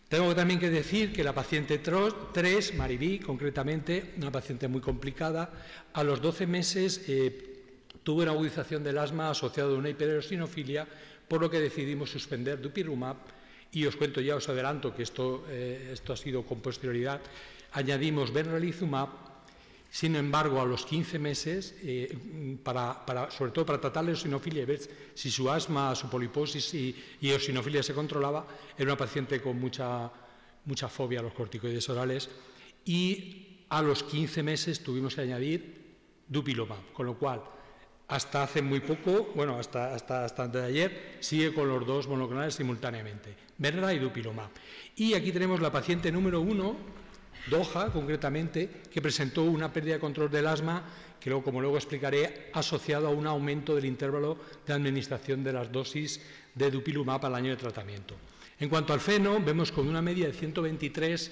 Tengo 0.09 0.35
también 0.35 0.59
que 0.59 0.71
decir 0.71 1.13
que 1.13 1.23
la 1.23 1.33
paciente 1.33 1.79
3, 1.79 2.73
Maribí, 2.75 3.19
concretamente, 3.19 4.15
una 4.17 4.31
paciente 4.31 4.67
muy 4.67 4.81
complicada, 4.81 5.53
a 5.93 6.03
los 6.03 6.19
12 6.19 6.47
meses 6.47 7.05
eh, 7.07 7.85
tuvo 8.01 8.23
una 8.23 8.31
agudización 8.31 8.83
del 8.83 8.97
asma 8.97 9.29
asociada 9.29 9.69
a 9.69 9.77
una 9.77 9.89
hiperosinofilia 9.89 10.87
por 11.29 11.39
lo 11.39 11.49
que 11.49 11.61
decidimos 11.61 12.09
suspender 12.09 12.59
Dupirumab. 12.59 13.15
Y 13.71 13.85
os 13.85 13.95
cuento 13.95 14.19
ya, 14.19 14.35
os 14.35 14.49
adelanto 14.49 14.95
que 14.95 15.03
esto, 15.03 15.45
eh, 15.47 15.93
esto 15.93 16.11
ha 16.11 16.17
sido 16.17 16.41
con 16.41 16.59
posterioridad, 16.59 17.21
añadimos 17.71 18.33
Benralizumab 18.33 19.29
Sin 19.91 20.15
embargo, 20.15 20.61
a 20.61 20.65
los 20.65 20.85
15 20.85 21.17
meses, 21.17 21.75
eh, 21.81 22.15
sobre 23.29 23.51
todo 23.51 23.65
para 23.65 23.81
tratar 23.81 24.05
la 24.05 24.11
eosinofilia 24.11 24.65
ver 24.65 24.81
si 25.15 25.31
su 25.31 25.49
asma, 25.49 25.95
su 25.95 26.09
poliposis 26.09 26.73
y, 26.75 26.95
y 27.21 27.29
eosinofilia 27.29 27.81
se 27.81 27.95
controlaba, 27.95 28.45
era 28.77 28.91
una 28.91 28.97
paciente 28.97 29.41
con 29.41 29.59
mucha, 29.59 30.11
mucha 30.65 30.89
fobia 30.89 31.21
a 31.21 31.23
los 31.23 31.33
corticoides 31.33 31.89
orales. 31.89 32.29
Y 32.85 33.65
a 33.69 33.81
los 33.81 34.03
15 34.03 34.43
meses 34.43 34.83
tuvimos 34.83 35.15
que 35.15 35.21
añadir 35.21 35.79
dupilumab, 36.27 36.93
con 36.93 37.07
lo 37.07 37.17
cual 37.17 37.41
hasta 38.09 38.43
hace 38.43 38.61
muy 38.61 38.79
poco, 38.79 39.31
bueno, 39.35 39.57
hasta, 39.59 39.93
hasta, 39.93 40.25
hasta 40.25 40.43
antes 40.43 40.61
de 40.61 40.67
ayer, 40.67 41.17
sigue 41.19 41.53
con 41.53 41.69
los 41.69 41.85
dos 41.85 42.07
monoclonales 42.07 42.55
simultáneamente, 42.55 43.35
Verra 43.57 43.93
y 43.93 43.99
dupilumab. 43.99 44.49
Y 44.95 45.13
aquí 45.13 45.31
tenemos 45.31 45.61
la 45.61 45.71
paciente 45.71 46.11
número 46.11 46.41
uno, 46.41 46.75
Doha 47.49 47.91
concretamente, 47.91 48.81
que 48.91 49.01
presentó 49.01 49.43
una 49.43 49.71
pérdida 49.71 49.93
de 49.93 49.99
control 49.99 50.29
del 50.29 50.47
asma 50.47 50.83
que 51.19 51.29
luego, 51.29 51.43
como 51.43 51.61
luego 51.61 51.77
explicaré, 51.77 52.49
asociado 52.53 53.07
a 53.07 53.11
un 53.11 53.27
aumento 53.27 53.75
del 53.75 53.85
intervalo 53.85 54.37
de 54.65 54.73
administración 54.73 55.43
de 55.43 55.53
las 55.53 55.71
dosis 55.71 56.21
de 56.55 56.71
dupilumab 56.71 57.25
al 57.25 57.35
año 57.35 57.51
de 57.51 57.57
tratamiento. 57.57 58.15
En 58.59 58.69
cuanto 58.69 58.93
al 58.93 58.99
feno, 58.99 59.39
vemos 59.39 59.71
con 59.71 59.87
una 59.87 60.01
media 60.01 60.27
de 60.27 60.33
123 60.33 61.31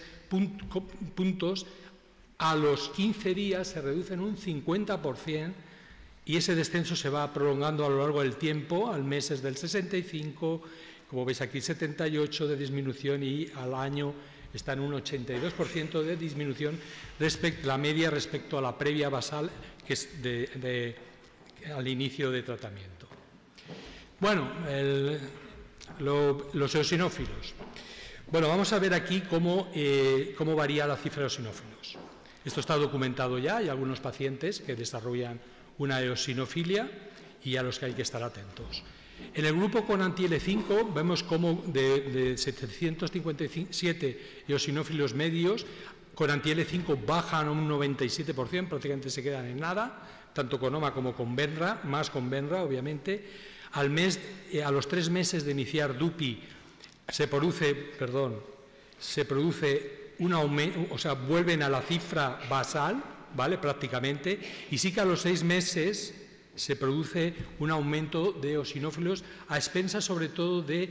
puntos, 1.16 1.66
a 2.38 2.56
los 2.56 2.90
15 2.90 3.34
días 3.34 3.68
se 3.68 3.82
reduce 3.82 4.14
en 4.14 4.20
un 4.20 4.38
50% 4.38 5.54
y 6.28 6.36
ese 6.36 6.56
descenso 6.56 6.96
se 6.96 7.10
va 7.10 7.32
prolongando 7.32 7.86
a 7.86 7.90
lo 7.90 8.00
largo 8.00 8.22
del 8.22 8.36
tiempo, 8.36 8.92
al 8.92 9.04
mes 9.06 9.32
es 9.32 9.42
del 9.42 9.56
65, 9.56 10.62
como 11.10 11.24
veis 11.24 11.40
aquí 11.40 11.62
78 11.62 12.48
de 12.48 12.58
disminución 12.58 13.24
y 13.24 13.48
al 13.56 13.74
año 13.74 14.14
está 14.54 14.74
en 14.74 14.82
un 14.82 14.92
82% 14.92 16.04
de 16.04 16.18
disminución 16.18 16.78
respecto, 17.18 17.66
la 17.66 17.78
media 17.78 18.10
respecto 18.10 18.58
a 18.58 18.62
la 18.62 18.78
previa 18.78 19.08
basal, 19.08 19.50
que 19.88 19.94
es 19.94 20.10
al 21.74 21.88
inicio 21.88 22.30
de 22.30 22.44
tratamiento. 22.44 23.08
Bueno, 24.20 24.52
los 26.00 26.76
eosinófilos. 26.76 27.54
Bueno, 28.30 28.50
vamos 28.50 28.74
a 28.74 28.80
ver 28.80 28.94
aquí 28.94 29.22
cómo, 29.22 29.72
eh, 29.74 30.36
cómo 30.38 30.58
varía 30.58 30.86
la 30.86 30.98
cifra 30.98 31.22
de 31.22 31.28
eosinófilos. 31.28 31.96
Esto 32.44 32.60
está 32.60 32.76
documentado 32.76 33.40
ya, 33.40 33.58
hay 33.58 33.70
algunos 33.70 34.02
pacientes 34.02 34.60
que 34.60 34.76
desarrollan 34.76 35.40
una 35.78 36.02
eosinofilia 36.02 36.90
y 37.44 37.56
a 37.56 37.64
los 37.64 37.80
que 37.80 37.86
hay 37.86 37.94
que 37.94 38.02
estar 38.02 38.24
atentos. 38.24 38.84
En 39.34 39.46
el 39.46 39.56
grupo 39.56 39.86
con 39.86 40.02
anti-L5 40.02 40.94
vemos 40.94 41.24
cómo 41.24 41.64
de, 41.68 42.36
757 42.38 44.44
eosinófilos 44.48 45.14
medios, 45.14 45.66
con 46.14 46.30
anti-L5 46.30 47.06
bajan 47.06 47.50
un 47.50 47.70
97%, 47.70 48.68
prácticamente 48.68 49.10
se 49.10 49.24
quedan 49.24 49.46
en 49.46 49.60
nada, 49.60 50.32
tanto 50.34 50.60
con 50.60 50.74
OMA 50.74 50.94
como 50.94 51.16
con 51.16 51.36
Benra, 51.36 51.82
más 51.84 52.10
con 52.10 52.30
Benra, 52.30 52.64
obviamente. 52.64 53.26
Al 53.74 53.90
mes, 53.90 54.20
eh, 54.52 54.64
a 54.64 54.72
los 54.72 54.88
tres 54.88 55.10
meses 55.10 55.46
de 55.46 55.52
iniciar 55.52 55.98
DUPI 55.98 56.42
se 57.10 57.28
produce, 57.28 57.76
perdón, 57.76 58.40
se 59.00 59.26
produce 59.26 60.14
un 60.20 60.34
aumento, 60.34 60.94
o 60.94 60.98
sea, 60.98 61.14
vuelven 61.14 61.64
a 61.64 61.70
la 61.70 61.82
cifra 61.82 62.40
basal, 62.50 63.04
¿vale? 63.38 63.60
Prácticamente, 63.60 64.40
y 64.72 64.78
sí 64.80 64.92
que 64.92 65.00
a 65.00 65.06
los 65.06 65.22
seis 65.22 65.44
meses 65.44 66.14
se 66.56 66.76
produce 66.76 67.34
un 67.60 67.70
aumento 67.70 68.34
de 68.34 68.54
eosinófilos 68.54 69.24
a 69.48 69.58
expensas 69.58 70.04
sobre 70.04 70.30
todo 70.30 70.64
de, 70.64 70.90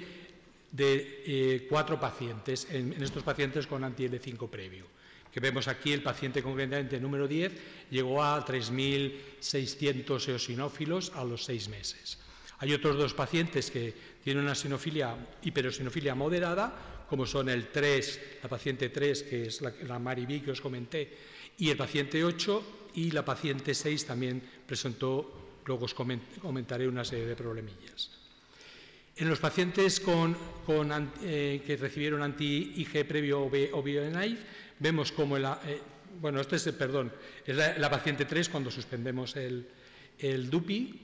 eh, 0.78 1.66
cuatro 1.68 1.98
pacientes, 1.98 2.68
en, 2.70 2.94
estos 3.02 3.24
pacientes 3.24 3.66
con 3.66 3.82
anti-L5 3.82 4.48
previo. 4.48 4.86
Que 5.34 5.40
vemos 5.40 5.68
aquí 5.68 5.92
el 5.92 6.02
paciente 6.02 6.40
concretamente 6.40 7.00
número 7.00 7.28
10 7.28 7.90
llegó 7.90 8.22
a 8.22 8.40
3.600 8.46 10.28
eosinófilos 10.28 11.12
a 11.14 11.24
los 11.24 11.44
seis 11.44 11.68
meses. 11.68 12.16
Hay 12.58 12.72
otros 12.72 12.96
dos 12.96 13.12
pacientes 13.12 13.70
que 13.70 13.92
tienen 14.24 14.44
una 14.44 14.54
sinofilia, 14.54 15.14
hiperosinofilia 15.42 16.14
moderada, 16.14 17.04
como 17.10 17.26
son 17.26 17.50
el 17.50 17.68
3, 17.68 18.40
la 18.42 18.48
paciente 18.48 18.88
3, 18.88 19.22
que 19.24 19.46
es 19.46 19.60
la, 19.60 19.74
la 19.86 19.98
Mari 19.98 20.40
que 20.40 20.52
os 20.52 20.60
comenté, 20.60 21.35
y 21.58 21.70
el 21.70 21.76
paciente 21.76 22.24
8 22.24 22.90
y 22.94 23.10
la 23.10 23.24
paciente 23.24 23.74
6 23.74 24.06
también 24.06 24.42
presentó, 24.66 25.60
luego 25.64 25.84
os 25.84 25.94
comentaré 25.94 26.88
una 26.88 27.04
serie 27.04 27.26
de 27.26 27.36
problemillas. 27.36 28.10
En 29.16 29.30
los 29.30 29.38
pacientes 29.38 30.00
con, 30.00 30.36
eh, 31.22 31.62
que 31.66 31.76
recibieron 31.76 32.22
anti-IG 32.22 33.06
previo 33.08 33.48
o 33.72 33.82
BioNAIF, 33.82 34.40
vemos 34.78 35.12
como 35.12 35.38
la... 35.38 35.60
Eh, 35.64 35.80
bueno, 36.20 36.40
este 36.40 36.56
es, 36.56 36.68
perdón, 36.72 37.12
es 37.44 37.56
la, 37.56 37.90
paciente 37.90 38.24
3 38.24 38.48
cuando 38.48 38.70
suspendemos 38.70 39.36
el, 39.36 39.66
DUPI. 40.50 41.02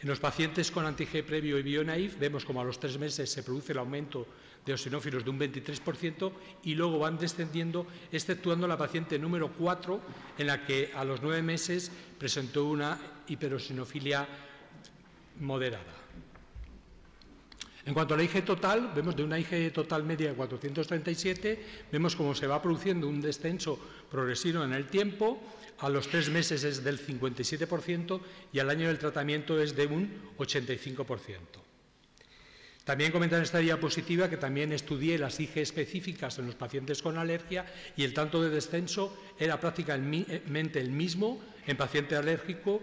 En 0.00 0.08
los 0.08 0.20
pacientes 0.20 0.70
con 0.70 0.86
anti-G 0.86 1.24
previo 1.24 1.58
y 1.58 1.62
BioNAIF 1.62 2.18
vemos 2.18 2.44
como 2.44 2.60
a 2.60 2.64
los 2.64 2.78
tres 2.78 2.96
meses 2.98 3.30
se 3.30 3.42
produce 3.42 3.72
el 3.72 3.78
aumento 3.78 4.28
de 4.68 4.74
eosinófilos 4.74 5.24
de 5.24 5.30
un 5.30 5.40
23% 5.40 6.30
y 6.62 6.74
luego 6.74 6.98
van 6.98 7.18
descendiendo, 7.18 7.86
exceptuando 8.12 8.68
la 8.68 8.76
paciente 8.76 9.18
número 9.18 9.48
4, 9.48 10.00
en 10.36 10.46
la 10.46 10.64
que 10.64 10.92
a 10.94 11.04
los 11.04 11.22
nueve 11.22 11.42
meses 11.42 11.90
presentó 12.18 12.66
una 12.66 12.98
hiperosinofilia 13.26 14.28
moderada. 15.40 15.94
En 17.86 17.94
cuanto 17.94 18.12
a 18.12 18.18
la 18.18 18.22
IG 18.22 18.44
total, 18.44 18.92
vemos 18.94 19.16
de 19.16 19.24
una 19.24 19.38
IG 19.38 19.72
total 19.72 20.04
media 20.04 20.28
de 20.28 20.34
437, 20.34 21.88
vemos 21.90 22.14
cómo 22.14 22.34
se 22.34 22.46
va 22.46 22.60
produciendo 22.60 23.08
un 23.08 23.22
descenso 23.22 23.78
progresivo 24.10 24.62
en 24.62 24.74
el 24.74 24.88
tiempo, 24.88 25.40
a 25.78 25.88
los 25.88 26.08
tres 26.08 26.28
meses 26.28 26.64
es 26.64 26.84
del 26.84 27.00
57% 27.00 28.20
y 28.52 28.58
al 28.58 28.68
año 28.68 28.88
del 28.88 28.98
tratamiento 28.98 29.58
es 29.58 29.74
de 29.74 29.86
un 29.86 30.10
85%. 30.36 31.67
También 32.88 33.12
comentar 33.12 33.36
en 33.36 33.42
esta 33.42 33.58
diapositiva 33.58 34.30
que 34.30 34.38
también 34.38 34.72
estudié 34.72 35.18
las 35.18 35.38
IG 35.38 35.58
específicas 35.58 36.38
en 36.38 36.46
los 36.46 36.54
pacientes 36.54 37.02
con 37.02 37.18
alergia 37.18 37.66
y 37.94 38.02
el 38.02 38.14
tanto 38.14 38.42
de 38.42 38.48
descenso 38.48 39.14
era 39.38 39.60
prácticamente 39.60 40.80
el 40.80 40.88
mismo 40.88 41.38
en 41.66 41.76
paciente 41.76 42.16
alérgico 42.16 42.80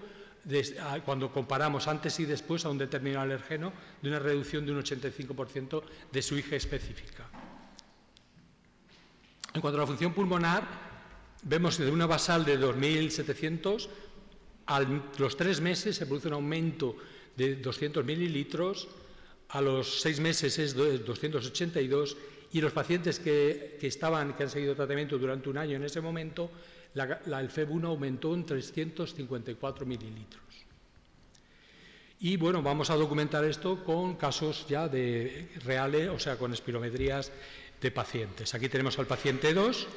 cuando 1.05 1.33
comparamos 1.33 1.87
antes 1.87 2.19
y 2.19 2.25
después 2.25 2.65
a 2.65 2.69
un 2.69 2.77
determinado 2.77 3.23
alergeno 3.23 3.73
de 3.99 4.09
una 4.09 4.19
reducción 4.19 4.63
de 4.63 4.73
un 4.73 4.83
85% 4.83 5.81
de 6.11 6.21
su 6.21 6.37
IG 6.37 6.53
específica. 6.53 7.27
En 9.55 9.59
cuanto 9.59 9.79
a 9.79 9.81
la 9.81 9.87
función 9.87 10.13
pulmonar, 10.13 10.67
vemos 11.41 11.77
que 11.77 11.83
de 11.83 11.89
una 11.89 12.05
basal 12.05 12.45
de 12.45 12.59
2.700, 12.59 13.89
a 14.67 14.81
los 15.17 15.35
tres 15.35 15.61
meses 15.61 15.95
se 15.95 16.05
produce 16.05 16.27
un 16.27 16.35
aumento 16.35 16.95
de 17.35 17.55
200 17.55 18.05
mililitros, 18.05 18.87
a 19.49 19.61
los 19.61 20.01
seis 20.01 20.19
meses 20.19 20.57
es 20.59 20.75
282 20.75 22.17
y 22.51 22.61
los 22.61 22.71
pacientes 22.73 23.19
que, 23.19 23.77
estaban, 23.81 24.33
que 24.33 24.43
han 24.43 24.49
seguido 24.49 24.75
tratamiento 24.75 25.17
durante 25.17 25.49
un 25.49 25.57
año 25.57 25.75
en 25.75 25.83
ese 25.83 26.01
momento, 26.01 26.49
el 26.95 27.49
FEB1 27.49 27.85
aumentó 27.85 28.33
en 28.33 28.45
354 28.45 29.85
mililitros. 29.85 30.41
Y 32.21 32.37
bueno, 32.37 32.61
vamos 32.61 32.89
a 32.89 32.95
documentar 32.95 33.43
esto 33.43 33.83
con 33.83 34.15
casos 34.15 34.65
ya 34.69 34.87
de 34.87 35.49
reales, 35.65 36.09
o 36.09 36.17
sea, 36.17 36.37
con 36.37 36.53
espirometrías 36.53 37.31
de 37.81 37.91
pacientes. 37.91 38.55
Aquí 38.55 38.69
tenemos 38.69 38.97
al 38.99 39.05
paciente 39.05 39.53
2, 39.53 39.87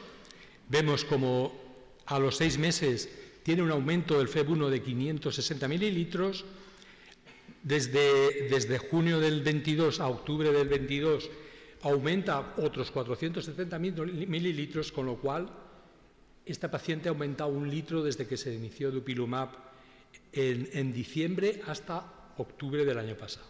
vemos 0.68 1.04
como 1.04 1.52
a 2.06 2.18
los 2.18 2.36
seis 2.36 2.58
meses 2.58 3.08
tiene 3.42 3.62
un 3.62 3.70
aumento 3.70 4.18
del 4.18 4.28
FEB1 4.28 4.68
de 4.68 4.82
560 4.82 5.68
mililitros, 5.68 6.44
desde, 7.62 8.78
junio 8.78 9.20
del 9.20 9.42
22 9.42 10.00
a 10.00 10.08
octubre 10.08 10.52
del 10.52 10.68
22 10.68 11.30
aumenta 11.82 12.54
otros 12.58 12.90
470 12.90 13.78
mililitros, 13.78 14.92
con 14.92 15.06
lo 15.06 15.16
cual 15.16 15.48
esta 16.46 16.70
paciente 16.70 17.08
ha 17.08 17.12
aumentado 17.12 17.50
un 17.50 17.70
litro 17.70 18.02
desde 18.02 18.26
que 18.26 18.36
se 18.36 18.54
inició 18.54 18.90
Dupilumab 18.90 19.50
en, 20.32 20.68
en 20.72 20.92
diciembre 20.92 21.62
hasta 21.66 22.32
octubre 22.38 22.84
del 22.84 22.98
año 22.98 23.16
pasado. 23.16 23.46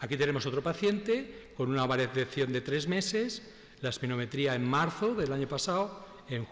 Aquí 0.00 0.16
tenemos 0.16 0.46
otro 0.46 0.62
paciente 0.62 1.52
con 1.56 1.70
una 1.70 1.86
variación 1.86 2.52
de 2.52 2.60
tres 2.60 2.86
meses, 2.86 3.42
la 3.80 3.90
espinometría 3.90 4.54
en 4.54 4.64
marzo 4.64 5.14
del 5.14 5.32
año 5.32 5.48
pasado, 5.48 6.06
en, 6.28 6.44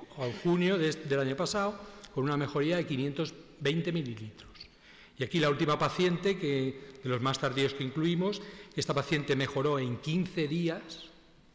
junio 0.42 0.78
del 0.78 1.20
año 1.20 1.36
pasado, 1.36 1.78
con 2.14 2.24
una 2.24 2.36
mejoría 2.36 2.76
de 2.76 2.86
520 2.86 3.92
mililitros. 3.92 4.50
Y 5.18 5.24
aquí 5.24 5.38
la 5.38 5.50
última 5.50 5.78
paciente, 5.78 6.38
que, 6.38 6.98
de 7.02 7.08
los 7.08 7.20
más 7.20 7.38
tardíos 7.38 7.74
que 7.74 7.84
incluimos, 7.84 8.42
esta 8.74 8.92
paciente 8.94 9.34
mejoró 9.36 9.78
en 9.78 9.96
15 9.98 10.48
días, 10.48 11.06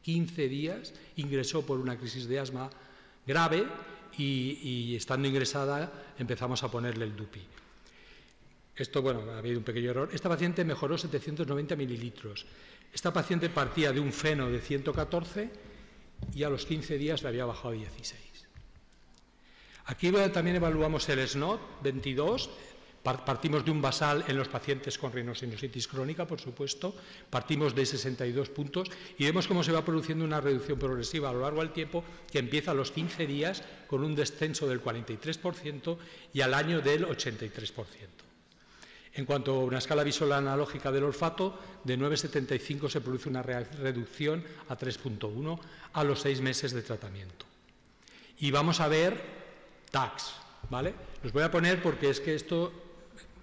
15 0.02 0.48
días, 0.48 0.94
ingresó 1.18 1.66
por 1.66 1.80
una 1.80 1.98
crisis 1.98 2.28
de 2.28 2.40
asma 2.40 2.70
grave 3.28 3.68
y, 4.18 4.96
estando 4.96 5.28
ingresada 5.28 6.14
empezamos 6.18 6.64
a 6.64 6.72
ponerle 6.72 7.06
el 7.06 7.16
DUPI. 7.16 7.42
Esto, 8.76 9.02
bueno, 9.02 9.30
ha 9.32 9.38
habido 9.38 9.60
un 9.60 9.64
pequeño 9.64 9.92
error. 9.92 10.10
Esta 10.12 10.30
paciente 10.30 10.66
mejoró 10.66 10.98
790 10.98 11.76
mililitros. 11.76 12.46
Esta 12.94 13.14
paciente 13.14 13.50
partía 13.50 13.92
de 13.92 14.00
un 14.00 14.12
feno 14.12 14.50
de 14.50 14.60
114 14.60 15.50
y 16.34 16.44
a 16.44 16.50
los 16.50 16.66
15 16.66 16.98
días 16.98 17.22
le 17.22 17.30
había 17.30 17.46
bajado 17.46 17.70
a 17.70 17.74
16. 17.74 18.20
Aquí 19.86 20.12
también 20.34 20.56
evaluamos 20.56 21.08
el 21.10 21.28
SNOT 21.28 21.84
22, 21.84 22.50
Partimos 23.04 23.66
de 23.66 23.72
un 23.72 23.82
basal 23.82 24.24
en 24.28 24.38
los 24.38 24.48
pacientes 24.48 24.98
con 24.98 25.12
rinosinusitis 25.12 25.88
crónica, 25.88 26.28
por 26.28 26.40
supuesto, 26.40 26.94
partimos 27.32 27.74
de 27.74 27.86
62 27.86 28.50
puntos 28.50 28.92
y 29.18 29.26
vemos 29.26 29.48
cómo 29.48 29.64
se 29.64 29.72
va 29.72 29.84
produciendo 29.84 30.24
una 30.24 30.40
reducción 30.40 30.78
progresiva 30.78 31.30
a 31.30 31.34
lo 31.34 31.42
largo 31.42 31.62
del 31.62 31.74
tiempo 31.74 32.04
que 32.32 32.38
empieza 32.38 32.72
a 32.72 32.76
los 32.76 32.92
15 32.92 33.26
días 33.26 33.64
con 33.88 34.04
un 34.04 34.14
descenso 34.14 34.68
del 34.68 34.84
43% 34.84 35.98
y 36.34 36.42
al 36.42 36.54
año 36.54 36.82
del 36.82 37.08
83%. 37.08 37.82
En 39.14 39.26
cuanto 39.26 39.54
a 39.54 39.64
una 39.66 39.80
escala 39.80 40.04
visual 40.04 40.32
analógica 40.34 40.92
del 40.92 41.04
olfato, 41.04 41.60
de 41.84 41.98
9,75 41.98 42.88
se 42.88 43.02
produce 43.02 43.30
una 43.30 43.42
reducción 43.42 44.44
a 44.70 44.78
3,1 44.78 45.60
a 45.94 46.04
los 46.04 46.22
seis 46.22 46.40
meses 46.40 46.72
de 46.72 46.84
tratamiento. 46.84 47.46
Y 48.40 48.52
vamos 48.52 48.80
a 48.80 48.88
ver 48.88 49.20
TACs, 49.90 50.34
¿vale? 50.70 50.94
Los 51.24 51.34
voy 51.34 51.44
a 51.44 51.52
poner 51.52 51.82
porque 51.82 52.10
es 52.10 52.22
que 52.22 52.36
esto 52.36 52.91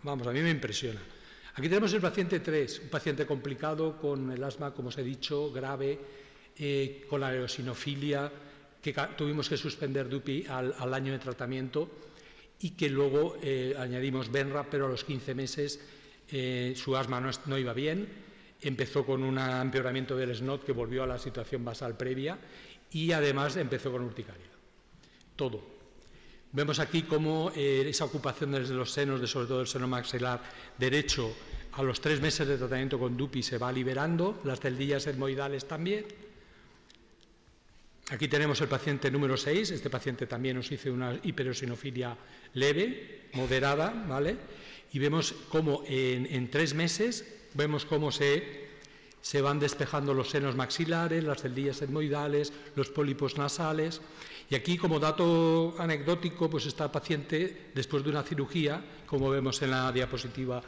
Vamos, 0.02 0.26
a 0.26 0.32
mí 0.32 0.40
me 0.40 0.50
impresiona. 0.50 1.00
Aquí 1.54 1.68
tenemos 1.68 1.92
el 1.92 2.00
paciente 2.00 2.38
3, 2.38 2.82
un 2.84 2.88
paciente 2.88 3.26
complicado 3.26 3.98
con 3.98 4.30
el 4.30 4.42
asma, 4.44 4.72
como 4.72 4.90
os 4.90 4.98
he 4.98 5.02
dicho, 5.02 5.50
grave, 5.50 5.98
eh, 6.56 7.04
con 7.10 7.20
la 7.20 7.34
eosinofilia, 7.34 8.30
que 8.80 8.94
tuvimos 9.16 9.48
que 9.48 9.56
suspender 9.56 10.08
DUPI 10.08 10.46
al, 10.46 10.94
año 10.94 11.12
de 11.12 11.18
tratamiento 11.18 11.90
y 12.60 12.70
que 12.70 12.88
luego 12.88 13.38
eh, 13.42 13.74
añadimos 13.76 14.30
Benra, 14.30 14.70
pero 14.70 14.86
a 14.86 14.88
los 14.88 15.02
15 15.02 15.34
meses 15.34 15.80
eh, 16.30 16.74
su 16.76 16.96
asma 16.96 17.20
no, 17.20 17.30
no, 17.46 17.58
iba 17.58 17.72
bien, 17.72 18.06
empezó 18.60 19.04
con 19.04 19.24
un 19.24 19.38
empeoramiento 19.38 20.16
del 20.16 20.34
SNOT 20.34 20.64
que 20.64 20.72
volvió 20.72 21.02
a 21.02 21.06
la 21.08 21.18
situación 21.18 21.64
basal 21.64 21.96
previa 21.96 22.38
y 22.92 23.10
además 23.10 23.56
empezó 23.56 23.90
con 23.90 24.02
urticaria. 24.02 24.46
Todo. 25.34 25.77
Vemos 26.52 26.78
aquí 26.78 27.02
cómo 27.02 27.52
eh, 27.54 27.84
esa 27.86 28.06
ocupación 28.06 28.52
desde 28.52 28.74
los 28.74 28.90
senos, 28.90 29.20
de 29.20 29.26
sobre 29.26 29.46
todo 29.46 29.60
el 29.60 29.66
seno 29.66 29.86
maxilar 29.86 30.40
derecho, 30.78 31.34
a 31.72 31.82
los 31.82 32.00
tres 32.00 32.20
meses 32.20 32.48
de 32.48 32.56
tratamiento 32.56 32.98
con 32.98 33.16
DUPI 33.16 33.42
se 33.42 33.58
va 33.58 33.70
liberando, 33.70 34.40
las 34.44 34.58
celdillas 34.58 35.06
etmoidales 35.06 35.68
también. 35.68 36.06
Aquí 38.10 38.26
tenemos 38.26 38.60
el 38.62 38.68
paciente 38.68 39.10
número 39.10 39.36
6, 39.36 39.70
este 39.70 39.90
paciente 39.90 40.26
también 40.26 40.56
nos 40.56 40.72
hizo 40.72 40.90
una 40.92 41.14
hiperosinofilia 41.22 42.16
leve, 42.54 43.28
moderada, 43.34 43.90
¿vale? 44.08 44.36
Y 44.92 44.98
vemos 44.98 45.34
cómo 45.50 45.82
en, 45.86 46.50
tres 46.50 46.72
meses, 46.72 47.48
vemos 47.52 47.84
cómo 47.84 48.10
se, 48.10 48.67
se 49.28 49.42
van 49.42 49.60
despejando 49.60 50.14
los 50.14 50.30
senos 50.30 50.56
maxilares, 50.56 51.22
las 51.22 51.42
celdillas 51.42 51.82
etmoidales, 51.82 52.50
los 52.74 52.88
pólipos 52.88 53.36
nasales, 53.36 54.00
y 54.48 54.54
aquí, 54.54 54.78
como 54.78 54.98
dato 54.98 55.74
anecdótico, 55.78 56.48
pues 56.48 56.64
esta 56.64 56.90
paciente, 56.90 57.68
después 57.74 58.02
de 58.02 58.08
una 58.08 58.22
cirugía, 58.22 58.82
como 59.04 59.28
vemos 59.28 59.60
en 59.60 59.72
la 59.72 59.92
diapositiva 59.92 60.62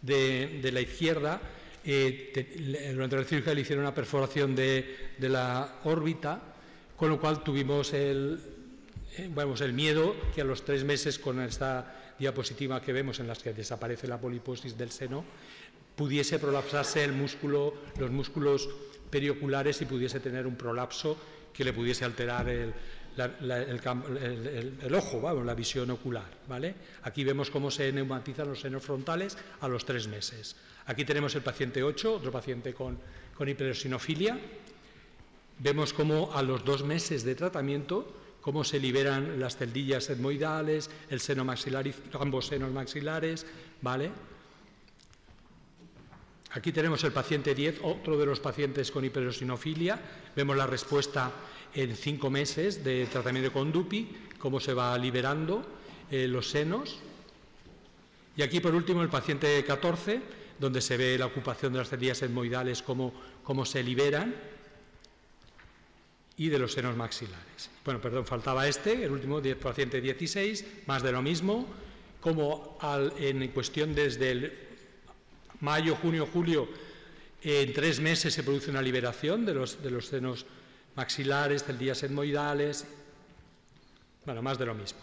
de, 0.00 0.70
la 0.72 0.80
izquierda, 0.80 1.38
eh, 1.84 2.92
durante 2.94 3.16
la 3.16 3.24
cirugía 3.24 3.52
le 3.52 3.60
hicieron 3.60 3.84
una 3.84 3.94
perforación 3.94 4.56
de, 4.56 5.12
la 5.18 5.80
órbita, 5.84 6.40
con 6.96 7.10
lo 7.10 7.20
cual 7.20 7.44
tuvimos 7.44 7.92
el, 7.92 8.40
eh, 9.18 9.30
el 9.60 9.72
miedo 9.74 10.16
que 10.34 10.40
a 10.40 10.44
los 10.44 10.64
tres 10.64 10.82
meses, 10.82 11.18
con 11.18 11.42
esta 11.42 12.14
diapositiva 12.18 12.80
que 12.80 12.94
vemos 12.94 13.20
en 13.20 13.28
la 13.28 13.36
que 13.36 13.52
desaparece 13.52 14.08
la 14.08 14.18
poliposis 14.18 14.78
del 14.78 14.90
seno, 14.90 15.26
pudiese 15.98 16.38
prolapsarse 16.38 17.02
el 17.02 17.12
músculo, 17.12 17.74
los 17.98 18.10
músculos 18.12 18.70
perioculares 19.10 19.82
y 19.82 19.84
pudiese 19.84 20.20
tener 20.20 20.46
un 20.46 20.54
prolapso 20.54 21.18
que 21.52 21.64
le 21.64 21.72
pudiese 21.72 22.04
alterar 22.04 22.48
el, 22.48 22.72
ojo, 24.94 25.44
la 25.44 25.54
visión 25.54 25.90
ocular. 25.90 26.30
¿vale? 26.48 26.74
Aquí 27.02 27.24
vemos 27.24 27.50
cómo 27.50 27.68
se 27.68 27.90
neumatizan 27.90 28.48
los 28.48 28.60
senos 28.60 28.84
frontales 28.84 29.36
a 29.60 29.66
los 29.66 29.84
tres 29.84 30.06
meses. 30.06 30.54
Aquí 30.86 31.04
tenemos 31.04 31.34
el 31.34 31.42
paciente 31.42 31.82
8, 31.82 32.14
otro 32.14 32.30
paciente 32.30 32.72
con, 32.72 32.96
hiperosinofilia. 33.40 34.38
Vemos 35.58 35.92
cómo 35.92 36.30
a 36.32 36.42
los 36.42 36.64
dos 36.64 36.84
meses 36.84 37.24
de 37.24 37.34
tratamiento 37.34 38.14
cómo 38.40 38.62
se 38.62 38.78
liberan 38.78 39.40
las 39.40 39.56
celdillas 39.56 40.08
etmoidales, 40.08 40.88
el 41.10 41.18
seno 41.18 41.44
maxilar 41.44 41.84
ambos 42.20 42.46
senos 42.46 42.70
maxilares, 42.72 43.44
¿vale? 43.82 44.10
Aquí 46.52 46.72
tenemos 46.72 47.04
el 47.04 47.12
paciente 47.12 47.54
10, 47.54 47.80
otro 47.82 48.16
de 48.16 48.24
los 48.24 48.40
pacientes 48.40 48.90
con 48.90 49.04
hiperosinofilia. 49.04 50.00
Vemos 50.34 50.56
la 50.56 50.66
respuesta 50.66 51.30
en 51.74 51.94
cinco 51.94 52.30
meses 52.30 52.82
de 52.82 53.06
tratamiento 53.06 53.52
con 53.52 53.70
DUPI, 53.70 54.08
cómo 54.38 54.58
se 54.58 54.72
va 54.72 54.96
liberando 54.96 55.62
eh, 56.10 56.26
los 56.26 56.48
senos. 56.48 57.00
Y 58.34 58.42
aquí, 58.42 58.60
por 58.60 58.74
último, 58.74 59.02
el 59.02 59.10
paciente 59.10 59.62
14, 59.62 60.22
donde 60.58 60.80
se 60.80 60.96
ve 60.96 61.18
la 61.18 61.26
ocupación 61.26 61.72
de 61.72 61.80
las 61.80 61.90
celdillas 61.90 62.22
etmoidales, 62.22 62.82
cómo, 62.82 63.12
cómo 63.42 63.66
se 63.66 63.82
liberan, 63.82 64.34
y 66.38 66.48
de 66.48 66.58
los 66.58 66.72
senos 66.72 66.96
maxilares. 66.96 67.68
Bueno, 67.84 68.00
perdón, 68.00 68.24
faltaba 68.24 68.66
este, 68.66 69.04
el 69.04 69.10
último 69.10 69.42
paciente 69.60 70.00
16, 70.00 70.86
más 70.86 71.02
de 71.02 71.12
lo 71.12 71.20
mismo, 71.20 71.66
como 72.20 72.78
en 73.18 73.48
cuestión 73.48 73.94
desde 73.94 74.30
el 74.30 74.67
mayo, 75.60 75.96
junio, 75.96 76.28
julio, 76.32 76.68
en 77.42 77.72
tres 77.72 78.00
meses 78.00 78.34
se 78.34 78.42
produce 78.42 78.70
una 78.70 78.82
liberación 78.82 79.46
de 79.46 79.54
los, 79.54 79.78
senos 80.06 80.46
maxilares, 80.96 81.64
celdillas 81.64 82.02
etmoidales, 82.02 82.86
bueno, 84.24 84.42
más 84.42 84.58
de 84.58 84.66
lo 84.66 84.74
mismo. 84.74 84.98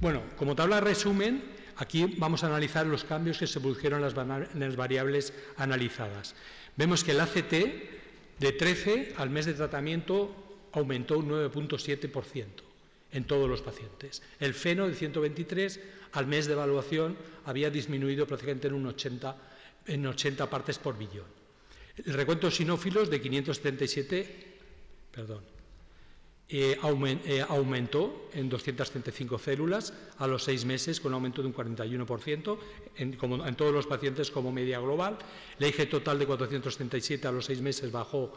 Bueno, 0.00 0.22
como 0.36 0.54
tabla 0.54 0.76
de 0.76 0.82
resumen, 0.82 1.42
aquí 1.76 2.14
vamos 2.16 2.44
a 2.44 2.46
analizar 2.46 2.86
los 2.86 3.04
cambios 3.04 3.38
que 3.38 3.46
se 3.46 3.60
produjeron 3.60 4.02
en 4.02 4.60
las 4.60 4.76
variables 4.76 5.32
analizadas. 5.56 6.34
Vemos 6.76 7.04
que 7.04 7.10
el 7.10 7.20
ACT 7.20 7.52
de 8.38 8.52
13 8.52 9.14
al 9.18 9.30
mes 9.30 9.46
de 9.46 9.54
tratamiento 9.54 10.34
aumentó 10.72 11.18
un 11.18 11.28
9.7% 11.28 12.46
en 13.12 13.24
todos 13.24 13.48
los 13.48 13.60
pacientes. 13.60 14.22
El 14.40 14.54
feno 14.54 14.88
de 14.88 14.94
123 14.94 15.80
al 16.12 16.26
mes 16.26 16.46
de 16.46 16.54
evaluación 16.54 17.16
había 17.44 17.70
disminuido 17.70 18.26
prácticamente 18.26 18.68
en 18.68 18.74
un 18.74 18.86
80, 18.86 19.36
en 19.86 20.06
80 20.06 20.48
partes 20.48 20.78
por 20.78 20.96
billón. 20.96 21.26
El 21.96 22.14
recuento 22.14 22.50
sinófilos 22.50 23.10
de 23.10 23.20
577 23.20 24.52
perdón, 25.12 25.44
eh, 26.48 26.78
eh, 27.24 27.44
aumentó 27.48 28.28
en 28.32 28.48
235 28.48 29.38
células 29.38 29.92
a 30.18 30.26
los 30.26 30.42
seis 30.42 30.64
meses 30.64 31.00
con 31.00 31.12
un 31.12 31.14
aumento 31.14 31.42
de 31.42 31.48
un 31.48 31.54
41% 31.54 32.58
en, 32.96 33.12
como, 33.16 33.46
en 33.46 33.54
todos 33.54 33.72
los 33.72 33.86
pacientes 33.86 34.30
como 34.30 34.50
media 34.50 34.80
global. 34.80 35.18
La 35.58 35.68
IG 35.68 35.88
total 35.88 36.18
de 36.18 36.26
437 36.26 37.28
a 37.28 37.32
los 37.32 37.44
seis 37.44 37.60
meses 37.60 37.92
bajó 37.92 38.32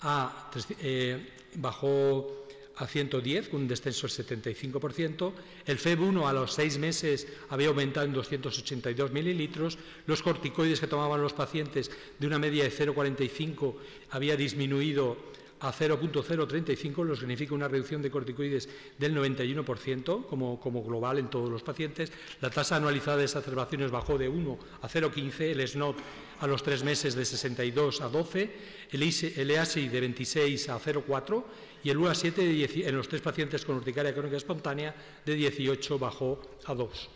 a, 0.00 0.50
eh, 0.80 1.32
bajó 1.56 2.46
a 2.78 2.86
110, 2.86 3.48
con 3.48 3.62
un 3.62 3.68
descenso 3.68 4.06
del 4.06 4.26
75%. 4.26 5.32
El 5.66 5.78
FEB1 5.78 6.28
a 6.28 6.32
los 6.32 6.54
seis 6.54 6.78
meses 6.78 7.26
había 7.50 7.68
aumentado 7.68 8.06
en 8.06 8.12
282 8.12 9.12
mililitros. 9.12 9.78
Los 10.06 10.22
corticoides 10.22 10.80
que 10.80 10.86
tomaban 10.86 11.20
los 11.20 11.32
pacientes 11.32 11.90
de 12.18 12.26
una 12.26 12.38
media 12.38 12.64
de 12.64 12.70
0,45 12.70 13.74
había 14.10 14.36
disminuido 14.36 15.16
a 15.60 15.72
0.035, 15.72 17.04
lo 17.04 17.14
que 17.14 17.20
significa 17.20 17.54
una 17.54 17.68
reducción 17.68 18.00
de 18.00 18.10
corticoides 18.10 18.68
del 18.98 19.16
91%, 19.16 20.26
como, 20.26 20.60
como, 20.60 20.84
global 20.84 21.18
en 21.18 21.28
todos 21.28 21.50
los 21.50 21.62
pacientes. 21.62 22.12
La 22.40 22.50
tasa 22.50 22.76
anualizada 22.76 23.18
de 23.18 23.24
exacerbaciones 23.24 23.90
bajó 23.90 24.18
de 24.18 24.28
1 24.28 24.58
a 24.82 24.88
0.15, 24.88 25.40
el 25.40 25.66
SNOT 25.66 25.96
a 26.40 26.46
los 26.46 26.62
tres 26.62 26.84
meses 26.84 27.14
de 27.14 27.24
62 27.24 28.00
a 28.00 28.08
12, 28.08 28.50
el, 28.92 29.50
EASI 29.50 29.88
de 29.88 30.00
26 30.00 30.68
a 30.68 30.78
0.4 30.78 31.44
y 31.84 31.90
el 31.90 31.98
UA7 31.98 32.86
en 32.86 32.96
los 32.96 33.08
tres 33.08 33.22
pacientes 33.22 33.64
con 33.64 33.76
urticaria 33.76 34.12
crónica 34.12 34.36
espontánea 34.36 34.94
de 35.24 35.34
18 35.34 35.98
bajó 35.98 36.40
a 36.66 36.74
2. 36.74 37.10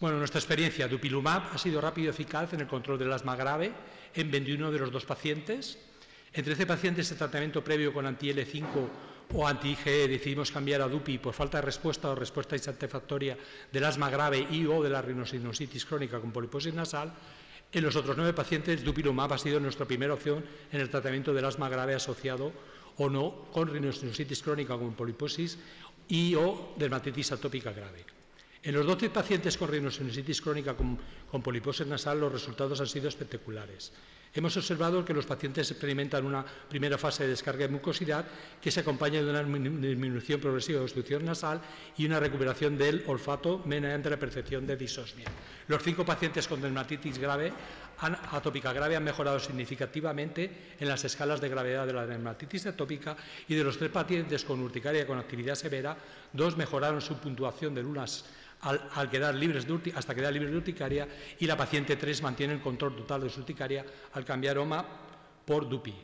Bueno, 0.00 0.18
nuestra 0.18 0.40
experiencia, 0.40 0.88
Dupilumab 0.88 1.54
ha 1.54 1.58
sido 1.58 1.80
rápido 1.80 2.08
y 2.08 2.10
eficaz 2.10 2.52
en 2.52 2.60
el 2.60 2.66
control 2.66 2.98
del 2.98 3.12
asma 3.12 3.36
grave 3.36 3.72
en 4.14 4.30
21 4.30 4.72
de 4.72 4.78
los 4.78 4.90
dos 4.90 5.04
pacientes. 5.04 5.78
En 6.32 6.44
13 6.44 6.66
pacientes 6.66 7.08
de 7.08 7.16
tratamiento 7.16 7.62
previo 7.62 7.92
con 7.92 8.06
anti-L5 8.06 8.88
o 9.34 9.46
anti-IgE 9.46 10.08
decidimos 10.08 10.50
cambiar 10.50 10.82
a 10.82 10.88
DUPI 10.88 11.18
por 11.18 11.34
falta 11.34 11.58
de 11.58 11.62
respuesta 11.62 12.10
o 12.10 12.14
respuesta 12.14 12.56
insatisfactoria 12.56 13.38
del 13.70 13.84
asma 13.84 14.10
grave 14.10 14.46
y 14.50 14.66
o 14.66 14.82
de 14.82 14.90
la 14.90 15.02
rinosinusitis 15.02 15.86
crónica 15.86 16.20
con 16.20 16.32
poliposis 16.32 16.74
nasal. 16.74 17.12
En 17.72 17.84
los 17.84 17.96
otros 17.96 18.16
nueve 18.16 18.32
pacientes, 18.32 18.84
Dupilumab 18.84 19.32
ha 19.32 19.38
sido 19.38 19.60
nuestra 19.60 19.86
primera 19.86 20.14
opción 20.14 20.44
en 20.72 20.80
el 20.80 20.90
tratamiento 20.90 21.32
del 21.32 21.44
asma 21.44 21.68
grave 21.68 21.94
asociado 21.94 22.52
o 22.98 23.08
no 23.08 23.48
con 23.52 23.68
rinosinusitis 23.68 24.42
crónica 24.42 24.76
con 24.76 24.92
poliposis 24.92 25.58
y 26.08 26.34
o 26.34 26.74
dermatitis 26.76 27.32
atópica 27.32 27.72
grave. 27.72 28.04
En 28.62 28.74
los 28.74 28.86
12 28.86 29.10
pacientes 29.10 29.56
con 29.58 29.70
rinosinusitis 29.70 30.40
crónica 30.40 30.76
con, 30.76 30.98
con 31.30 31.42
poliposis 31.42 31.86
nasal 31.86 32.20
los 32.20 32.32
resultados 32.32 32.80
han 32.80 32.86
sido 32.86 33.08
espectaculares. 33.08 33.92
Hemos 34.34 34.56
observado 34.56 35.04
que 35.04 35.12
los 35.12 35.26
pacientes 35.26 35.70
experimentan 35.70 36.24
una 36.24 36.42
primera 36.42 36.96
fase 36.96 37.24
de 37.24 37.30
descarga 37.30 37.66
de 37.66 37.72
mucosidad 37.72 38.24
que 38.62 38.70
se 38.70 38.80
acompaña 38.80 39.22
de 39.22 39.28
una 39.28 39.42
disminución 39.42 40.40
progresiva 40.40 40.78
de 40.78 40.84
obstrucción 40.84 41.22
nasal 41.26 41.60
y 41.98 42.06
una 42.06 42.18
recuperación 42.18 42.78
del 42.78 43.04
olfato 43.06 43.60
mediante 43.66 44.08
la 44.08 44.16
percepción 44.16 44.66
de 44.66 44.76
disosmia. 44.76 45.28
Los 45.68 45.82
cinco 45.82 46.06
pacientes 46.06 46.48
con 46.48 46.62
dermatitis 46.62 47.18
grave 47.18 47.52
atópica 48.32 48.72
grave 48.72 48.96
han 48.96 49.04
mejorado 49.04 49.38
significativamente 49.38 50.74
en 50.80 50.88
las 50.88 51.04
escalas 51.04 51.40
de 51.40 51.50
gravedad 51.50 51.86
de 51.86 51.92
la 51.92 52.06
dermatitis 52.06 52.66
atópica 52.66 53.14
y 53.46 53.54
de 53.54 53.64
los 53.64 53.76
tres 53.76 53.90
pacientes 53.90 54.44
con 54.44 54.60
urticaria 54.60 55.06
con 55.06 55.18
actividad 55.18 55.56
severa, 55.56 55.94
dos 56.32 56.56
mejoraron 56.56 57.02
su 57.02 57.18
puntuación 57.18 57.74
de 57.74 57.82
lunas 57.82 58.24
al, 58.62 59.10
quedar 59.10 59.34
libres 59.34 59.66
de 59.66 59.92
hasta 59.94 60.14
quedar 60.14 60.32
libres 60.32 60.52
de 60.52 60.56
urticaria 60.56 61.08
y 61.38 61.46
la 61.46 61.56
paciente 61.56 61.96
3 61.96 62.22
mantiene 62.22 62.54
el 62.54 62.60
control 62.60 62.96
total 62.96 63.22
de 63.22 63.30
su 63.30 63.40
urticaria 63.40 63.84
al 64.12 64.24
cambiar 64.24 64.58
OMA 64.58 64.84
por 65.44 65.68
DUPI. 65.68 65.94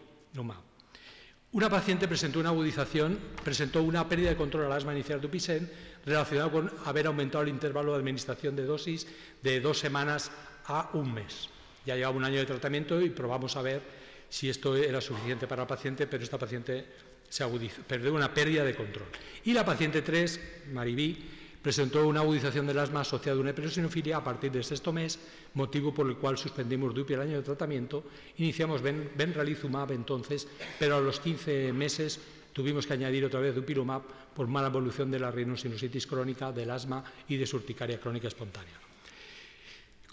Una 1.52 1.70
paciente 1.70 2.06
presentó 2.06 2.40
una 2.40 2.50
agudización, 2.50 3.18
presentó 3.42 3.82
una 3.82 4.06
pérdida 4.08 4.30
de 4.30 4.36
control 4.36 4.66
al 4.66 4.72
asma 4.72 4.92
inicial 4.92 5.20
DUPISEN 5.20 5.70
relacionado 6.04 6.50
con 6.50 6.72
haber 6.84 7.06
aumentado 7.06 7.42
el 7.42 7.48
intervalo 7.48 7.92
de 7.92 7.98
administración 7.98 8.54
de 8.54 8.64
dosis 8.64 9.06
de 9.42 9.60
dos 9.60 9.78
semanas 9.78 10.30
a 10.66 10.90
un 10.92 11.14
mes. 11.14 11.48
Ya 11.86 11.96
llevaba 11.96 12.16
un 12.16 12.24
año 12.24 12.38
de 12.38 12.44
tratamiento 12.44 13.00
y 13.00 13.10
probamos 13.10 13.56
a 13.56 13.62
ver 13.62 13.80
si 14.28 14.50
esto 14.50 14.76
era 14.76 15.00
suficiente 15.00 15.46
para 15.46 15.62
la 15.62 15.68
paciente, 15.68 16.06
pero 16.06 16.22
esta 16.22 16.38
paciente 16.38 16.84
se 17.28 17.42
agudizó, 17.42 17.82
perdió 17.82 18.12
una 18.12 18.32
pérdida 18.32 18.64
de 18.64 18.74
control. 18.74 19.08
Y 19.44 19.54
la 19.54 19.64
paciente 19.64 20.02
3, 20.02 20.66
Maribí, 20.72 21.37
presentó 21.68 22.08
una 22.08 22.20
agudización 22.20 22.66
del 22.66 22.78
asma 22.78 23.02
asociada 23.02 23.36
a 23.36 23.42
una 23.42 23.50
hiperesinofilia 23.50 24.16
a 24.16 24.24
partir 24.24 24.50
del 24.50 24.64
sexto 24.64 24.90
mes, 24.90 25.18
motivo 25.52 25.92
por 25.92 26.08
el 26.08 26.16
cual 26.16 26.38
suspendimos 26.38 26.94
DUPI 26.94 27.12
el 27.12 27.20
año 27.20 27.36
de 27.36 27.42
tratamiento. 27.42 28.04
Iniciamos 28.38 28.80
ben, 28.80 29.12
benralizumab 29.14 29.92
entonces, 29.92 30.48
pero 30.78 30.96
a 30.96 31.00
los 31.02 31.20
15 31.20 31.74
meses 31.74 32.20
tuvimos 32.54 32.86
que 32.86 32.94
añadir 32.94 33.22
otra 33.26 33.40
vez 33.40 33.54
Dupilumab 33.54 34.00
por 34.34 34.46
mala 34.46 34.68
evolución 34.68 35.10
de 35.10 35.20
la 35.20 35.30
rinosinositis 35.30 36.06
crónica, 36.06 36.52
del 36.52 36.70
asma 36.70 37.04
y 37.28 37.36
de 37.36 37.46
surticaria 37.46 38.00
crónica 38.00 38.28
espontánea. 38.28 38.87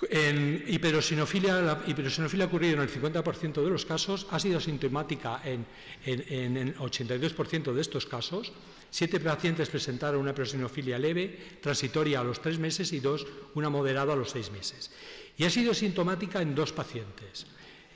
En 0.10 0.64
hiperosinofilia, 0.68 1.62
la 1.62 1.84
hiperosinofilia 1.86 2.46
ocurrida 2.46 2.74
en 2.74 2.82
el 2.82 2.90
50% 2.90 3.64
de 3.64 3.70
los 3.70 3.86
casos 3.86 4.28
ha 4.32 4.40
sido 4.40 4.60
sintomática 4.60 5.42
en, 5.44 5.66
el 6.06 6.76
82% 6.78 7.74
de 7.74 7.82
estos 7.82 8.06
casos 8.06 8.52
Siete 8.96 9.20
pacientes 9.20 9.68
presentaron 9.68 10.22
una 10.22 10.34
presinofilia 10.34 10.98
leve, 10.98 11.60
transitoria 11.60 12.22
a 12.22 12.24
los 12.24 12.40
tres 12.40 12.58
meses 12.58 12.94
y 12.94 13.02
dos, 13.02 13.28
una 13.54 13.68
moderada 13.68 14.14
a 14.14 14.16
los 14.16 14.32
seis 14.32 14.50
meses. 14.52 14.90
Y 15.36 15.44
ha 15.44 15.50
sido 15.50 15.74
sintomática 15.74 16.42
en 16.42 16.56
dos 16.56 16.72
pacientes. 16.72 17.46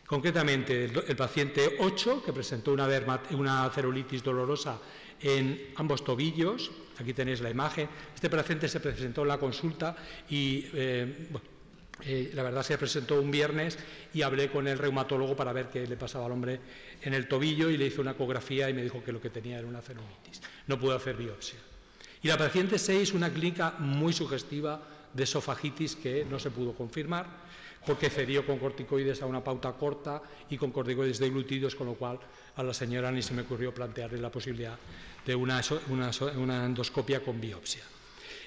Concretamente, 0.06 0.92
el, 0.92 1.16
paciente 1.16 1.78
8, 1.80 2.22
que 2.26 2.34
presentó 2.34 2.74
una, 2.74 2.90
una 3.32 3.70
cerulitis 3.70 4.22
dolorosa 4.22 4.78
en 5.22 5.72
ambos 5.78 6.04
tobillos, 6.04 6.70
aquí 6.98 7.14
tenéis 7.14 7.40
la 7.40 7.50
imagen, 7.50 7.88
este 8.14 8.30
paciente 8.30 8.68
se 8.68 8.82
presentó 8.82 9.22
en 9.22 9.28
la 9.30 9.38
consulta 9.38 9.96
y 10.30 10.66
eh, 10.74 11.30
eh, 12.06 12.32
la 12.34 12.44
verdad 12.44 12.64
se 12.64 12.78
presentó 12.78 13.20
un 13.20 13.30
viernes 13.30 13.78
y 14.14 14.22
hablé 14.22 14.50
con 14.50 14.68
el 14.68 14.78
reumatólogo 14.78 15.36
para 15.36 15.52
ver 15.52 15.68
qué 15.68 15.86
le 15.86 15.98
pasaba 15.98 16.26
al 16.26 16.32
hombre 16.32 16.60
en 17.02 17.14
el 17.14 17.28
tobillo 17.28 17.70
y 17.70 17.78
le 17.78 17.88
hizo 17.88 18.02
una 18.02 18.12
ecografía 18.12 18.70
y 18.70 18.74
me 18.74 18.84
dijo 18.84 19.04
que 19.04 19.12
lo 19.12 19.22
que 19.22 19.30
tenía 19.30 19.60
era 19.60 19.68
una 19.68 19.82
celulitis. 19.82 20.42
No 20.68 20.80
pudo 20.80 20.96
hacer 20.96 21.16
biopsia. 21.16 21.60
Y 22.22 22.28
la 22.28 22.38
paciente 22.38 22.80
6, 22.80 23.14
una 23.14 23.30
clínica 23.30 23.76
muy 23.80 24.14
sugestiva 24.14 24.82
de 25.14 25.24
esofagitis 25.24 25.96
que 25.96 26.26
no 26.26 26.40
se 26.40 26.52
pudo 26.52 26.74
confirmar 26.74 27.50
porque 27.86 28.10
cedió 28.10 28.46
con 28.46 28.60
corticoides 28.60 29.22
a 29.22 29.26
una 29.26 29.44
pauta 29.44 29.72
corta 29.74 30.22
y 30.50 30.58
con 30.58 30.72
corticoides 30.72 31.20
deglutidos, 31.20 31.76
con 31.76 31.88
lo 31.88 31.96
cual 31.96 32.20
a 32.56 32.64
la 32.64 32.74
señora 32.74 33.12
ni 33.12 33.22
se 33.22 33.34
me 33.34 33.44
ocurrió 33.44 33.74
plantearle 33.74 34.20
la 34.20 34.30
posibilidad 34.30 34.78
de 35.26 35.36
una 35.36 36.66
endoscopia 36.66 37.24
con 37.24 37.40
biopsia. 37.40 37.84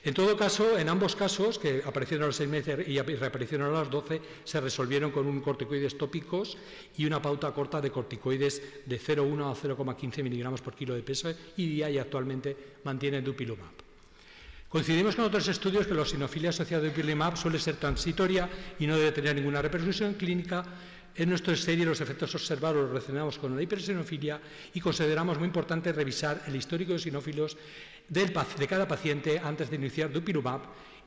En 0.04 0.14
todo 0.14 0.36
caso, 0.36 0.76
en 0.78 0.88
ambos 0.88 1.14
casos, 1.14 1.60
que 1.60 1.80
aparecieron 1.86 2.24
a 2.24 2.26
los 2.26 2.36
seis 2.36 2.50
meses 2.50 2.88
y 2.88 2.98
reaparecieron 2.98 3.68
a 3.68 3.78
los 3.80 3.90
12, 3.90 4.20
se 4.42 4.60
resolvieron 4.60 5.12
con 5.12 5.26
un 5.26 5.40
corticoides 5.40 5.96
tópicos 5.96 6.58
y 6.96 7.06
una 7.06 7.22
pauta 7.22 7.52
corta 7.52 7.80
de 7.80 7.92
corticoides 7.92 8.82
de 8.84 9.00
0,1 9.00 9.46
a 9.46 9.54
0,15 9.54 10.22
miligramos 10.24 10.60
por 10.60 10.74
kilo 10.74 10.94
de 10.94 11.02
peso 11.02 11.32
y 11.56 11.66
día 11.66 11.88
y 11.88 11.98
actualmente 11.98 12.80
mantiene 12.82 13.22
dupilumab. 13.22 13.70
Coincidimos 14.68 15.14
con 15.14 15.26
otros 15.26 15.46
estudios 15.46 15.86
que 15.86 15.94
la 15.94 16.04
sinofilia 16.04 16.50
asociada 16.50 16.82
a 16.82 16.88
dupilumab 16.88 17.36
suele 17.36 17.60
ser 17.60 17.76
transitoria 17.76 18.48
y 18.80 18.86
no 18.88 18.96
debe 18.96 19.12
tener 19.12 19.36
ninguna 19.36 19.62
repercusión 19.62 20.14
clínica. 20.14 20.64
En 21.14 21.28
nuestra 21.28 21.54
serie 21.56 21.84
los 21.84 22.00
efectos 22.00 22.34
observados 22.34 22.76
los 22.76 22.88
relacionamos 22.88 23.38
con 23.38 23.54
la 23.54 23.62
hipersinofilia 23.62 24.40
y 24.72 24.80
consideramos 24.80 25.38
muy 25.38 25.46
importante 25.46 25.92
revisar 25.92 26.42
el 26.46 26.56
histórico 26.56 26.94
de 26.94 26.98
sinófilos 26.98 27.56
de 28.08 28.66
cada 28.68 28.88
paciente 28.88 29.38
antes 29.38 29.68
de 29.68 29.76
iniciar 29.76 30.10
dupilumab 30.10 30.60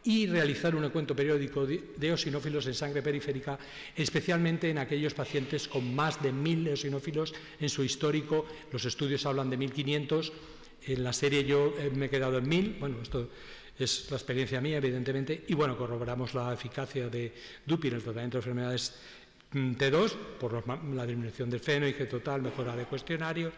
y 0.05 0.27
realizar 0.27 0.75
un 0.75 0.85
encuentro 0.85 1.15
periódico 1.15 1.65
de 1.65 1.81
eosinófilos 1.99 2.67
en 2.67 2.75
sangre 2.75 3.01
periférica, 3.01 3.57
especialmente 3.95 4.69
en 4.69 4.77
aquellos 4.77 5.15
pacientes 5.15 5.67
con 5.67 5.95
más 5.95 6.21
de 6.21 6.31
1.000 6.31 6.69
eosinófilos 6.69 7.33
en 7.59 7.69
su 7.69 7.83
histórico. 7.83 8.45
Los 8.71 8.85
estudios 8.85 9.25
hablan 9.25 9.49
de 9.49 9.57
1.500. 9.57 10.31
En 10.85 11.03
la 11.03 11.11
serie 11.11 11.43
yo 11.43 11.73
eh, 11.79 11.89
me 11.89 12.05
he 12.05 12.09
quedado 12.09 12.37
en 12.37 12.45
1.000. 12.45 12.79
Bueno, 12.79 12.97
esto 13.01 13.29
es 13.79 14.05
la 14.11 14.17
experiencia 14.17 14.61
mía, 14.61 14.77
evidentemente. 14.77 15.43
Y 15.47 15.55
bueno, 15.55 15.75
corroboramos 15.75 16.35
la 16.35 16.53
eficacia 16.53 17.09
de 17.09 17.33
DUPI 17.65 17.87
en 17.87 17.93
el 17.95 18.03
tratamiento 18.03 18.37
de 18.37 18.39
enfermedades 18.41 18.93
T2 19.55 20.11
por 20.39 20.67
la 20.67 21.05
disminución 21.05 21.49
del 21.49 21.61
feno 21.61 21.87
que 21.87 22.05
total, 22.05 22.41
mejora 22.41 22.75
de 22.75 22.83
cuestionarios, 22.85 23.53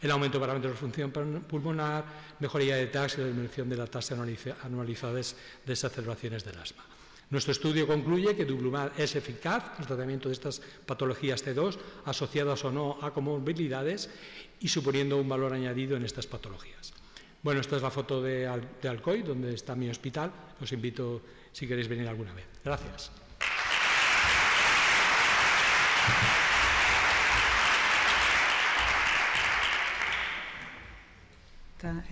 el 0.00 0.10
aumento 0.10 0.38
de 0.38 0.40
parámetros 0.40 0.72
de 0.72 0.78
función 0.78 1.12
pulmonar, 1.46 2.04
mejoría 2.40 2.76
de 2.76 2.86
TAX 2.86 3.18
y 3.18 3.20
la 3.20 3.26
disminución 3.26 3.68
de 3.68 3.76
la 3.76 3.86
tasa 3.86 4.14
anualizada 4.14 5.12
de 5.12 5.24
desaceleraciones 5.66 6.44
del 6.44 6.58
asma. 6.58 6.84
Nuestro 7.30 7.52
estudio 7.52 7.86
concluye 7.86 8.36
que 8.36 8.44
Dublumab 8.44 8.92
es 8.98 9.16
eficaz 9.16 9.76
en 9.76 9.80
el 9.80 9.86
tratamiento 9.86 10.28
de 10.28 10.34
estas 10.34 10.60
patologías 10.84 11.44
T2 11.44 11.78
asociadas 12.04 12.64
o 12.64 12.70
no 12.70 12.98
a 13.00 13.12
comorbilidades 13.12 14.10
y 14.60 14.68
suponiendo 14.68 15.16
un 15.18 15.28
valor 15.28 15.54
añadido 15.54 15.96
en 15.96 16.04
estas 16.04 16.26
patologías. 16.26 16.92
Bueno, 17.42 17.60
esta 17.60 17.76
es 17.76 17.82
la 17.82 17.90
foto 17.90 18.20
de, 18.22 18.48
de 18.80 18.88
Alcoy, 18.88 19.22
donde 19.22 19.54
está 19.54 19.74
mi 19.74 19.88
hospital. 19.88 20.30
Os 20.60 20.72
invito 20.72 21.22
si 21.52 21.66
queréis 21.66 21.88
venir 21.88 22.06
alguna 22.06 22.32
vez. 22.34 22.46
Gracias. 22.64 23.10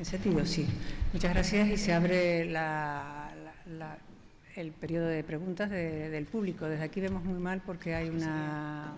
En 0.00 0.04
sentido, 0.06 0.46
sí. 0.46 0.66
Muchas 1.12 1.34
gracias 1.34 1.68
y 1.68 1.76
se 1.76 1.92
abre 1.92 2.40
el 4.56 4.72
periodo 4.72 5.06
de 5.06 5.22
preguntas 5.22 5.68
del 5.68 6.24
público. 6.24 6.64
Desde 6.64 6.84
aquí 6.84 7.00
vemos 7.00 7.22
muy 7.22 7.38
mal 7.38 7.60
porque 7.60 7.94
hay 7.94 8.08
una, 8.08 8.94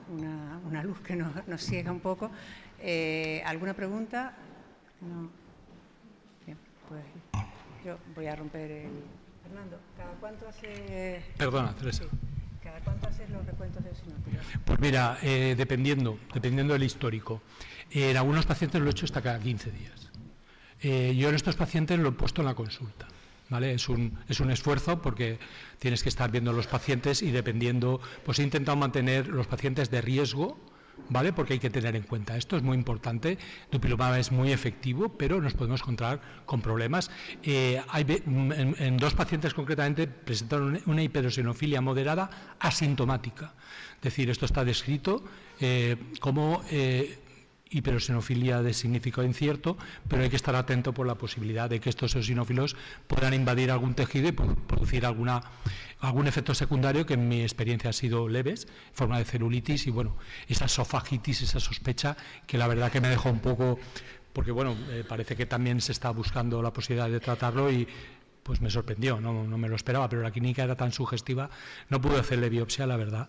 luz 0.85 1.01
que 1.01 1.17
nos, 1.17 1.61
ciega 1.61 1.91
un 1.91 1.99
poco. 1.99 2.31
Eh, 2.79 3.43
¿Alguna 3.45 3.75
pregunta? 3.75 4.33
No. 5.01 5.29
Bien, 6.47 6.57
pues 6.89 7.03
yo 7.85 7.99
voy 8.15 8.27
a 8.29 8.37
romper 8.37 8.71
el... 8.71 8.91
Fernando, 9.43 9.81
¿cada 9.97 10.13
cuánto 10.21 10.49
hace...? 10.49 11.21
Perdona, 11.37 11.75
Teresa. 11.75 12.05
¿Cada 12.63 12.81
cuánto 12.81 13.09
haces 13.09 13.29
los 13.31 13.45
recuentos 13.45 13.83
de 13.85 13.95
sinófilos? 13.95 14.45
Pues 14.65 14.81
mira, 14.81 15.19
eh, 15.23 15.55
dependiendo, 15.57 16.19
dependiendo 16.33 16.73
del 16.75 16.85
histórico. 16.85 17.43
en 17.91 18.17
algunos 18.17 18.47
pacientes 18.47 18.81
lo 18.81 18.89
he 18.89 18.91
hecho 18.91 19.05
hasta 19.05 19.21
cada 19.21 19.39
15 19.39 19.71
días. 19.71 20.11
Eh, 20.81 21.15
yo 21.17 21.29
en 21.29 21.35
estos 21.35 21.57
pacientes 21.57 21.99
lo 21.99 22.11
he 22.11 22.13
puesto 22.13 22.43
en 22.43 22.47
la 22.47 22.55
consulta. 22.55 23.07
¿Vale? 23.51 23.75
Es, 23.75 23.91
un, 23.91 24.19
es 24.29 24.41
un 24.41 24.51
esfuerzo 24.51 25.03
porque 25.03 25.39
tienes 25.79 26.03
que 26.03 26.09
estar 26.09 26.31
viendo 26.31 26.55
los 26.55 26.67
pacientes 26.67 27.21
y 27.21 27.31
dependiendo, 27.31 28.01
pues 28.25 28.39
he 28.39 28.43
intentado 28.43 28.79
mantener 28.79 29.29
los 29.29 29.47
pacientes 29.47 29.91
de 29.91 30.01
riesgo, 30.01 30.59
Porque 31.35 31.55
hay 31.55 31.59
que 31.59 31.69
tener 31.69 31.95
en 31.95 32.05
cuenta 32.05 32.37
esto, 32.37 32.57
es 32.57 32.63
muy 32.63 32.77
importante. 32.77 33.37
Dupilumab 33.71 34.19
es 34.19 34.33
muy 34.33 34.51
efectivo, 34.51 35.11
pero 35.11 35.41
nos 35.41 35.53
podemos 35.53 35.83
encontrar 35.83 36.21
con 36.47 36.63
problemas. 36.63 37.11
Eh, 37.43 37.83
hay, 37.89 38.07
en, 38.27 38.97
dos 38.97 39.13
pacientes 39.13 39.53
concretamente 39.53 40.07
presentaron 40.07 40.81
una 40.87 41.03
hiperosinofilia 41.03 41.83
moderada 41.83 42.57
asintomática. 42.59 43.53
Es 43.97 44.03
decir, 44.03 44.31
esto 44.31 44.47
está 44.47 44.65
descrito 44.65 45.23
eh, 45.61 45.97
como 46.21 46.63
hiperosinofilia 47.73 48.63
de 48.63 48.75
significado 48.75 49.27
incierto, 49.27 49.77
pero 50.09 50.23
hay 50.23 50.31
que 50.31 50.37
estar 50.37 50.55
atento 50.55 50.93
por 50.93 51.07
la 51.07 51.17
posibilidad 51.17 51.69
de 51.69 51.81
que 51.81 51.91
estos 51.91 52.15
eosinófilos 52.15 52.77
puedan 53.07 53.35
invadir 53.35 53.71
algún 53.71 53.95
tejido 53.95 54.29
y 54.29 54.33
producir 54.33 55.07
alguna, 55.07 55.43
algún 56.01 56.27
efecto 56.27 56.55
secundario 56.55 57.07
que 57.07 57.15
en 57.15 57.29
mi 57.29 57.43
experiencia 57.43 57.91
ha 57.91 57.93
sido 57.93 58.29
leves, 58.29 58.67
en 58.91 58.95
forma 58.95 59.19
de 59.19 59.25
celulitis 59.25 59.87
y 59.87 59.91
bueno, 59.91 60.17
esa 60.49 60.69
sofagitis, 60.69 61.43
esa 61.43 61.61
sospecha 61.61 62.17
que 62.47 62.59
la 62.59 62.67
verdad 62.67 62.93
que 62.93 63.01
me 63.01 63.09
dejó 63.09 63.31
un 63.31 63.41
poco, 63.41 63.79
porque 64.33 64.53
bueno, 64.53 64.77
eh, 64.91 65.05
parece 65.09 65.37
que 65.37 65.47
también 65.47 65.81
se 65.81 65.93
está 65.93 66.11
buscando 66.11 66.63
la 66.63 66.73
posibilidad 66.73 67.09
de 67.09 67.21
tratarlo 67.21 67.71
y 67.71 67.89
pues 68.43 68.61
me 68.61 68.71
sorprendió, 68.71 69.21
no, 69.21 69.45
no 69.45 69.59
me 69.59 69.69
lo 69.69 69.77
esperaba, 69.77 70.09
pero 70.09 70.23
la 70.23 70.31
clínica 70.31 70.65
era 70.65 70.75
tan 70.75 70.93
sugestiva, 70.93 71.49
no 71.89 72.01
pude 72.01 72.19
hacerle 72.19 72.49
biopsia, 72.49 72.87
la 72.87 72.97
verdad, 72.97 73.29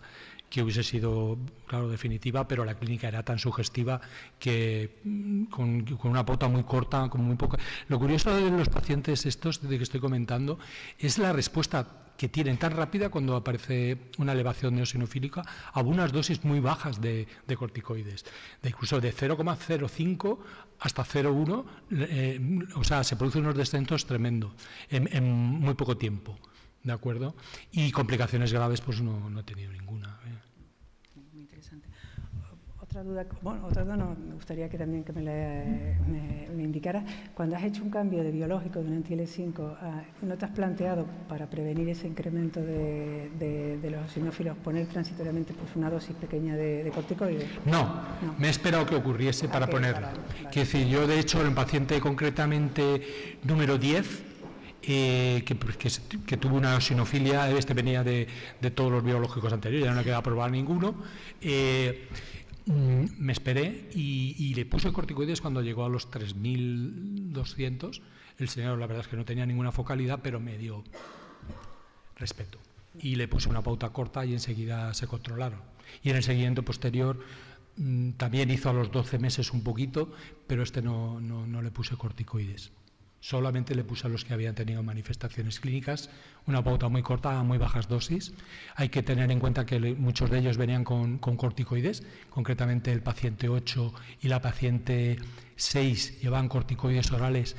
que 0.53 0.61
hubiese 0.61 0.83
sido, 0.83 1.39
claro, 1.65 1.89
definitiva, 1.89 2.47
pero 2.47 2.63
la 2.63 2.75
clínica 2.75 3.07
era 3.07 3.23
tan 3.23 3.39
sugestiva 3.39 3.99
que 4.37 4.99
mm, 5.03 5.45
con, 5.45 5.83
una 6.03 6.23
pauta 6.23 6.47
muy 6.47 6.61
corta, 6.61 7.09
como 7.09 7.23
muy 7.23 7.37
poca. 7.37 7.57
Lo 7.87 7.97
curioso 7.97 8.35
de 8.35 8.51
los 8.51 8.69
pacientes 8.69 9.25
estos 9.25 9.67
de 9.67 9.77
que 9.77 9.83
estoy 9.83 9.99
comentando 9.99 10.59
es 10.99 11.17
la 11.17 11.33
respuesta 11.33 11.87
que 12.15 12.29
tienen 12.29 12.57
tan 12.57 12.73
rápida 12.73 13.09
cuando 13.09 13.35
aparece 13.35 13.97
una 14.19 14.33
elevación 14.33 14.75
neosinofílica 14.75 15.41
a 15.73 15.81
unas 15.81 16.11
dosis 16.11 16.43
muy 16.45 16.59
bajas 16.59 17.01
de, 17.01 17.25
corticoides, 17.57 18.23
de 18.61 18.69
incluso 18.69 19.01
de 19.01 19.11
0,05 19.11 20.37
hasta 20.81 21.03
0,1, 21.03 21.65
eh, 21.89 22.59
o 22.75 22.83
sea, 22.83 23.03
se 23.03 23.15
producen 23.15 23.41
unos 23.41 23.57
descensos 23.57 24.05
tremendos 24.05 24.51
en, 24.91 25.23
muy 25.25 25.73
poco 25.73 25.97
tiempo, 25.97 26.37
¿de 26.83 26.93
acuerdo? 26.93 27.35
Y 27.71 27.91
complicaciones 27.91 28.51
graves, 28.53 28.81
pues 28.81 29.01
no, 29.01 29.29
no 29.29 29.39
he 29.39 29.43
tenido 29.43 29.71
ninguna. 29.71 30.19
¿eh? 30.25 30.53
Otra 32.81 33.01
duda, 33.01 33.25
bueno, 33.41 33.65
otra 33.65 33.83
duda 33.83 33.97
no, 33.97 34.15
me 34.15 34.35
gustaría 34.35 34.69
que 34.69 34.77
también 34.77 35.03
que 35.03 35.11
me, 35.13 35.97
me, 36.55 36.63
indicara, 36.63 37.03
cuando 37.33 37.55
has 37.55 37.63
hecho 37.63 37.81
un 37.81 37.89
cambio 37.89 38.23
de 38.23 38.29
biológico 38.29 38.83
de 38.83 38.85
un 38.85 38.93
anti 38.97 39.17
5 39.25 39.77
¿no 40.21 40.37
te 40.37 40.45
has 40.45 40.51
planteado 40.51 41.07
para 41.27 41.49
prevenir 41.49 41.89
ese 41.89 42.07
incremento 42.07 42.59
de, 42.61 43.31
de, 43.81 43.89
los 43.89 44.11
sinófilos 44.11 44.55
poner 44.57 44.85
transitoriamente 44.85 45.53
pues, 45.53 45.75
una 45.75 45.89
dosis 45.89 46.15
pequeña 46.17 46.55
de, 46.55 46.91
corticoides? 46.93 47.49
No, 47.65 47.99
me 48.37 48.45
he 48.45 48.51
esperado 48.51 48.85
que 48.85 48.95
ocurriese 48.95 49.47
para 49.47 49.65
ponerla. 49.65 50.13
Quiero 50.51 50.69
decir, 50.69 50.85
yo 50.85 51.07
de 51.07 51.17
hecho 51.17 51.43
en 51.43 51.55
paciente 51.55 51.99
concretamente 51.99 53.39
número 53.43 53.79
10, 53.79 54.32
eh, 54.85 55.43
que, 55.45 55.57
que, 56.25 56.37
tuvo 56.37 56.57
una 56.57 56.79
sinofilia, 56.81 57.49
este 57.51 57.73
venía 57.73 58.03
de, 58.03 58.27
todos 58.75 58.91
los 58.91 59.03
biológicos 59.03 59.51
anteriores, 59.51 59.85
ya 59.85 59.91
no 59.91 59.99
le 59.99 60.03
queda 60.03 60.21
probar 60.21 60.51
ninguno. 60.51 60.95
Eh, 61.41 62.07
Mm, 62.65 63.05
me 63.17 63.33
esperé 63.33 63.89
y, 63.93 64.53
le 64.55 64.65
puse 64.65 64.91
corticoides 64.93 65.41
cuando 65.41 65.61
llegó 65.61 65.83
a 65.85 65.89
los 65.89 66.09
3.200. 66.09 68.01
El 68.37 68.49
señor, 68.49 68.79
la 68.79 68.87
verdad 68.87 69.01
es 69.01 69.09
que 69.09 69.17
no 69.17 69.25
tenía 69.25 69.45
ninguna 69.45 69.71
focalidad, 69.71 70.19
pero 70.23 70.39
me 70.39 70.57
dio 70.57 70.83
respeto. 72.15 72.59
Y 72.99 73.15
le 73.15 73.27
puse 73.27 73.49
una 73.49 73.61
pauta 73.61 73.89
corta 73.89 74.25
y 74.25 74.33
enseguida 74.33 74.93
se 74.93 75.07
controlaron. 75.07 75.59
Y 76.03 76.09
en 76.09 76.15
el 76.15 76.23
seguimiento 76.23 76.63
posterior 76.63 77.19
mm, 77.75 78.11
también 78.11 78.49
hizo 78.49 78.69
a 78.69 78.73
los 78.73 78.91
12 78.91 79.19
meses 79.19 79.51
un 79.51 79.63
poquito, 79.63 80.11
pero 80.47 80.63
este 80.63 80.81
no, 80.81 81.19
no 81.19 81.61
le 81.61 81.71
puse 81.71 81.97
corticoides. 81.97 82.71
Solamente 83.23 83.73
le 83.73 83.85
puse 83.85 84.05
a 84.05 84.09
los 84.09 84.25
que 84.25 84.33
habían 84.33 84.53
tenido 84.53 84.83
manifestaciones 84.83 85.61
clínicas, 85.61 86.09
una 86.45 86.61
pauta 86.61 86.89
muy 86.89 87.01
corta 87.03 87.39
a 87.39 87.43
muy 87.43 87.57
bajas 87.57 87.87
dosis. 87.87 88.33
Hay 88.75 88.89
que 88.89 89.01
tener 89.01 89.31
en 89.31 89.39
cuenta 89.39 89.65
que 89.65 89.79
muchos 89.79 90.29
de 90.29 90.39
ellos 90.39 90.57
venían 90.57 90.83
con, 90.83 91.19
corticoides, 91.19 92.03
concretamente 92.29 92.91
el 92.91 93.01
paciente 93.01 93.47
8 93.47 93.93
y 94.23 94.27
la 94.27 94.41
paciente 94.41 95.15
6 95.55 96.19
llevaban 96.19 96.49
corticoides 96.49 97.13
orales. 97.13 97.55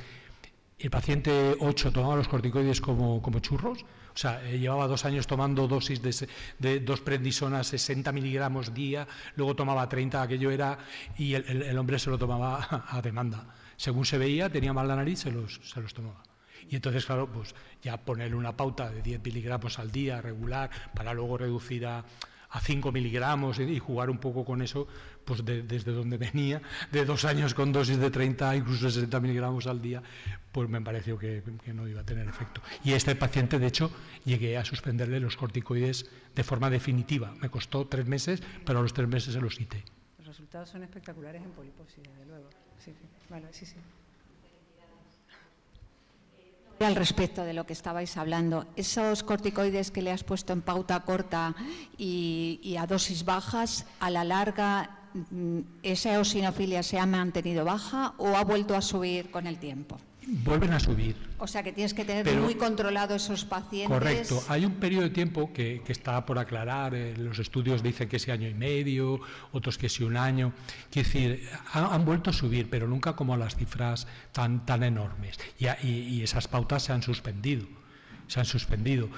El 0.77 0.91
paciente 0.91 1.55
8 1.59 1.91
tomaba 1.91 2.15
los 2.15 2.27
corticoides 2.27 2.79
como, 2.79 3.19
churros, 3.39 3.81
o 3.81 4.17
sea, 4.17 4.47
eh, 4.47 4.59
llevaba 4.59 4.87
dos 4.87 5.03
años 5.03 5.25
tomando 5.25 5.67
dosis 5.67 5.99
de, 6.59 6.79
dos 6.81 7.01
prednisonas, 7.01 7.65
60 7.65 8.11
miligramos 8.11 8.71
día, 8.71 9.07
luego 9.35 9.55
tomaba 9.55 9.89
30, 9.89 10.21
aquello 10.21 10.51
era, 10.51 10.77
y 11.17 11.33
el 11.33 11.75
hombre 11.79 11.97
se 11.97 12.11
lo 12.11 12.19
tomaba 12.19 12.85
a 12.87 13.01
demanda 13.01 13.47
según 13.77 14.05
se 14.05 14.17
veía, 14.17 14.49
tenía 14.49 14.73
mal 14.73 14.87
la 14.87 14.95
nariz, 14.95 15.19
se 15.19 15.31
los, 15.31 15.59
se 15.63 15.81
los 15.81 15.93
tomaba. 15.93 16.23
Y 16.69 16.75
entonces, 16.75 17.05
claro, 17.05 17.31
pues 17.31 17.53
ya 17.81 17.97
ponerle 17.97 18.35
una 18.35 18.55
pauta 18.57 18.89
de 18.89 19.01
10 19.01 19.23
miligramos 19.23 19.77
al 19.79 19.91
día 19.91 20.21
regular 20.21 20.69
para 20.95 21.13
luego 21.13 21.37
reducir 21.37 21.85
a, 21.85 22.03
a 22.55 22.61
5 22.61 22.91
miligramos 22.91 23.59
y, 23.59 23.79
jugar 23.79 24.09
un 24.09 24.17
poco 24.17 24.45
con 24.45 24.61
eso, 24.61 24.87
pues 25.25 25.43
desde 25.43 25.91
donde 25.91 26.17
venía, 26.17 26.61
de 26.91 27.03
dos 27.03 27.25
años 27.25 27.53
con 27.53 27.73
dosis 27.73 27.97
de 27.97 28.09
30, 28.09 28.55
incluso 28.55 28.89
60 28.89 29.19
miligramos 29.19 29.67
al 29.67 29.81
día, 29.81 30.01
pues 30.53 30.69
me 30.69 30.81
pareció 30.81 31.17
que, 31.17 31.43
que, 31.63 31.73
no 31.73 31.87
iba 31.87 32.01
a 32.01 32.05
tener 32.05 32.27
efecto. 32.27 32.61
Y 32.83 32.93
este 32.93 33.13
paciente, 33.15 33.59
de 33.59 33.67
hecho, 33.67 33.91
llegué 34.23 34.57
a 34.57 34.63
suspenderle 34.63 35.19
los 35.19 35.35
corticoides 35.35 36.09
de 36.33 36.43
forma 36.43 36.69
definitiva. 36.69 37.33
Me 37.41 37.49
costó 37.49 37.87
tres 37.87 38.07
meses, 38.07 38.41
pero 38.65 38.79
a 38.79 38.81
los 38.81 38.93
tres 38.93 39.09
meses 39.09 39.33
se 39.33 39.41
los 39.41 39.55
quité. 39.57 39.83
Los 40.17 40.27
resultados 40.27 40.69
son 40.69 40.83
espectaculares 40.83 41.43
en 41.43 41.51
poliposis, 41.51 42.03
desde 42.03 42.25
luego. 42.25 42.49
Al 46.79 46.95
respecto 46.95 47.43
de 47.43 47.53
lo 47.53 47.65
que 47.65 47.73
estabais 47.73 48.17
hablando, 48.17 48.67
esos 48.75 49.23
corticoides 49.23 49.91
que 49.91 50.01
le 50.01 50.11
has 50.11 50.23
puesto 50.23 50.51
en 50.51 50.61
pauta 50.61 50.99
corta 51.01 51.55
y, 51.97 52.59
y 52.61 52.75
a 52.75 52.85
dosis 52.85 53.23
bajas, 53.23 53.85
a 53.99 54.09
la 54.09 54.25
larga, 54.25 54.99
mm, 55.31 55.59
¿esa 55.83 56.13
eosinofilia 56.13 56.83
se 56.83 56.99
ha 56.99 57.05
mantenido 57.05 57.63
baja 57.63 58.13
o 58.17 58.35
ha 58.35 58.43
vuelto 58.43 58.75
a 58.75 58.81
subir 58.81 59.31
con 59.31 59.47
el 59.47 59.57
tiempo? 59.57 59.97
Vuelven 60.27 60.73
a 60.73 60.79
subir. 60.79 61.15
O 61.37 61.47
sea 61.47 61.63
que 61.63 61.71
tienes 61.71 61.93
que 61.93 62.05
tener 62.05 62.35
muy 62.37 62.55
controlado 62.55 63.15
esos 63.15 63.45
pacientes. 63.45 63.89
Correcto. 63.89 64.43
Hay 64.47 64.65
un 64.65 64.73
periodo 64.73 65.03
de 65.03 65.09
tiempo 65.09 65.51
que, 65.53 65.81
está 65.87 66.25
por 66.25 66.39
aclarar. 66.39 66.95
Eh, 66.95 67.15
los 67.17 67.39
estudios 67.39 67.83
dicen 67.83 68.09
que 68.09 68.17
es 68.17 68.27
año 68.29 68.47
y 68.47 68.53
medio, 68.53 69.19
otros 69.51 69.77
que 69.77 69.87
es 69.87 69.99
un 69.99 70.17
año. 70.17 70.53
Quiero 70.89 71.07
decir, 71.07 71.49
han, 71.73 72.05
vuelto 72.05 72.29
a 72.29 72.33
subir, 72.33 72.69
pero 72.69 72.87
nunca 72.87 73.13
como 73.13 73.37
las 73.37 73.55
cifras 73.55 74.07
tan, 74.31 74.65
tan 74.65 74.83
enormes. 74.83 75.37
Y, 75.59 76.21
esas 76.21 76.47
pautas 76.47 76.83
se 76.83 76.93
han 76.93 77.03
suspendido. 77.03 77.67
Se 78.27 78.39
han 78.39 78.45
suspendido. 78.45 79.09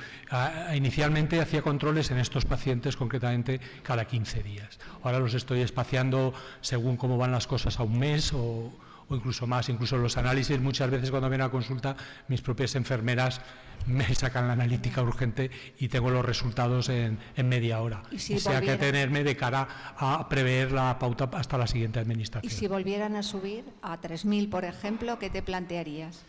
inicialmente 0.75 1.39
hacía 1.39 1.61
controles 1.61 2.11
en 2.11 2.17
estos 2.17 2.43
pacientes 2.43 2.97
concretamente 2.97 3.61
cada 3.81 4.05
15 4.05 4.43
días. 4.43 4.79
Ahora 5.01 5.19
los 5.19 5.33
estoy 5.33 5.61
espaciando 5.61 6.33
según 6.59 6.97
cómo 6.97 7.17
van 7.17 7.31
las 7.31 7.47
cosas 7.47 7.79
a 7.79 7.83
un 7.83 7.97
mes 7.97 8.33
o, 8.33 8.73
o 9.09 9.15
incluso 9.15 9.47
más. 9.47 9.69
Incluso 9.69 9.97
los 9.97 10.17
análisis, 10.17 10.59
muchas 10.59 10.89
veces 10.89 11.09
cuando 11.09 11.29
vienen 11.29 11.47
a 11.47 11.51
consulta, 11.51 11.95
mis 12.27 12.41
propias 12.41 12.75
enfermeras 12.75 13.41
me 13.85 14.13
sacan 14.15 14.47
la 14.47 14.53
analítica 14.53 15.01
urgente 15.01 15.49
y 15.79 15.87
tengo 15.87 16.09
los 16.09 16.25
resultados 16.25 16.89
en, 16.89 17.19
media 17.43 17.81
hora. 17.81 18.03
o 18.11 18.39
sea 18.39 18.61
que 18.61 18.77
tenerme 18.77 19.23
de 19.23 19.35
cara 19.35 19.95
a 19.97 20.27
prever 20.27 20.71
la 20.71 20.97
pauta 20.99 21.29
hasta 21.33 21.57
la 21.57 21.67
siguiente 21.67 21.99
administración. 21.99 22.51
¿Y 22.51 22.55
si 22.55 22.67
volvieran 22.67 23.15
a 23.15 23.23
subir 23.23 23.63
a 23.81 23.99
3.000, 23.99 24.49
por 24.49 24.65
ejemplo, 24.65 25.17
qué 25.19 25.29
te 25.29 25.41
plantearías? 25.41 26.23